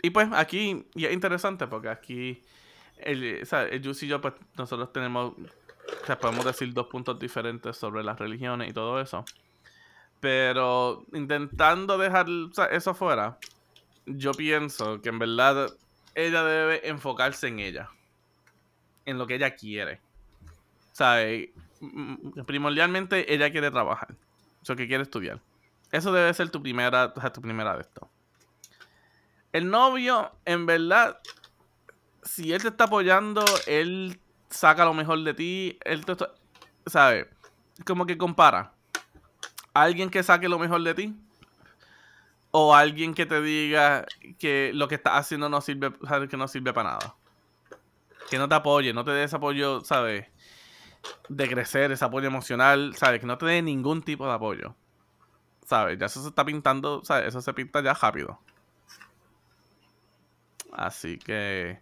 Y 0.02 0.10
pues 0.10 0.28
aquí, 0.32 0.86
y 0.94 1.04
es 1.04 1.12
interesante 1.12 1.66
porque 1.66 1.88
aquí, 1.88 2.42
el, 2.98 3.42
o 3.42 3.46
sea, 3.46 3.64
el 3.64 3.82
Juicy 3.82 4.06
y 4.06 4.08
yo, 4.10 4.20
pues 4.20 4.34
nosotros 4.56 4.92
tenemos 4.92 5.34
o 6.02 6.06
sea, 6.06 6.18
podemos 6.18 6.44
decir 6.44 6.72
dos 6.72 6.86
puntos 6.86 7.18
diferentes 7.18 7.76
sobre 7.76 8.02
las 8.02 8.18
religiones 8.18 8.70
y 8.70 8.72
todo 8.72 9.00
eso. 9.00 9.24
Pero 10.20 11.04
intentando 11.12 11.98
dejar 11.98 12.26
eso 12.70 12.94
fuera, 12.94 13.38
yo 14.06 14.32
pienso 14.32 15.00
que 15.00 15.08
en 15.08 15.18
verdad 15.18 15.70
ella 16.14 16.44
debe 16.44 16.88
enfocarse 16.88 17.48
en 17.48 17.58
ella. 17.58 17.90
En 19.06 19.18
lo 19.18 19.26
que 19.26 19.34
ella 19.34 19.54
quiere. 19.54 20.00
O 20.92 20.96
sea, 20.96 21.22
eh, 21.22 21.52
primordialmente 22.46 23.32
ella 23.32 23.50
quiere 23.50 23.70
trabajar. 23.70 24.14
O 24.62 24.64
sea, 24.64 24.76
que 24.76 24.86
quiere 24.86 25.02
estudiar. 25.02 25.40
Eso 25.90 26.12
debe 26.12 26.32
ser 26.34 26.50
tu 26.50 26.62
primera, 26.62 27.12
tu 27.12 27.40
primera 27.40 27.74
de 27.74 27.82
esto. 27.82 28.08
El 29.52 29.70
novio, 29.70 30.32
en 30.44 30.66
verdad, 30.66 31.20
si 32.22 32.52
él 32.52 32.62
te 32.62 32.68
está 32.68 32.84
apoyando, 32.84 33.44
él 33.66 34.18
saca 34.50 34.84
lo 34.84 34.94
mejor 34.94 35.22
de 35.22 35.34
ti. 35.34 35.78
Él 35.84 36.04
te, 36.04 36.16
¿Sabes? 36.86 37.26
Como 37.84 38.06
que 38.06 38.18
compara. 38.18 38.72
Alguien 39.72 40.10
que 40.10 40.22
saque 40.22 40.48
lo 40.48 40.58
mejor 40.58 40.82
de 40.82 40.94
ti. 40.94 41.16
O 42.56 42.72
alguien 42.72 43.14
que 43.14 43.26
te 43.26 43.42
diga 43.42 44.06
que 44.38 44.70
lo 44.74 44.86
que 44.86 44.94
estás 44.94 45.14
haciendo 45.14 45.48
no 45.48 45.60
sirve, 45.60 45.92
que 46.30 46.36
no 46.36 46.46
sirve 46.46 46.72
para 46.72 46.90
nada. 46.90 47.16
Que 48.30 48.38
no 48.38 48.48
te 48.48 48.54
apoye, 48.54 48.92
no 48.92 49.02
te 49.02 49.10
dé 49.10 49.24
ese 49.24 49.34
apoyo, 49.34 49.80
¿sabes? 49.84 50.28
De 51.28 51.48
crecer, 51.48 51.90
ese 51.90 52.04
apoyo 52.04 52.28
emocional, 52.28 52.94
¿sabes? 52.94 53.18
Que 53.18 53.26
no 53.26 53.38
te 53.38 53.46
dé 53.46 53.60
ningún 53.60 54.02
tipo 54.02 54.24
de 54.24 54.34
apoyo. 54.34 54.76
¿Sabes? 55.66 55.98
Ya 55.98 56.06
eso 56.06 56.22
se 56.22 56.28
está 56.28 56.44
pintando, 56.44 57.04
¿sabes? 57.04 57.26
Eso 57.26 57.40
se 57.40 57.52
pinta 57.54 57.82
ya 57.82 57.92
rápido. 57.92 58.38
Así 60.70 61.18
que 61.18 61.80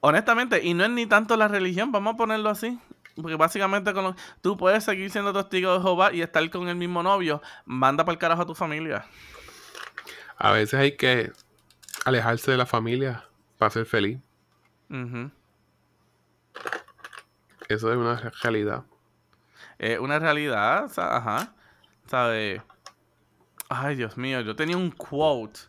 honestamente, 0.00 0.62
y 0.62 0.74
no 0.74 0.84
es 0.84 0.90
ni 0.90 1.06
tanto 1.06 1.38
la 1.38 1.48
religión, 1.48 1.90
vamos 1.90 2.12
a 2.12 2.16
ponerlo 2.18 2.50
así. 2.50 2.78
Porque 3.16 3.36
básicamente 3.36 3.94
con 3.94 4.14
tú 4.42 4.58
puedes 4.58 4.84
seguir 4.84 5.10
siendo 5.10 5.32
testigo 5.32 5.72
de 5.72 5.80
Jehová 5.80 6.12
y 6.12 6.20
estar 6.20 6.50
con 6.50 6.68
el 6.68 6.76
mismo 6.76 7.02
novio. 7.02 7.40
Manda 7.64 8.04
para 8.04 8.12
el 8.12 8.18
carajo 8.18 8.42
a 8.42 8.46
tu 8.46 8.54
familia. 8.54 9.06
A 10.36 10.52
veces 10.52 10.74
hay 10.80 10.96
que 10.96 11.32
alejarse 12.04 12.50
de 12.50 12.56
la 12.56 12.66
familia 12.66 13.24
para 13.58 13.70
ser 13.70 13.86
feliz. 13.86 14.18
Eso 17.68 17.90
es 17.90 17.96
una 17.96 18.16
realidad. 18.42 18.84
Es 19.78 19.98
una 19.98 20.18
realidad, 20.18 20.90
ajá. 20.96 21.54
¿Sabes? 22.06 22.62
Ay, 23.68 23.96
Dios 23.96 24.16
mío, 24.16 24.40
yo 24.42 24.54
tenía 24.54 24.76
un 24.76 24.90
quote 24.90 25.60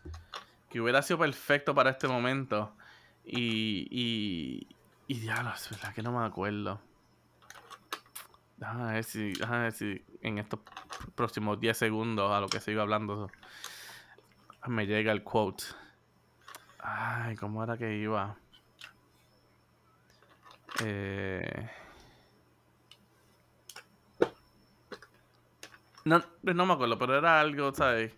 que 0.70 0.82
hubiera 0.82 1.02
sido 1.02 1.20
perfecto 1.20 1.74
para 1.74 1.92
este 1.92 2.08
momento. 2.08 2.76
Y. 3.24 3.88
Y. 3.90 4.68
Y 5.08 5.20
diablo, 5.20 5.54
es 5.54 5.70
verdad 5.70 5.94
que 5.94 6.02
no 6.02 6.12
me 6.12 6.26
acuerdo. 6.26 6.82
Déjame 8.58 8.94
ver 8.94 9.04
si, 9.04 9.34
déjame 9.34 9.64
ver 9.64 9.72
si 9.72 10.04
en 10.22 10.40
estos 10.40 10.60
próximos 11.14 11.60
10 11.60 11.78
segundos 11.78 12.32
a 12.32 12.40
lo 12.40 12.48
que 12.48 12.60
sigo 12.60 12.82
hablando 12.82 13.30
me 14.68 14.86
llega 14.86 15.12
el 15.12 15.24
quote. 15.24 15.64
Ay, 16.80 17.36
¿cómo 17.36 17.64
era 17.64 17.78
que 17.78 17.96
iba? 17.96 18.36
Eh... 20.84 21.70
No, 26.04 26.24
no 26.44 26.66
me 26.66 26.74
acuerdo, 26.74 26.98
pero 27.00 27.18
era 27.18 27.40
algo, 27.40 27.74
¿sabes? 27.74 28.14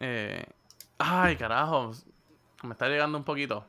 Eh... 0.00 0.44
Ay, 0.98 1.36
carajo. 1.36 1.92
Me 2.62 2.72
está 2.72 2.88
llegando 2.88 3.18
un 3.18 3.24
poquito. 3.24 3.66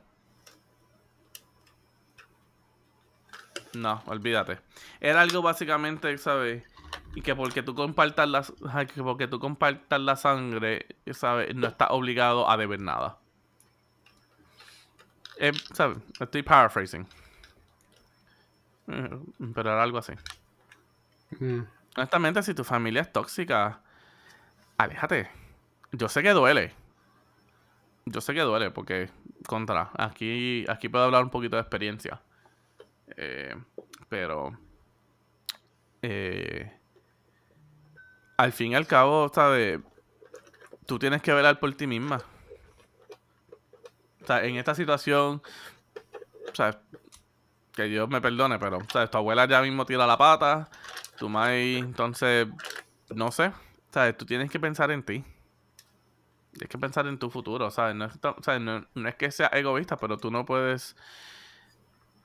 No, 3.74 4.02
olvídate. 4.06 4.58
Era 5.00 5.20
algo 5.20 5.42
básicamente, 5.42 6.16
¿sabes? 6.18 6.64
Y 7.18 7.20
que 7.20 7.34
porque 7.34 7.64
tú 7.64 7.74
compartas 7.74 8.28
la, 8.28 8.86
que 8.86 9.02
porque 9.02 9.26
tú 9.26 9.40
compartas 9.40 10.00
la 10.00 10.14
sangre, 10.14 10.86
¿sabes? 11.10 11.52
No 11.52 11.66
estás 11.66 11.88
obligado 11.90 12.48
a 12.48 12.56
deber 12.56 12.78
nada. 12.78 13.18
Eh, 15.40 15.50
¿Sabes? 15.72 15.98
Estoy 16.20 16.44
paraphrasing. 16.44 17.08
Eh, 18.86 19.18
pero 19.52 19.72
era 19.72 19.82
algo 19.82 19.98
así. 19.98 20.12
Mm. 21.40 21.62
Honestamente, 21.96 22.40
si 22.44 22.54
tu 22.54 22.62
familia 22.62 23.02
es 23.02 23.12
tóxica, 23.12 23.80
aléjate. 24.76 25.28
Yo 25.90 26.08
sé 26.08 26.22
que 26.22 26.30
duele. 26.30 26.72
Yo 28.04 28.20
sé 28.20 28.32
que 28.32 28.42
duele 28.42 28.70
porque, 28.70 29.10
contra, 29.48 29.90
aquí, 29.94 30.64
aquí 30.68 30.88
puedo 30.88 31.06
hablar 31.06 31.24
un 31.24 31.30
poquito 31.30 31.56
de 31.56 31.62
experiencia. 31.62 32.22
Eh, 33.16 33.56
pero 34.08 34.56
eh, 36.00 36.77
al 38.38 38.52
fin 38.52 38.72
y 38.72 38.74
al 38.76 38.86
cabo, 38.86 39.30
¿sabes? 39.34 39.80
Tú 40.86 40.98
tienes 40.98 41.20
que 41.20 41.34
velar 41.34 41.60
por 41.60 41.74
ti 41.74 41.86
misma. 41.86 42.22
O 44.22 44.26
sea, 44.26 44.44
en 44.44 44.56
esta 44.56 44.74
situación, 44.74 45.42
sea, 46.54 46.80
Que 47.74 47.84
Dios 47.84 48.08
me 48.08 48.20
perdone, 48.20 48.58
pero, 48.58 48.78
¿sabes? 48.92 49.10
Tu 49.10 49.18
abuela 49.18 49.46
ya 49.46 49.60
mismo 49.62 49.84
tira 49.84 50.06
la 50.06 50.16
pata. 50.16 50.68
Tu 51.18 51.28
madre, 51.28 51.78
entonces, 51.78 52.48
no 53.14 53.30
sé. 53.30 53.52
¿Sabes? 53.90 54.16
Tú 54.16 54.24
tienes 54.24 54.50
que 54.50 54.58
pensar 54.58 54.90
en 54.90 55.02
ti. 55.02 55.24
Tienes 56.52 56.68
que 56.68 56.78
pensar 56.78 57.06
en 57.06 57.18
tu 57.18 57.30
futuro, 57.30 57.70
¿sabes? 57.70 57.94
No 57.94 58.06
es, 58.06 58.60
no, 58.60 58.86
no 58.94 59.08
es 59.08 59.14
que 59.14 59.30
sea 59.30 59.48
egoísta, 59.48 59.96
pero 59.96 60.16
tú 60.16 60.30
no 60.30 60.44
puedes, 60.44 60.96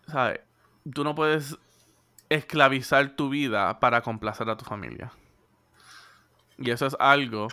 ¿sabes? 0.07 0.41
tú 0.91 1.03
no 1.03 1.15
puedes 1.15 1.57
esclavizar 2.29 3.15
tu 3.15 3.29
vida 3.29 3.79
para 3.79 4.01
complacer 4.01 4.49
a 4.49 4.57
tu 4.57 4.65
familia. 4.65 5.11
Y 6.57 6.71
eso 6.71 6.85
es 6.85 6.95
algo 6.99 7.47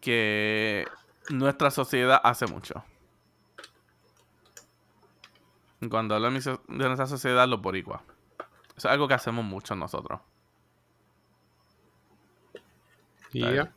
que 0.00 0.86
nuestra 1.30 1.70
sociedad 1.70 2.20
hace 2.22 2.46
mucho. 2.46 2.84
Cuando 5.90 6.14
hablo 6.14 6.30
de 6.30 6.58
nuestra 6.68 7.06
sociedad, 7.06 7.46
los 7.46 7.60
boricuas. 7.60 8.02
Eso 8.76 8.88
es 8.88 8.92
algo 8.92 9.08
que 9.08 9.14
hacemos 9.14 9.44
mucho 9.44 9.74
nosotros. 9.74 10.20
Ya. 13.32 13.72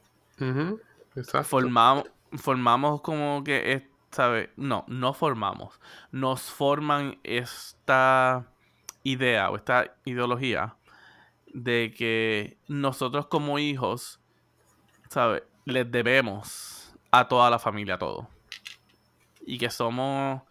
Formamos, 1.44 2.06
formamos 2.34 3.02
como 3.02 3.44
que, 3.44 3.90
¿sabes? 4.12 4.50
No, 4.56 4.86
no 4.88 5.14
formamos. 5.14 5.80
Nos 6.12 6.42
forman 6.44 7.20
esta 7.24 8.48
idea 9.04 9.50
o 9.50 9.56
esta 9.56 9.96
ideología 10.06 10.76
de 11.54 11.94
que 11.96 12.58
nosotros 12.68 13.28
como 13.28 13.60
hijos, 13.60 14.19
¿sabes? 15.10 15.44
Les 15.66 15.90
debemos 15.92 16.94
a 17.12 17.28
toda 17.28 17.50
la 17.50 17.60
familia 17.60 17.98
todo. 17.98 18.30
Y 19.46 19.58
que 19.58 19.70
somos, 19.70 20.42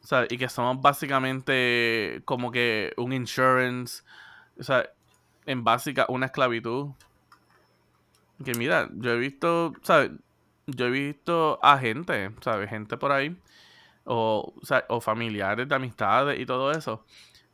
¿sabes? 0.00 0.30
Y 0.30 0.38
que 0.38 0.48
somos 0.48 0.80
básicamente 0.80 2.22
como 2.24 2.50
que 2.50 2.92
un 2.96 3.12
insurance, 3.12 4.02
o 4.58 4.62
sea, 4.62 4.90
en 5.46 5.64
básica 5.64 6.06
una 6.08 6.26
esclavitud. 6.26 6.90
Que 8.44 8.54
mira, 8.54 8.88
yo 8.92 9.12
he 9.12 9.18
visto, 9.18 9.72
¿sabes? 9.82 10.10
Yo 10.66 10.86
he 10.86 10.90
visto 10.90 11.58
a 11.62 11.78
gente, 11.78 12.30
¿sabes? 12.40 12.70
Gente 12.70 12.96
por 12.96 13.12
ahí, 13.12 13.36
o, 14.04 14.54
o 14.88 15.00
familiares 15.00 15.68
de 15.68 15.74
amistades 15.74 16.38
y 16.38 16.46
todo 16.46 16.72
eso 16.72 17.04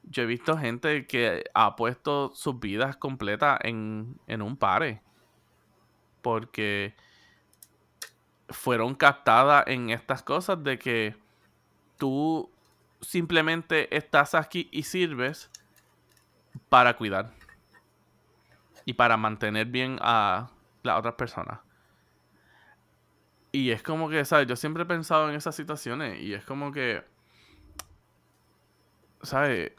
yo 0.09 0.23
he 0.23 0.27
visto 0.27 0.57
gente 0.57 1.07
que 1.07 1.45
ha 1.55 1.77
puesto 1.77 2.33
sus 2.35 2.59
vidas 2.61 2.97
completas 2.97 3.59
en, 3.63 4.19
un 4.29 4.57
pare. 4.57 5.03
Porque 6.27 6.93
fueron 8.49 8.97
captadas 8.97 9.63
en 9.69 9.91
estas 9.91 10.25
cosas 10.25 10.61
de 10.65 10.77
que 10.77 11.15
tú 11.99 12.51
simplemente 13.01 13.97
estás 13.97 14.35
aquí 14.35 14.69
y 14.73 14.83
sirves 14.83 15.49
para 16.69 16.97
cuidar 16.97 17.33
y 18.85 18.95
para 18.95 19.17
mantener 19.17 19.69
bien 19.69 20.01
a 20.03 20.51
las 20.83 20.99
otras 20.99 21.15
personas. 21.15 21.61
Y 23.53 23.71
es 23.71 23.85
como 23.85 24.09
que, 24.09 24.25
¿sabes? 24.25 24.49
Yo 24.49 24.57
siempre 24.57 24.83
he 24.83 24.87
pensado 24.87 25.29
en 25.29 25.37
esas 25.37 25.55
situaciones 25.55 26.21
y 26.21 26.35
es 26.35 26.45
como 26.45 26.73
que, 26.73 27.05
¿sabes? 29.23 29.71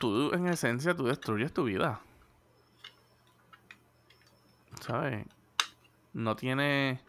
tú 0.00 0.32
en 0.34 0.48
esencia 0.48 0.96
tú 0.96 1.04
destruyes 1.04 1.52
tu 1.52 1.62
vida. 1.62 2.00
¿Sabes? 4.84 5.26
No 6.12 6.36
tiene... 6.36 7.00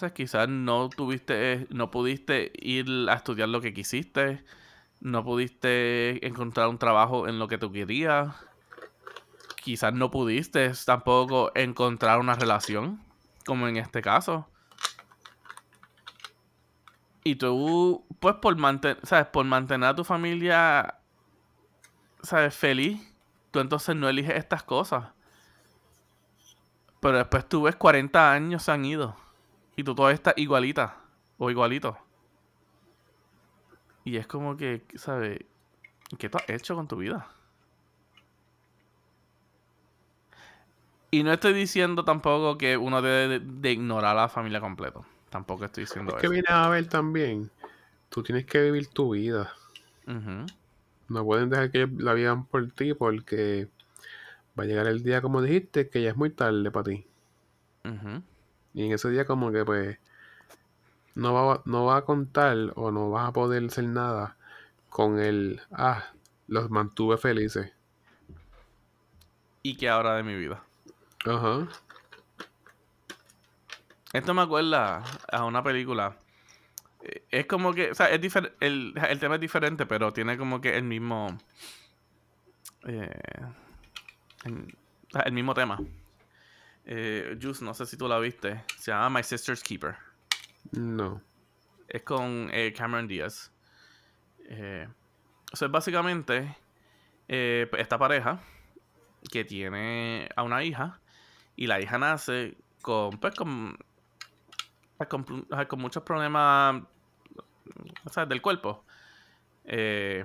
O 0.00 0.12
quizás 0.12 0.48
no 0.48 0.90
tuviste, 0.90 1.66
no 1.70 1.90
pudiste 1.90 2.52
ir 2.60 2.86
a 3.08 3.14
estudiar 3.14 3.48
lo 3.48 3.62
que 3.62 3.72
quisiste, 3.72 4.44
no 5.00 5.24
pudiste 5.24 6.26
encontrar 6.26 6.68
un 6.68 6.78
trabajo 6.78 7.26
en 7.28 7.38
lo 7.38 7.48
que 7.48 7.56
tú 7.56 7.72
querías, 7.72 8.34
quizás 9.62 9.94
no 9.94 10.10
pudiste 10.10 10.70
tampoco 10.84 11.50
encontrar 11.54 12.20
una 12.20 12.34
relación, 12.34 13.02
como 13.46 13.68
en 13.68 13.78
este 13.78 14.02
caso. 14.02 14.46
Y 17.24 17.36
tú, 17.36 18.04
pues 18.20 18.34
por, 18.34 18.54
mantener, 18.56 18.98
¿sabes? 19.02 19.26
por 19.28 19.46
mantener 19.46 19.88
a 19.88 19.96
tu 19.96 20.04
familia 20.04 21.00
¿sabes? 22.22 22.54
Feliz, 22.54 23.00
tú 23.50 23.60
entonces 23.60 23.96
no 23.96 24.08
eliges 24.08 24.34
estas 24.36 24.62
cosas. 24.62 25.06
Pero 27.00 27.18
después 27.18 27.48
tú 27.48 27.62
ves 27.62 27.76
40 27.76 28.32
años 28.32 28.62
se 28.62 28.72
han 28.72 28.84
ido. 28.84 29.16
Y 29.76 29.84
tú 29.84 29.94
todavía 29.94 30.14
estás 30.14 30.34
igualita. 30.36 30.96
O 31.38 31.50
igualito. 31.50 31.98
Y 34.04 34.16
es 34.16 34.26
como 34.26 34.56
que, 34.56 34.82
¿sabes? 34.94 35.40
¿Qué 36.18 36.28
tú 36.28 36.38
has 36.38 36.48
hecho 36.48 36.76
con 36.76 36.86
tu 36.86 36.96
vida? 36.96 37.28
Y 41.10 41.22
no 41.22 41.32
estoy 41.32 41.52
diciendo 41.52 42.04
tampoco 42.04 42.58
que 42.58 42.76
uno 42.76 43.02
debe 43.02 43.40
de, 43.40 43.72
ignorar 43.72 44.16
a 44.16 44.22
la 44.22 44.28
familia 44.28 44.60
completo. 44.60 45.04
Tampoco 45.30 45.64
estoy 45.64 45.84
diciendo 45.84 46.14
es 46.14 46.20
que 46.20 46.28
viene 46.28 46.48
a 46.48 46.68
ver 46.68 46.88
también. 46.88 47.50
Tú 48.08 48.22
tienes 48.22 48.46
que 48.46 48.60
vivir 48.62 48.88
tu 48.88 49.14
vida. 49.14 49.52
No 51.08 51.24
pueden 51.24 51.50
dejar 51.50 51.70
que 51.70 51.88
la 51.98 52.14
vivan 52.14 52.44
por 52.44 52.70
ti 52.70 52.94
porque 52.94 53.68
va 54.58 54.64
a 54.64 54.66
llegar 54.66 54.86
el 54.86 55.02
día, 55.02 55.22
como 55.22 55.42
dijiste, 55.42 55.88
que 55.88 56.02
ya 56.02 56.10
es 56.10 56.16
muy 56.16 56.30
tarde 56.30 56.70
para 56.70 56.84
ti. 56.84 57.06
Y 58.74 58.84
en 58.84 58.92
ese 58.92 59.08
día 59.10 59.24
como 59.24 59.52
que 59.52 59.64
pues 59.64 59.98
no 61.14 61.32
va, 61.32 61.62
no 61.64 61.84
va 61.84 61.98
a 61.98 62.04
contar 62.04 62.72
o 62.74 62.90
no 62.90 63.10
vas 63.10 63.28
a 63.28 63.32
poder 63.32 63.64
hacer 63.64 63.84
nada 63.84 64.36
con 64.90 65.20
el, 65.20 65.60
ah, 65.70 66.04
los 66.48 66.68
mantuve 66.70 67.16
felices. 67.16 67.72
¿Y 69.62 69.76
qué 69.76 69.88
ahora 69.88 70.16
de 70.16 70.24
mi 70.24 70.34
vida? 70.36 70.62
Ajá. 71.24 71.68
Esto 74.12 74.34
me 74.34 74.42
acuerda 74.42 75.04
a 75.30 75.44
una 75.44 75.62
película 75.62 76.16
es 77.30 77.46
como 77.46 77.72
que, 77.74 77.90
o 77.90 77.94
sea, 77.94 78.06
es 78.10 78.36
el, 78.60 78.94
el 78.96 79.18
tema 79.20 79.36
es 79.36 79.40
diferente, 79.40 79.86
pero 79.86 80.12
tiene 80.12 80.36
como 80.36 80.60
que 80.60 80.76
el 80.76 80.84
mismo... 80.84 81.38
Eh, 82.86 83.10
el, 85.24 85.32
mismo 85.32 85.54
tema. 85.54 85.78
Eh, 86.84 87.38
Juice, 87.40 87.64
no 87.64 87.74
sé 87.74 87.86
si 87.86 87.96
tú 87.96 88.08
la 88.08 88.18
viste. 88.18 88.64
Se 88.78 88.90
llama 88.90 89.18
My 89.18 89.22
Sister's 89.22 89.62
Keeper. 89.62 89.96
No. 90.72 91.20
Es 91.88 92.02
con 92.02 92.48
eh, 92.52 92.72
Cameron 92.76 93.06
Díaz. 93.06 93.52
Eh, 94.48 94.88
o 95.52 95.56
sea, 95.56 95.68
básicamente 95.68 96.56
eh, 97.28 97.68
esta 97.78 97.98
pareja 97.98 98.40
que 99.30 99.44
tiene 99.44 100.28
a 100.36 100.42
una 100.42 100.62
hija 100.62 101.00
y 101.56 101.66
la 101.66 101.80
hija 101.80 101.98
nace 101.98 102.56
con, 102.82 103.18
pues, 103.18 103.34
con, 103.34 103.76
pues, 104.96 105.08
con, 105.08 105.80
muchos 105.80 106.02
problemas 106.02 106.82
del 108.28 108.42
cuerpo. 108.42 108.84
Eh, 109.64 110.24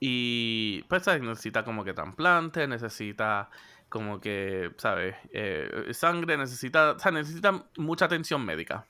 y 0.00 0.82
pues 0.88 1.06
necesita 1.06 1.62
como 1.62 1.84
que 1.84 1.92
trasplante, 1.92 2.66
necesita 2.66 3.50
como 3.90 4.20
que, 4.20 4.72
¿sabes? 4.78 5.14
Eh, 5.32 5.90
sangre, 5.92 6.38
necesita, 6.38 6.92
o 6.92 6.98
sea, 6.98 7.12
necesita 7.12 7.66
mucha 7.76 8.06
atención 8.06 8.44
médica. 8.44 8.86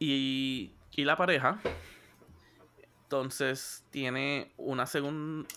Y, 0.00 0.72
y 0.90 1.04
la 1.04 1.16
pareja, 1.16 1.60
entonces 3.04 3.84
tiene 3.90 4.52
una, 4.56 4.86
segunda 4.86 5.48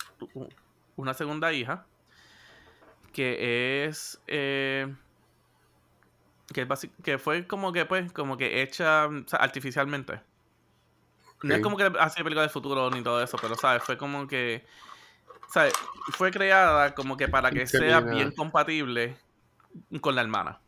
una 0.95 1.14
segunda 1.14 1.51
hija 1.51 1.88
que 3.12 3.86
es... 3.86 4.22
Eh, 4.28 4.93
que, 6.53 6.68
que 7.03 7.18
fue 7.18 7.47
como 7.47 7.72
que, 7.72 7.86
pues, 7.86 8.12
como 8.12 8.38
que 8.38 8.62
hecha 8.62 9.05
artificialmente. 9.32 10.22
No 11.44 11.56
es 11.56 11.62
como 11.62 11.78
que 11.78 11.92
hace 12.00 12.24
película 12.24 12.44
de 12.44 12.50
futuro 12.50 12.90
ni 12.92 13.02
todo 13.02 13.24
eso, 13.24 13.38
pero, 13.42 13.56
¿sabes? 13.56 13.84
Fue 13.84 13.98
como 13.98 14.28
que. 14.28 14.66
¿Sabes? 15.48 15.74
Fue 16.12 16.32
creada 16.32 16.94
como 16.94 17.18
que 17.18 17.28
para 17.28 17.50
que 17.50 17.66
sea 17.66 18.02
bien 18.02 18.32
compatible 18.32 19.18
con 20.02 20.16
la 20.16 20.22
hermana. 20.22 20.60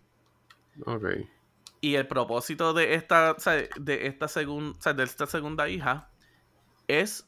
Ok. 0.86 1.06
Y 1.82 1.96
el 1.96 2.08
propósito 2.08 2.74
de 2.74 2.96
esta, 2.96 3.36
de 3.80 4.08
esta, 4.08 4.28
segunda 4.28 4.94
de 4.94 5.04
esta 5.04 5.28
segunda 5.28 5.68
hija 5.68 6.10
es 6.88 7.28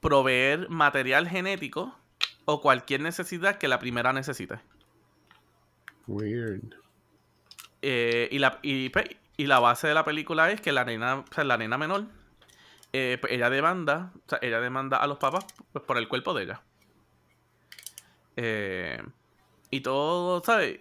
proveer 0.00 0.68
material 0.70 1.28
genético 1.28 1.98
o 2.46 2.60
cualquier 2.60 3.00
necesidad 3.00 3.56
que 3.56 3.68
la 3.68 3.78
primera 3.78 4.12
necesite. 4.12 4.60
Weird. 6.06 6.74
Eh, 7.82 8.28
y, 8.30 8.38
la, 8.38 8.58
y, 8.62 8.88
pues, 8.88 9.06
y, 9.36 9.46
la 9.46 9.60
base 9.60 9.88
de 9.88 9.94
la 9.94 10.04
película 10.04 10.50
es 10.50 10.60
que 10.60 10.72
la 10.72 10.84
nena, 10.84 11.16
o 11.16 11.24
sea, 11.34 11.44
la 11.44 11.58
nena 11.58 11.76
menor 11.76 12.06
eh, 12.96 13.18
pues 13.20 13.32
ella 13.32 13.50
demanda, 13.50 14.12
o 14.14 14.28
sea, 14.28 14.38
ella 14.40 14.60
demanda 14.60 14.98
a 14.98 15.08
los 15.08 15.18
papás 15.18 15.44
pues, 15.72 15.84
por 15.84 15.98
el 15.98 16.06
cuerpo 16.06 16.32
de 16.32 16.44
ella. 16.44 16.62
Eh, 18.36 19.02
y 19.70 19.80
todo, 19.80 20.44
¿sabes? 20.44 20.78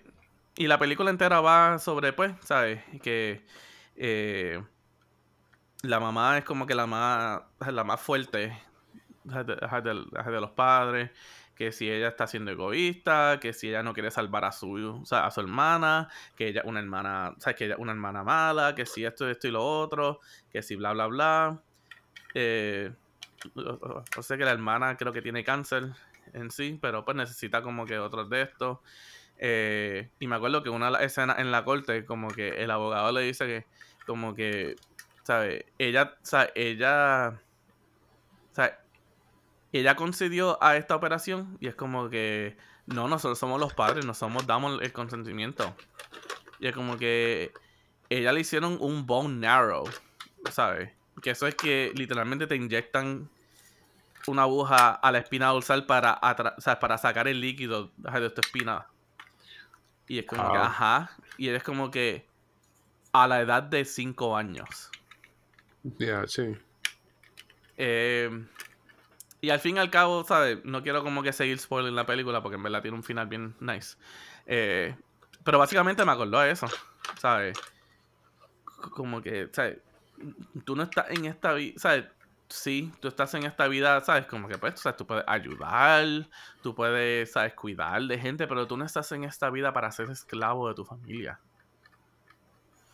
Y 0.56 0.68
la 0.68 0.78
película 0.78 1.10
entera 1.10 1.42
va 1.42 1.80
sobre, 1.80 2.14
pues, 2.14 2.34
¿sabes? 2.42 2.84
Que 3.02 3.44
eh, 3.96 4.64
la 5.82 6.00
mamá 6.00 6.38
es 6.38 6.44
como 6.46 6.68
que 6.68 6.76
la 6.76 6.86
más, 6.86 7.42
la 7.60 7.84
más 7.84 8.00
fuerte 8.00 8.62
de, 9.24 10.40
los 10.40 10.52
padres. 10.52 11.10
Que 11.56 11.72
si 11.72 11.90
ella 11.90 12.10
está 12.10 12.28
siendo 12.28 12.52
egoísta, 12.52 13.40
que 13.42 13.54
si 13.54 13.70
ella 13.70 13.82
no 13.82 13.94
quiere 13.94 14.12
salvar 14.12 14.46
a 14.46 14.52
su, 14.52 15.00
o 15.02 15.06
sea, 15.06 15.26
a 15.26 15.32
su 15.32 15.40
hermana, 15.42 16.10
que 16.36 16.50
ella 16.50 16.62
una 16.66 16.80
hermana, 16.80 17.34
¿sabes? 17.40 17.58
Que 17.58 17.66
ella 17.66 17.76
una 17.80 17.92
hermana 17.92 18.24
mala, 18.24 18.76
que 18.76 18.86
si 18.86 19.04
esto, 19.04 19.28
esto 19.28 19.48
y 19.48 19.52
lo 19.52 19.66
otro, 19.66 20.20
que 20.52 20.62
si 20.62 20.76
bla, 20.76 20.94
bla, 20.94 21.08
bla. 21.08 21.64
Eh, 22.34 22.92
o 23.56 24.24
sea 24.24 24.38
que 24.38 24.46
la 24.46 24.52
hermana 24.52 24.96
creo 24.98 25.14
que 25.14 25.22
tiene 25.22 25.44
cáncer 25.44 25.92
en 26.34 26.52
sí, 26.52 26.78
pero 26.82 27.04
pues 27.06 27.16
necesita 27.18 27.62
como 27.62 27.86
que 27.86 28.00
otros 28.00 28.30
de 28.30 28.44
estos. 28.44 28.80
Eh, 29.38 30.10
y 30.20 30.28
me 30.28 30.36
acuerdo 30.36 30.64
que 30.64 30.70
una 30.70 30.90
escena 31.00 31.36
en 31.38 31.52
la 31.52 31.64
corte, 31.66 32.06
como 32.06 32.30
que 32.30 32.64
el 32.64 32.72
abogado 32.72 33.12
le 33.12 33.22
dice 33.22 33.46
que, 33.46 33.66
como 34.06 34.36
que, 34.36 34.76
¿sabes? 35.24 35.66
Ella, 35.78 36.16
sea, 36.22 36.50
ella, 36.56 37.42
sea, 38.52 38.80
ella 39.72 39.96
concedió 39.96 40.62
a 40.64 40.78
esta 40.78 40.96
operación 40.96 41.58
y 41.60 41.68
es 41.68 41.76
como 41.76 42.10
que, 42.10 42.56
no, 42.86 43.08
nosotros 43.08 43.40
somos 43.40 43.60
los 43.60 43.74
padres, 43.74 44.06
no 44.06 44.14
somos, 44.14 44.46
damos 44.46 44.82
el 44.82 44.94
consentimiento. 44.94 45.76
Y 46.60 46.68
es 46.68 46.76
como 46.76 46.98
que 46.98 47.52
ella 48.10 48.32
le 48.32 48.42
hicieron 48.42 48.78
un 48.80 49.06
bone 49.06 49.40
narrow, 49.40 49.84
¿sabes? 50.52 50.92
Que 51.22 51.32
eso 51.32 51.48
es 51.48 51.56
que 51.56 51.92
literalmente 51.96 52.48
te 52.48 52.56
inyectan 52.56 53.30
una 54.28 54.44
aguja 54.44 54.92
a 54.92 55.12
la 55.12 55.20
espina 55.20 55.48
dorsal 55.48 55.86
para, 55.86 56.20
para 56.80 56.98
sacar 56.98 57.28
el 57.28 57.42
líquido 57.42 57.92
de 57.98 58.30
tu 58.30 58.42
espina. 58.42 58.88
Y 60.08 60.20
es 60.20 60.26
como 60.26 60.52
que, 60.52 60.58
ajá. 60.58 61.12
Y 61.38 61.48
eres 61.48 61.64
como 61.64 61.92
que 61.92 62.26
a 63.12 63.28
la 63.28 63.42
edad 63.42 63.64
de 63.64 63.86
5 63.86 64.36
años. 64.36 64.90
Ya, 66.00 66.26
sí. 66.28 66.56
Eh, 67.78 68.46
y 69.42 69.50
al 69.50 69.60
fin 69.60 69.78
y 69.78 69.80
al 69.80 69.90
cabo, 69.90 70.24
¿sabes? 70.24 70.64
No 70.64 70.84
quiero 70.84 71.04
como 71.04 71.22
que 71.22 71.34
seguir 71.34 71.60
spoiling 71.60 71.96
la 71.96 72.06
película 72.06 72.42
porque 72.42 72.56
en 72.56 72.64
verdad 72.64 72.82
tiene 72.82 72.98
un 72.98 73.04
final 73.04 73.28
bien 73.28 73.56
nice. 73.60 73.98
Eh, 74.46 74.96
pero 75.44 75.60
básicamente 75.60 76.06
me 76.06 76.12
acordó 76.12 76.40
de 76.40 76.52
eso, 76.52 76.68
¿sabes? 77.20 77.58
Como 78.64 79.22
que, 79.22 79.50
¿sabes? 79.52 79.80
Tú 80.66 80.76
no 80.76 80.84
estás 80.84 81.10
en 81.10 81.26
esta 81.26 81.54
vida, 81.54 81.74
¿sabes? 81.78 82.06
Sí, 82.50 82.92
tú 83.00 83.08
estás 83.08 83.34
en 83.34 83.44
esta 83.44 83.68
vida, 83.68 84.00
¿sabes? 84.02 84.28
Como 84.28 84.48
que 84.48 84.58
pues, 84.58 84.80
¿sabes? 84.80 84.98
Tú 84.98 85.08
puedes 85.08 85.24
ayudar, 85.28 86.06
tú 86.62 86.76
puedes, 86.76 87.32
¿sabes? 87.32 87.54
Cuidar 87.56 88.04
de 88.04 88.20
gente, 88.20 88.48
pero 88.48 88.68
tú 88.68 88.78
no 88.78 88.86
estás 88.86 89.12
en 89.12 89.24
esta 89.24 89.50
vida 89.50 89.74
para 89.74 89.92
ser 89.92 90.10
esclavo 90.10 90.68
de 90.68 90.76
tu 90.76 90.86
familia. 90.86 91.40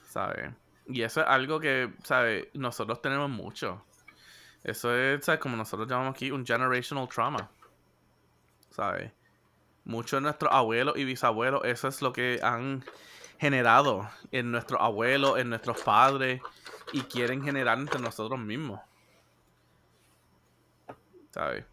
¿Sabes? 0.07 0.53
Y 0.87 1.01
eso 1.01 1.21
es 1.21 1.27
algo 1.27 1.59
que, 1.59 1.93
¿sabes? 2.03 2.47
Nosotros 2.53 3.01
tenemos 3.01 3.29
mucho. 3.29 3.83
Eso 4.63 4.95
es, 4.95 5.25
¿sabes? 5.25 5.41
Como 5.41 5.57
nosotros 5.57 5.87
llamamos 5.87 6.11
aquí 6.11 6.31
un 6.31 6.45
generational 6.45 7.07
trauma. 7.07 7.49
¿Sabes? 8.69 9.11
Muchos 9.83 10.19
de 10.19 10.21
nuestros 10.21 10.51
abuelos 10.53 10.97
y 10.97 11.03
bisabuelos, 11.03 11.61
eso 11.65 11.87
es 11.87 12.01
lo 12.01 12.13
que 12.13 12.39
han 12.41 12.83
generado 13.39 14.09
en 14.31 14.51
nuestros 14.51 14.79
abuelos, 14.81 15.39
en 15.39 15.49
nuestros 15.49 15.81
padres 15.81 16.41
y 16.93 17.01
quieren 17.01 17.43
generar 17.43 17.77
entre 17.79 17.99
nosotros 17.99 18.39
mismos. 18.39 18.79
¿Sabes? 21.31 21.65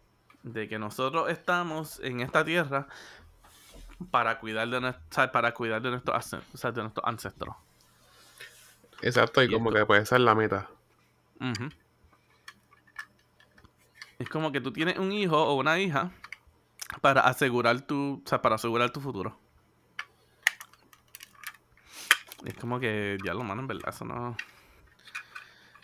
De 0.43 0.67
que 0.67 0.77
nosotros 0.79 1.29
estamos 1.29 1.99
en 1.99 2.21
esta 2.21 2.45
tierra 2.45 2.87
para 4.11 4.39
cuidar 4.39 4.67
de, 4.69 4.93
para 5.29 5.53
cuidar 5.53 5.81
de, 5.81 5.91
nuestros, 5.91 6.31
de 6.31 6.81
nuestros 6.81 7.05
ancestros. 7.05 7.55
Exacto, 9.01 9.43
y, 9.43 9.51
como 9.51 9.71
que 9.71 9.85
puede 9.85 10.05
ser 10.05 10.21
la 10.21 10.35
meta. 10.35 10.69
Es 14.19 14.29
como 14.29 14.51
que 14.51 14.61
tú 14.61 14.71
tienes 14.71 14.97
un 14.97 15.11
hijo 15.11 15.37
o 15.37 15.55
una 15.55 15.79
hija 15.79 16.11
para 17.01 17.21
asegurar 17.21 17.81
tu, 17.81 18.23
para 18.41 18.55
asegurar 18.55 18.89
tu 18.91 19.01
futuro. 19.01 19.37
Es 22.45 22.53
como 22.55 22.79
que, 22.79 23.17
ya 23.23 23.33
lo 23.33 23.43
mano, 23.43 23.61
en 23.61 23.67
verdad, 23.67 23.89
eso 23.89 24.05
no. 24.05 24.37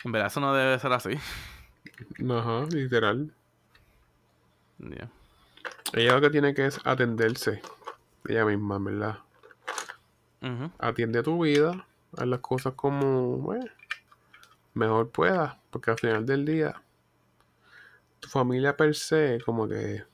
En 0.04 0.12
verdad, 0.12 0.28
eso 0.28 0.40
no 0.40 0.54
debe 0.54 0.78
ser 0.78 0.92
así. 0.92 1.18
Ajá, 2.30 2.66
literal. 2.70 3.32
Ella 5.94 6.14
lo 6.14 6.20
que 6.20 6.30
tiene 6.30 6.54
que 6.54 6.66
es 6.66 6.80
atenderse. 6.84 7.62
Ella 8.28 8.44
misma, 8.44 8.78
verdad. 8.78 9.18
Atiende 10.78 11.22
tu 11.22 11.42
vida, 11.42 11.86
haz 12.18 12.26
las 12.26 12.40
cosas 12.40 12.74
como 12.74 13.38
bueno, 13.38 13.64
mejor 14.74 15.08
pueda, 15.10 15.58
porque 15.70 15.90
al 15.90 15.98
final 15.98 16.26
del 16.26 16.44
día, 16.44 16.82
tu 18.20 18.28
familia 18.28 18.76
per 18.76 18.94
se, 18.94 19.38
como 19.44 19.66
que, 19.66 20.04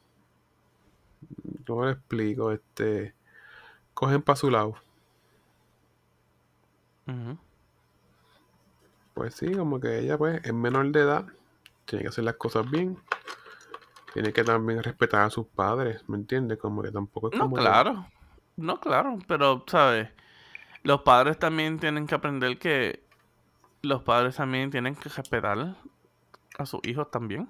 ¿cómo 1.67 1.87
le 1.87 1.93
explico? 1.93 2.53
Este, 2.53 3.13
cogen 3.93 4.23
para 4.23 4.37
su 4.37 4.51
lado. 4.51 4.77
Pues 9.15 9.35
sí, 9.35 9.53
como 9.53 9.81
que 9.81 9.99
ella 9.99 10.17
pues 10.17 10.41
es 10.45 10.55
menor 10.55 10.91
de 10.93 11.01
edad, 11.01 11.27
tiene 11.85 12.03
que 12.03 12.09
hacer 12.09 12.25
las 12.25 12.37
cosas 12.37 12.71
bien, 12.71 12.99
tiene 14.15 14.33
que 14.33 14.45
también 14.45 14.83
respetar 14.83 15.23
a 15.23 15.31
sus 15.31 15.47
padres, 15.47 16.09
¿me 16.09 16.17
entiendes? 16.17 16.59
Como 16.59 16.83
que 16.83 16.91
tampoco 16.91 17.31
es 17.31 17.39
como... 17.39 17.57
No, 17.57 17.63
claro, 17.63 18.07
no, 18.57 18.81
claro, 18.81 19.19
pero, 19.27 19.65
¿sabes? 19.67 20.09
Los 20.83 21.03
padres 21.03 21.39
también 21.39 21.79
tienen 21.79 22.07
que 22.07 22.15
aprender 22.15 22.59
que 22.59 23.05
los 23.83 24.03
padres 24.03 24.37
también 24.37 24.71
tienen 24.71 24.95
que 24.95 25.09
respetar 25.09 25.77
a 26.59 26.67
sus 26.67 26.81
hijos 26.85 27.11
también. 27.11 27.49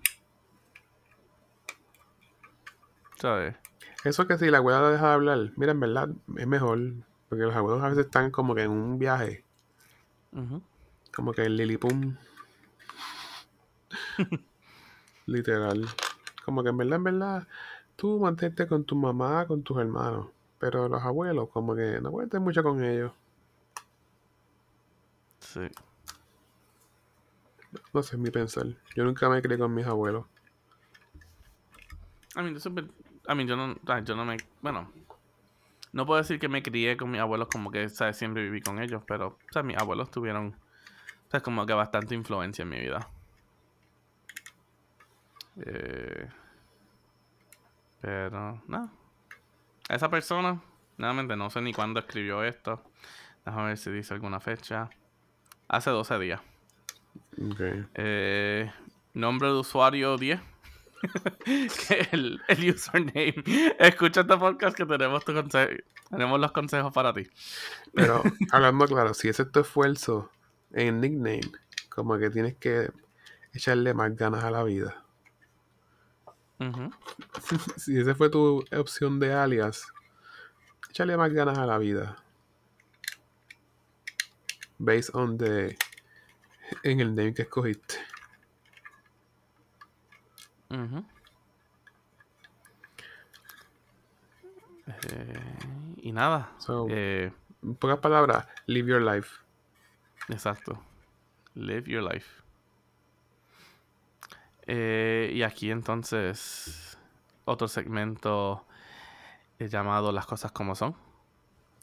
¿Sabes? 3.16 3.56
Eso 4.04 4.26
que 4.26 4.38
si 4.38 4.50
la 4.50 4.58
abuela 4.58 4.80
la 4.80 4.90
deja 4.90 5.08
de 5.08 5.12
hablar, 5.12 5.52
mira, 5.56 5.72
en 5.72 5.80
verdad 5.80 6.08
es 6.36 6.46
mejor, 6.46 6.78
porque 7.28 7.44
los 7.44 7.54
abuelos 7.54 7.82
a 7.82 7.88
veces 7.90 8.06
están 8.06 8.30
como 8.30 8.54
que 8.54 8.62
en 8.62 8.70
un 8.70 8.98
viaje 8.98 9.44
Como 11.14 11.32
que 11.32 11.42
el 11.42 11.56
Lilipum. 11.56 12.16
Literal. 15.26 15.86
Como 16.44 16.62
que 16.62 16.70
en 16.70 16.76
verdad, 16.76 16.96
en 16.96 17.04
verdad, 17.04 17.48
tú 17.96 18.18
mantente 18.18 18.66
con 18.66 18.84
tu 18.84 18.96
mamá, 18.96 19.46
con 19.46 19.62
tus 19.62 19.78
hermanos. 19.78 20.28
Pero 20.58 20.88
los 20.88 21.02
abuelos, 21.02 21.48
como 21.50 21.74
que 21.74 22.00
no 22.00 22.10
puedes 22.10 22.40
mucho 22.40 22.62
con 22.62 22.84
ellos. 22.84 23.12
Sí. 25.38 25.68
No 27.92 28.02
sé, 28.02 28.16
es 28.16 28.20
mi 28.20 28.30
pensar. 28.30 28.66
Yo 28.94 29.04
nunca 29.04 29.28
me 29.28 29.40
crié 29.40 29.58
con 29.58 29.74
mis 29.74 29.86
abuelos. 29.86 30.26
A 32.34 32.42
mí, 32.42 32.54
a 33.26 33.34
mí 33.34 33.46
yo 33.46 33.56
no, 33.56 33.76
yo 34.04 34.16
no 34.16 34.24
me, 34.24 34.36
bueno, 34.62 34.92
no 35.92 36.06
puedo 36.06 36.18
decir 36.18 36.38
que 36.38 36.48
me 36.48 36.62
crié 36.62 36.96
con 36.96 37.10
mis 37.10 37.20
abuelos 37.20 37.48
como 37.48 37.70
que, 37.70 37.88
¿sabes? 37.88 38.16
Siempre 38.16 38.42
viví 38.44 38.60
con 38.60 38.80
ellos, 38.80 39.02
pero, 39.06 39.28
o 39.28 39.52
sea, 39.52 39.62
mis 39.62 39.76
abuelos 39.76 40.10
tuvieron, 40.10 40.54
¿sabes? 41.30 41.42
Como 41.42 41.64
que 41.64 41.72
bastante 41.72 42.14
influencia 42.14 42.62
en 42.62 42.68
mi 42.68 42.80
vida. 42.80 43.08
Eh, 45.64 46.28
pero, 48.00 48.62
no. 48.66 48.90
Esa 49.88 50.08
persona, 50.08 50.60
nuevamente, 50.96 51.36
no 51.36 51.50
sé 51.50 51.60
ni 51.60 51.72
cuándo 51.72 52.00
escribió 52.00 52.42
esto. 52.42 52.82
Déjame 53.44 53.68
ver 53.68 53.78
si 53.78 53.90
dice 53.90 54.14
alguna 54.14 54.40
fecha. 54.40 54.90
Hace 55.68 55.90
12 55.90 56.18
días. 56.18 56.40
Okay. 57.52 57.86
Eh, 57.94 58.72
nombre 59.14 59.48
de 59.48 59.54
usuario 59.54 60.16
10. 60.16 60.40
el, 62.12 62.40
el, 62.48 62.70
username. 62.70 63.34
Escucha 63.78 64.22
este 64.22 64.36
podcast 64.36 64.76
que 64.76 64.84
tenemos 64.84 65.24
tu 65.24 65.32
tenemos 66.10 66.40
los 66.40 66.52
consejos 66.52 66.92
para 66.92 67.14
ti. 67.14 67.26
Pero 67.94 68.22
hablando 68.50 68.86
claro, 68.86 69.14
si 69.14 69.28
ese 69.28 69.42
es 69.44 69.52
tu 69.52 69.60
esfuerzo 69.60 70.30
en 70.72 71.00
nickname, 71.00 71.52
como 71.88 72.18
que 72.18 72.30
tienes 72.30 72.56
que 72.56 72.90
echarle 73.52 73.94
más 73.94 74.14
ganas 74.16 74.44
a 74.44 74.50
la 74.50 74.62
vida. 74.62 75.04
si 77.76 77.98
esa 77.98 78.14
fue 78.14 78.28
tu 78.28 78.64
opción 78.72 79.18
de 79.18 79.32
alias, 79.32 79.86
échale 80.90 81.16
más 81.16 81.32
ganas 81.32 81.58
a 81.58 81.66
la 81.66 81.78
vida. 81.78 82.16
Based 84.78 85.14
on 85.14 85.36
the 85.36 85.76
en 86.82 87.00
el 87.00 87.14
name 87.14 87.34
que 87.34 87.42
escogiste. 87.42 87.96
Eh, 94.86 95.56
y 96.02 96.12
nada. 96.12 96.52
Eh, 96.88 97.32
en 97.62 97.74
pocas 97.74 97.98
palabras, 97.98 98.46
live 98.66 98.88
your 98.88 99.02
life. 99.02 99.28
Exacto. 100.30 100.80
Live 101.54 101.90
your 101.90 102.02
life. 102.02 102.42
Eh, 104.66 105.32
y 105.34 105.42
aquí 105.42 105.70
entonces 105.70 106.96
otro 107.44 107.66
segmento 107.66 108.64
llamado 109.58 110.12
Las 110.12 110.26
cosas 110.26 110.52
como 110.52 110.74
son. 110.74 110.94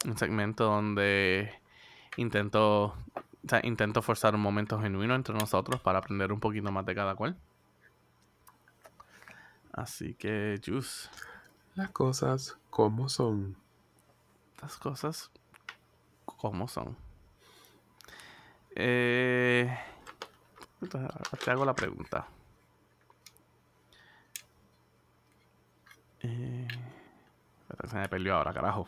Un 0.04 0.16
segmento 0.16 0.64
donde 0.64 1.52
intento, 2.16 2.96
intento 3.62 4.00
forzar 4.02 4.34
un 4.34 4.40
momento 4.40 4.80
genuino 4.80 5.14
entre 5.14 5.34
nosotros 5.34 5.80
para 5.80 5.98
aprender 5.98 6.32
un 6.32 6.40
poquito 6.40 6.72
más 6.72 6.86
de 6.86 6.94
cada 6.94 7.14
cual. 7.14 7.36
Así 9.72 10.14
que, 10.14 10.60
Juice. 10.64 11.08
Las 11.74 11.90
cosas 11.90 12.56
como 12.70 13.08
son. 13.08 13.56
Las 14.62 14.76
cosas 14.76 15.30
como 16.24 16.66
son. 16.66 16.96
Eh, 18.80 19.76
te 21.44 21.50
hago 21.50 21.64
la 21.64 21.74
pregunta. 21.74 22.28
Eh, 26.20 26.68
se 27.88 27.96
me 27.96 28.08
perdió 28.08 28.36
ahora, 28.36 28.54
carajo. 28.54 28.86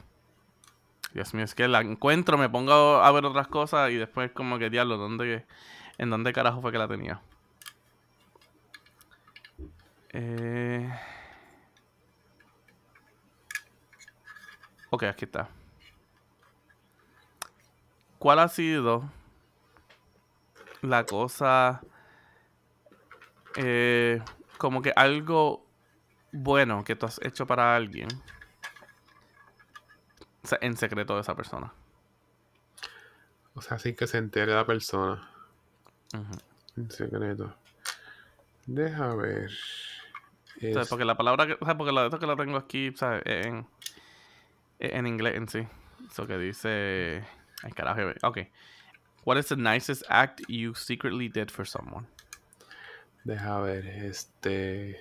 Dios 1.12 1.34
mío, 1.34 1.44
es 1.44 1.56
que 1.56 1.66
la 1.66 1.80
encuentro, 1.80 2.38
me 2.38 2.48
pongo 2.48 3.02
a 3.02 3.10
ver 3.10 3.24
otras 3.24 3.48
cosas 3.48 3.90
y 3.90 3.96
después 3.96 4.30
como 4.30 4.60
que 4.60 4.70
diablo, 4.70 4.96
¿dónde, 4.96 5.44
¿en 5.98 6.10
dónde 6.10 6.32
carajo 6.32 6.62
fue 6.62 6.70
que 6.70 6.78
la 6.78 6.86
tenía? 6.86 7.20
Eh... 10.10 10.88
Ok, 14.90 15.02
aquí 15.02 15.24
está. 15.24 15.48
¿Cuál 18.20 18.38
ha 18.38 18.48
sido 18.48 19.10
la 20.82 21.04
cosa 21.04 21.82
eh, 23.56 24.22
como 24.58 24.82
que 24.82 24.92
algo 24.94 25.66
bueno 26.32 26.84
que 26.84 26.94
tú 26.96 27.06
has 27.06 27.20
hecho 27.22 27.46
para 27.46 27.74
alguien 27.74 28.08
en 30.60 30.76
secreto 30.76 31.14
de 31.14 31.22
esa 31.22 31.34
persona? 31.34 31.72
O 33.54 33.62
sea, 33.62 33.78
sin 33.78 33.94
que 33.94 34.06
se 34.06 34.18
entere 34.18 34.54
la 34.54 34.64
persona. 34.64 35.28
En 36.76 36.90
secreto. 36.90 37.54
Deja 38.66 39.14
ver. 39.14 39.50
porque 40.88 41.04
la 41.04 41.16
palabra 41.16 41.46
que, 41.46 41.56
porque 41.56 41.92
la 41.92 42.02
de 42.02 42.06
esto 42.06 42.18
que 42.18 42.26
la 42.26 42.36
tengo 42.36 42.56
aquí, 42.56 42.92
¿sabes? 42.94 43.22
En, 43.26 43.66
en 44.78 45.06
inglés 45.06 45.36
en 45.36 45.48
sí. 45.48 45.66
Eso 46.08 46.26
que 46.26 46.38
dice. 46.38 47.24
Ay, 47.62 47.72
carajo. 47.72 48.00
Ok. 48.22 48.38
What 49.24 49.36
is 49.36 49.48
the 49.48 49.56
nicest 49.56 50.02
act 50.08 50.42
you 50.48 50.74
secretly 50.74 51.28
did 51.28 51.50
for 51.50 51.64
someone? 51.64 52.06
Deja 53.26 53.60
ver, 53.60 53.84
este. 53.86 54.96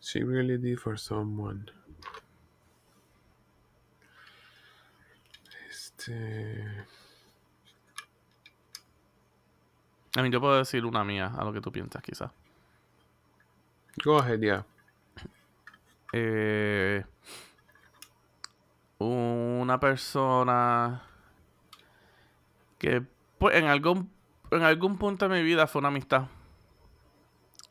She 0.00 0.22
really 0.22 0.58
did 0.58 0.78
for 0.78 0.98
someone. 0.98 1.70
Este. 5.68 6.12
A 10.16 10.22
mí 10.22 10.30
yo 10.30 10.40
puedo 10.40 10.58
decir 10.58 10.84
una 10.84 11.04
mía 11.04 11.32
a 11.36 11.44
lo 11.44 11.52
que 11.52 11.60
tú 11.60 11.72
piensas, 11.72 12.02
quizás. 12.02 12.30
Go 14.04 14.18
ahead, 14.18 14.40
yeah. 14.40 14.64
Eh, 16.12 17.04
una 18.98 19.80
persona 19.80 21.02
que 22.78 23.02
pues 23.38 23.56
en 23.56 23.66
algún 23.66 24.10
en 24.50 24.62
algún 24.62 24.98
punto 24.98 25.28
de 25.28 25.36
mi 25.36 25.42
vida 25.44 25.66
fue 25.66 25.80
una 25.80 25.88
amistad 25.88 26.26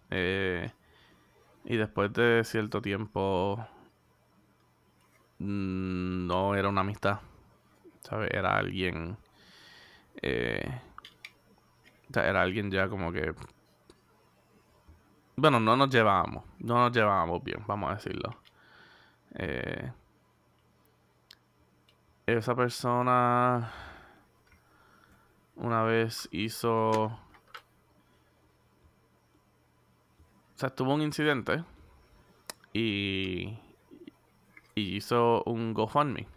eh, 0.09 0.71
y 1.63 1.77
después 1.77 2.11
de 2.13 2.43
cierto 2.43 2.81
tiempo 2.81 3.65
mm, 5.39 6.27
no 6.27 6.55
era 6.55 6.69
una 6.69 6.81
amistad 6.81 7.19
¿sabes? 8.01 8.29
era 8.31 8.57
alguien 8.57 9.17
eh, 10.21 10.81
era 12.13 12.41
alguien 12.41 12.71
ya 12.71 12.87
como 12.87 13.11
que 13.11 13.33
bueno, 15.37 15.59
no 15.59 15.75
nos 15.75 15.89
llevábamos. 15.89 16.45
No 16.59 16.75
nos 16.75 16.91
llevábamos 16.93 17.43
bien, 17.43 17.63
vamos 17.67 17.91
a 17.91 17.95
decirlo. 17.95 18.37
Eh, 19.35 19.91
esa 22.25 22.55
persona 22.55 23.71
una 25.55 25.83
vez 25.83 26.27
hizo... 26.31 26.91
O 26.91 27.19
sea, 30.57 30.69
tuvo 30.69 30.93
un 30.93 31.01
incidente 31.01 31.63
y, 32.71 33.57
y 34.73 34.95
hizo 34.95 35.43
un 35.45 35.73
GoFundMe. 35.73 36.27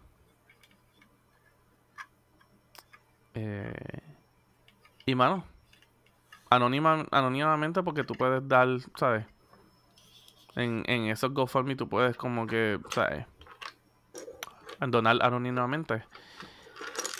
Eh, 3.33 3.73
y 5.05 5.15
mano, 5.15 5.45
anónima, 6.49 7.05
anónimamente 7.11 7.81
porque 7.81 8.03
tú 8.03 8.13
puedes 8.15 8.45
dar, 8.47 8.67
¿sabes? 8.95 9.25
En, 10.55 10.83
en 10.87 11.05
esos 11.05 11.33
GoFundMe 11.33 11.77
tú 11.77 11.87
puedes 11.87 12.17
como 12.17 12.45
que, 12.45 12.79
¿sabes? 12.89 13.25
Donar 14.79 15.19
anónimamente. 15.21 16.03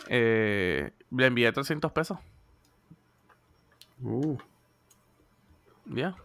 Eh, 0.08 0.92
le 1.12 1.26
envié 1.26 1.52
300 1.52 1.92
pesos. 1.92 2.18
Uh. 4.02 4.38
Ya. 5.86 6.16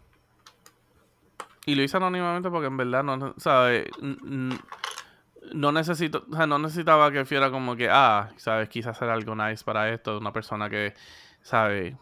Y 1.67 1.75
lo 1.75 1.83
hice 1.83 1.97
anónimamente 1.97 2.51
porque 2.51 2.67
en 2.67 2.77
verdad 2.77 3.03
no, 3.03 3.35
¿sabes? 3.39 3.87
No 4.01 5.73
necesito, 5.73 6.25
o 6.31 6.37
sea, 6.37 6.47
no 6.47 6.59
necesitaba 6.59 7.11
que 7.11 7.25
fuera 7.25 7.51
como 7.51 7.77
que, 7.77 7.89
ah, 7.91 8.31
¿sabes? 8.37 8.69
Quise 8.69 8.91
hacer 8.91 9.09
algo 9.09 9.35
nice 9.35 9.65
para 9.65 9.91
esto, 9.91 10.19
una 10.19 10.33
persona 10.33 10.69
que, 10.69 10.95
¿sabes? 11.43 11.95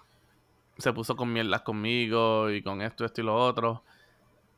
se 0.78 0.92
puso 0.92 1.16
con 1.16 1.32
mierdas 1.32 1.62
conmigo 1.62 2.50
y 2.50 2.62
con 2.62 2.82
esto, 2.82 3.04
esto 3.04 3.20
y 3.20 3.24
lo 3.24 3.36
otro. 3.36 3.84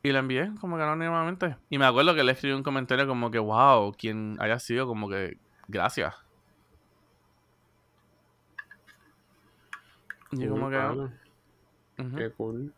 Y 0.02 0.12
la 0.12 0.20
envié 0.20 0.50
como 0.60 0.76
que 0.76 0.82
anónimamente. 0.82 1.56
Y 1.70 1.78
me 1.78 1.86
acuerdo 1.86 2.14
que 2.14 2.24
le 2.24 2.32
escribí 2.32 2.54
un 2.54 2.62
comentario 2.62 3.06
como 3.06 3.30
que, 3.30 3.38
wow, 3.38 3.92
quien 3.92 4.36
haya 4.40 4.58
sido 4.58 4.86
como 4.86 5.08
que, 5.08 5.38
gracias. 5.68 6.14
Y 10.36 10.48
como 10.48 10.70
que... 10.70 11.08
Qué 12.16 12.30
cool. 12.32 12.72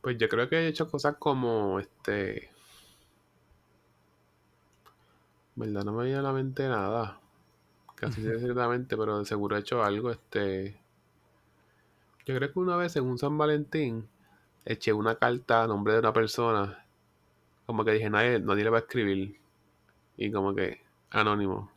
Pues 0.00 0.18
yo 0.18 0.28
creo 0.28 0.48
que 0.48 0.56
he 0.56 0.68
hecho 0.68 0.88
cosas 0.88 1.16
como 1.16 1.80
este. 1.80 2.50
¿Verdad? 5.56 5.84
No 5.84 5.92
me 5.92 6.04
viene 6.04 6.18
a 6.18 6.22
la 6.22 6.32
mente 6.32 6.68
nada. 6.68 7.18
Casi 7.96 8.20
ciertamente, 8.20 8.96
pero 8.96 9.18
de 9.18 9.24
seguro 9.24 9.56
he 9.56 9.60
hecho 9.60 9.82
algo. 9.82 10.10
Este. 10.10 10.78
Yo 12.26 12.36
creo 12.36 12.52
que 12.52 12.58
una 12.58 12.76
vez 12.76 12.94
en 12.96 13.04
un 13.04 13.18
San 13.18 13.36
Valentín 13.38 14.08
eché 14.64 14.92
una 14.92 15.16
carta 15.16 15.64
a 15.64 15.66
nombre 15.66 15.94
de 15.94 16.00
una 16.00 16.12
persona. 16.12 16.84
Como 17.64 17.84
que 17.84 17.92
dije, 17.92 18.10
nadie, 18.10 18.38
nadie 18.38 18.64
le 18.64 18.70
va 18.70 18.78
a 18.78 18.82
escribir. 18.82 19.40
Y 20.16 20.30
como 20.30 20.54
que 20.54 20.82
anónimo. 21.10 21.72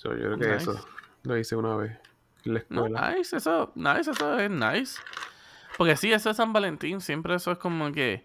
So, 0.00 0.14
yo 0.16 0.16
creo 0.34 0.38
que 0.38 0.54
Nice. 0.54 0.70
eso 0.70 0.88
lo 1.24 1.36
hice 1.36 1.56
una 1.56 1.76
vez 1.76 1.98
en 2.46 2.54
la 2.54 2.60
escuela. 2.60 3.12
nice, 3.14 3.36
eso, 3.36 3.70
nice, 3.74 4.10
eso 4.10 4.38
es 4.38 4.50
nice. 4.50 4.98
Porque 5.76 5.94
sí, 5.94 6.10
eso 6.10 6.30
es 6.30 6.36
San 6.38 6.54
Valentín, 6.54 7.02
siempre 7.02 7.34
eso 7.34 7.52
es 7.52 7.58
como 7.58 7.92
que, 7.92 8.24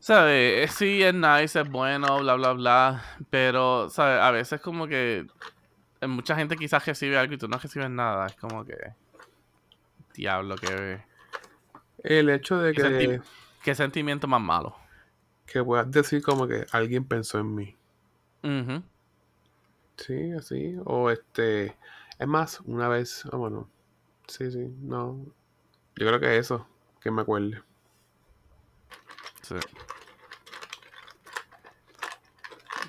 ¿sabes? 0.00 0.72
Sí, 0.72 1.00
es 1.00 1.14
nice, 1.14 1.60
es 1.60 1.70
bueno, 1.70 2.18
bla, 2.18 2.34
bla, 2.34 2.52
bla, 2.54 3.04
pero, 3.30 3.88
¿sabes? 3.88 4.20
A 4.20 4.32
veces 4.32 4.60
como 4.60 4.88
que 4.88 5.26
eh, 6.00 6.06
mucha 6.08 6.34
gente 6.34 6.56
quizás 6.56 6.84
recibe 6.84 7.16
algo 7.18 7.34
y 7.34 7.38
tú 7.38 7.46
no 7.46 7.56
recibes 7.58 7.90
nada, 7.90 8.26
es 8.26 8.34
como 8.36 8.64
que, 8.64 8.76
diablo, 10.14 10.56
qué, 10.56 11.00
El 12.02 12.30
hecho 12.30 12.58
de 12.58 12.72
qué, 12.74 12.82
que, 12.82 12.88
senti- 12.88 13.22
qué 13.62 13.74
sentimiento 13.76 14.26
más 14.26 14.40
malo. 14.40 14.76
que 15.46 15.62
puedas 15.62 15.88
decir 15.90 16.20
como 16.20 16.48
que 16.48 16.66
alguien 16.72 17.04
pensó 17.04 17.38
en 17.38 17.54
mí. 17.54 17.76
Ujú. 18.42 18.82
Sí, 19.96 20.32
así. 20.32 20.76
O 20.84 21.10
este. 21.10 21.76
Es 22.18 22.28
más, 22.28 22.60
una 22.60 22.88
vez. 22.88 23.24
Ah, 23.32 23.36
bueno. 23.36 23.68
Sí, 24.26 24.50
sí. 24.50 24.74
No. 24.80 25.24
Yo 25.96 26.06
creo 26.06 26.20
que 26.20 26.36
eso. 26.38 26.66
Que 27.00 27.10
me 27.10 27.22
acuerde. 27.22 27.62
Sí. 29.42 29.56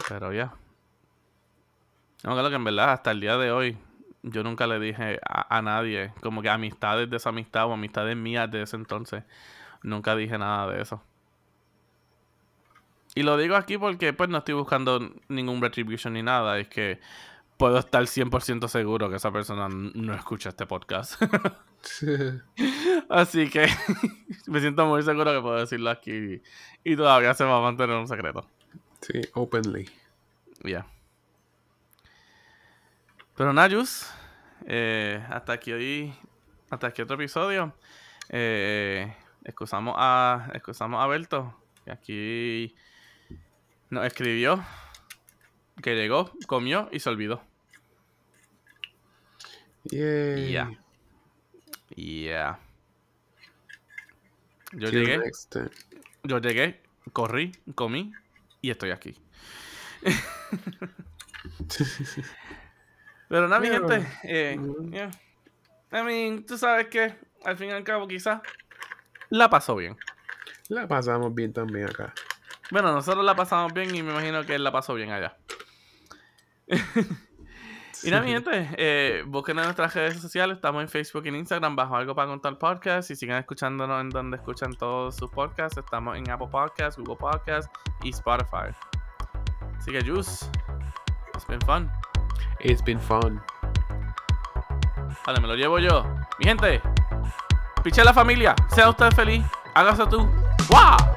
Pero 0.08 0.32
ya. 0.32 0.54
No, 2.24 2.34
claro 2.34 2.50
que 2.50 2.56
en 2.56 2.64
verdad, 2.64 2.94
hasta 2.94 3.12
el 3.12 3.20
día 3.20 3.38
de 3.38 3.52
hoy, 3.52 3.78
yo 4.24 4.44
nunca 4.44 4.66
le 4.66 4.80
dije 4.80 5.20
a, 5.28 5.58
a 5.58 5.62
nadie, 5.62 6.14
como 6.22 6.42
que 6.42 6.50
amistades 6.50 7.10
de 7.10 7.18
esa 7.18 7.30
amistad 7.30 7.68
o 7.68 7.74
amistades 7.74 8.16
mías 8.18 8.50
de 8.50 8.64
ese 8.64 8.76
entonces, 8.78 9.24
nunca 9.84 10.16
dije 10.16 10.38
nada 10.38 10.72
de 10.72 10.82
eso. 10.82 11.04
Y 13.16 13.24
lo 13.24 13.38
digo 13.38 13.56
aquí 13.56 13.78
porque 13.78 14.12
pues 14.12 14.30
no 14.30 14.40
estoy 14.40 14.56
buscando 14.56 15.00
ningún 15.30 15.62
retribution 15.62 16.14
ni 16.14 16.22
nada, 16.22 16.60
es 16.60 16.68
que 16.68 17.00
puedo 17.58 17.80
estar 17.80 18.04
100% 18.04 18.68
seguro 18.68 19.10
que 19.10 19.16
esa 19.16 19.32
persona 19.32 19.70
no 19.70 20.14
escucha 20.14 20.50
este 20.50 20.66
podcast. 20.66 21.22
Así 23.10 23.50
que 23.50 23.68
me 24.48 24.60
siento 24.60 24.86
muy 24.86 25.02
seguro 25.04 25.32
que 25.34 25.42
puedo 25.42 25.56
decirlo 25.56 25.90
aquí 25.92 26.42
y 26.84 26.96
todavía 26.98 27.34
se 27.34 27.46
va 27.46 27.58
a 27.58 27.62
mantener 27.62 27.96
un 27.96 28.08
secreto. 28.08 28.46
sí, 29.00 29.22
openly. 29.34 29.90
Ya. 30.64 30.86
Pero 33.38 33.54
Nayus, 33.54 34.10
eh, 34.66 35.24
hasta 35.30 35.54
aquí 35.54 35.72
hoy, 35.72 36.14
hasta 36.70 36.88
aquí 36.88 37.02
otro 37.02 37.16
episodio. 37.16 37.74
Eh, 38.30 39.14
excusamos 39.46 39.96
a, 39.98 40.50
excusamos 40.54 41.02
a 41.02 41.08
Berto, 41.08 41.54
que 41.86 41.92
aquí 41.92 42.76
nos 43.90 44.06
escribió, 44.06 44.64
que 45.82 45.96
llegó, 45.96 46.32
comió 46.48 46.90
y 46.92 47.00
se 47.00 47.10
olvidó. 47.10 47.44
Ya. 49.86 50.72
Yeah. 51.96 52.60
Yo 54.74 54.90
Till 54.90 55.06
llegué, 55.06 55.32
time. 55.50 55.70
yo 56.24 56.40
llegué, 56.40 56.82
corrí, 57.14 57.52
comí 57.76 58.12
y 58.62 58.72
estoy 58.72 58.92
aquí. 58.92 59.16
Pero 63.30 63.48
nada, 63.48 63.60
mi 63.62 63.68
gente. 63.68 64.06
Eh, 64.24 64.60
yeah. 64.92 65.12
I 65.92 66.04
mean, 66.04 66.46
tú 66.46 66.58
sabes 66.58 66.88
que 66.88 67.16
al 67.44 67.58
fin 67.58 67.70
y 67.70 67.72
al 67.72 67.84
cabo, 67.84 68.08
quizás 68.08 68.42
la 69.30 69.50
pasó 69.50 69.76
bien. 69.76 69.98
La 70.70 70.88
pasamos 70.88 71.34
bien 71.34 71.54
también 71.54 71.90
acá. 71.90 72.14
Bueno, 72.72 72.92
nosotros 72.92 73.24
la 73.24 73.36
pasamos 73.36 73.74
bien 73.74 73.94
y 73.96 74.02
me 74.02 74.12
imagino 74.12 74.46
que 74.46 74.56
él 74.56 74.64
la 74.64 74.72
pasó 74.72 74.94
bien 74.94 75.12
allá. 75.12 75.38
Y 78.04 78.12
nada, 78.12 78.24
mi 78.24 78.30
gente, 78.30 78.70
eh, 78.78 79.24
busquen 79.26 79.58
en 79.58 79.64
nuestras 79.64 79.96
redes 79.96 80.22
sociales. 80.22 80.58
Estamos 80.58 80.82
en 80.84 80.90
Facebook 80.90 81.24
y 81.26 81.30
en 81.30 81.38
Instagram 81.38 81.76
bajo 81.76 81.96
Algo 81.96 82.14
para 82.14 82.28
Contar 82.28 82.58
Podcast. 82.60 83.10
Y 83.10 83.16
sigan 83.16 83.40
escuchándonos 83.40 84.00
en 84.00 84.10
donde 84.10 84.38
escuchan 84.38 84.74
todos 84.74 85.16
sus 85.16 85.32
podcasts. 85.32 85.78
Estamos 85.78 86.16
en 86.16 86.30
Apple 86.30 86.50
Podcasts, 86.52 87.00
Google 87.00 87.16
Podcasts 87.16 87.72
y 88.04 88.10
Spotify. 88.10 88.76
Así 89.78 89.92
que, 89.92 90.04
Juice, 90.04 90.46
it's 91.34 91.48
been 91.48 91.62
fun. 91.62 91.90
It's 92.60 92.84
been 92.84 93.00
fun. 93.00 93.42
Vale, 95.26 95.42
me 95.42 95.48
lo 95.48 95.56
llevo 95.56 95.80
yo. 95.80 96.06
Mi 96.38 96.46
gente, 96.46 96.82
piche 97.84 98.04
la 98.04 98.14
familia. 98.14 98.56
Sea 98.70 98.90
usted 98.90 99.12
feliz. 99.14 99.44
Hágase 99.74 100.06
tú. 100.08 100.30
¡Wow! 100.70 101.15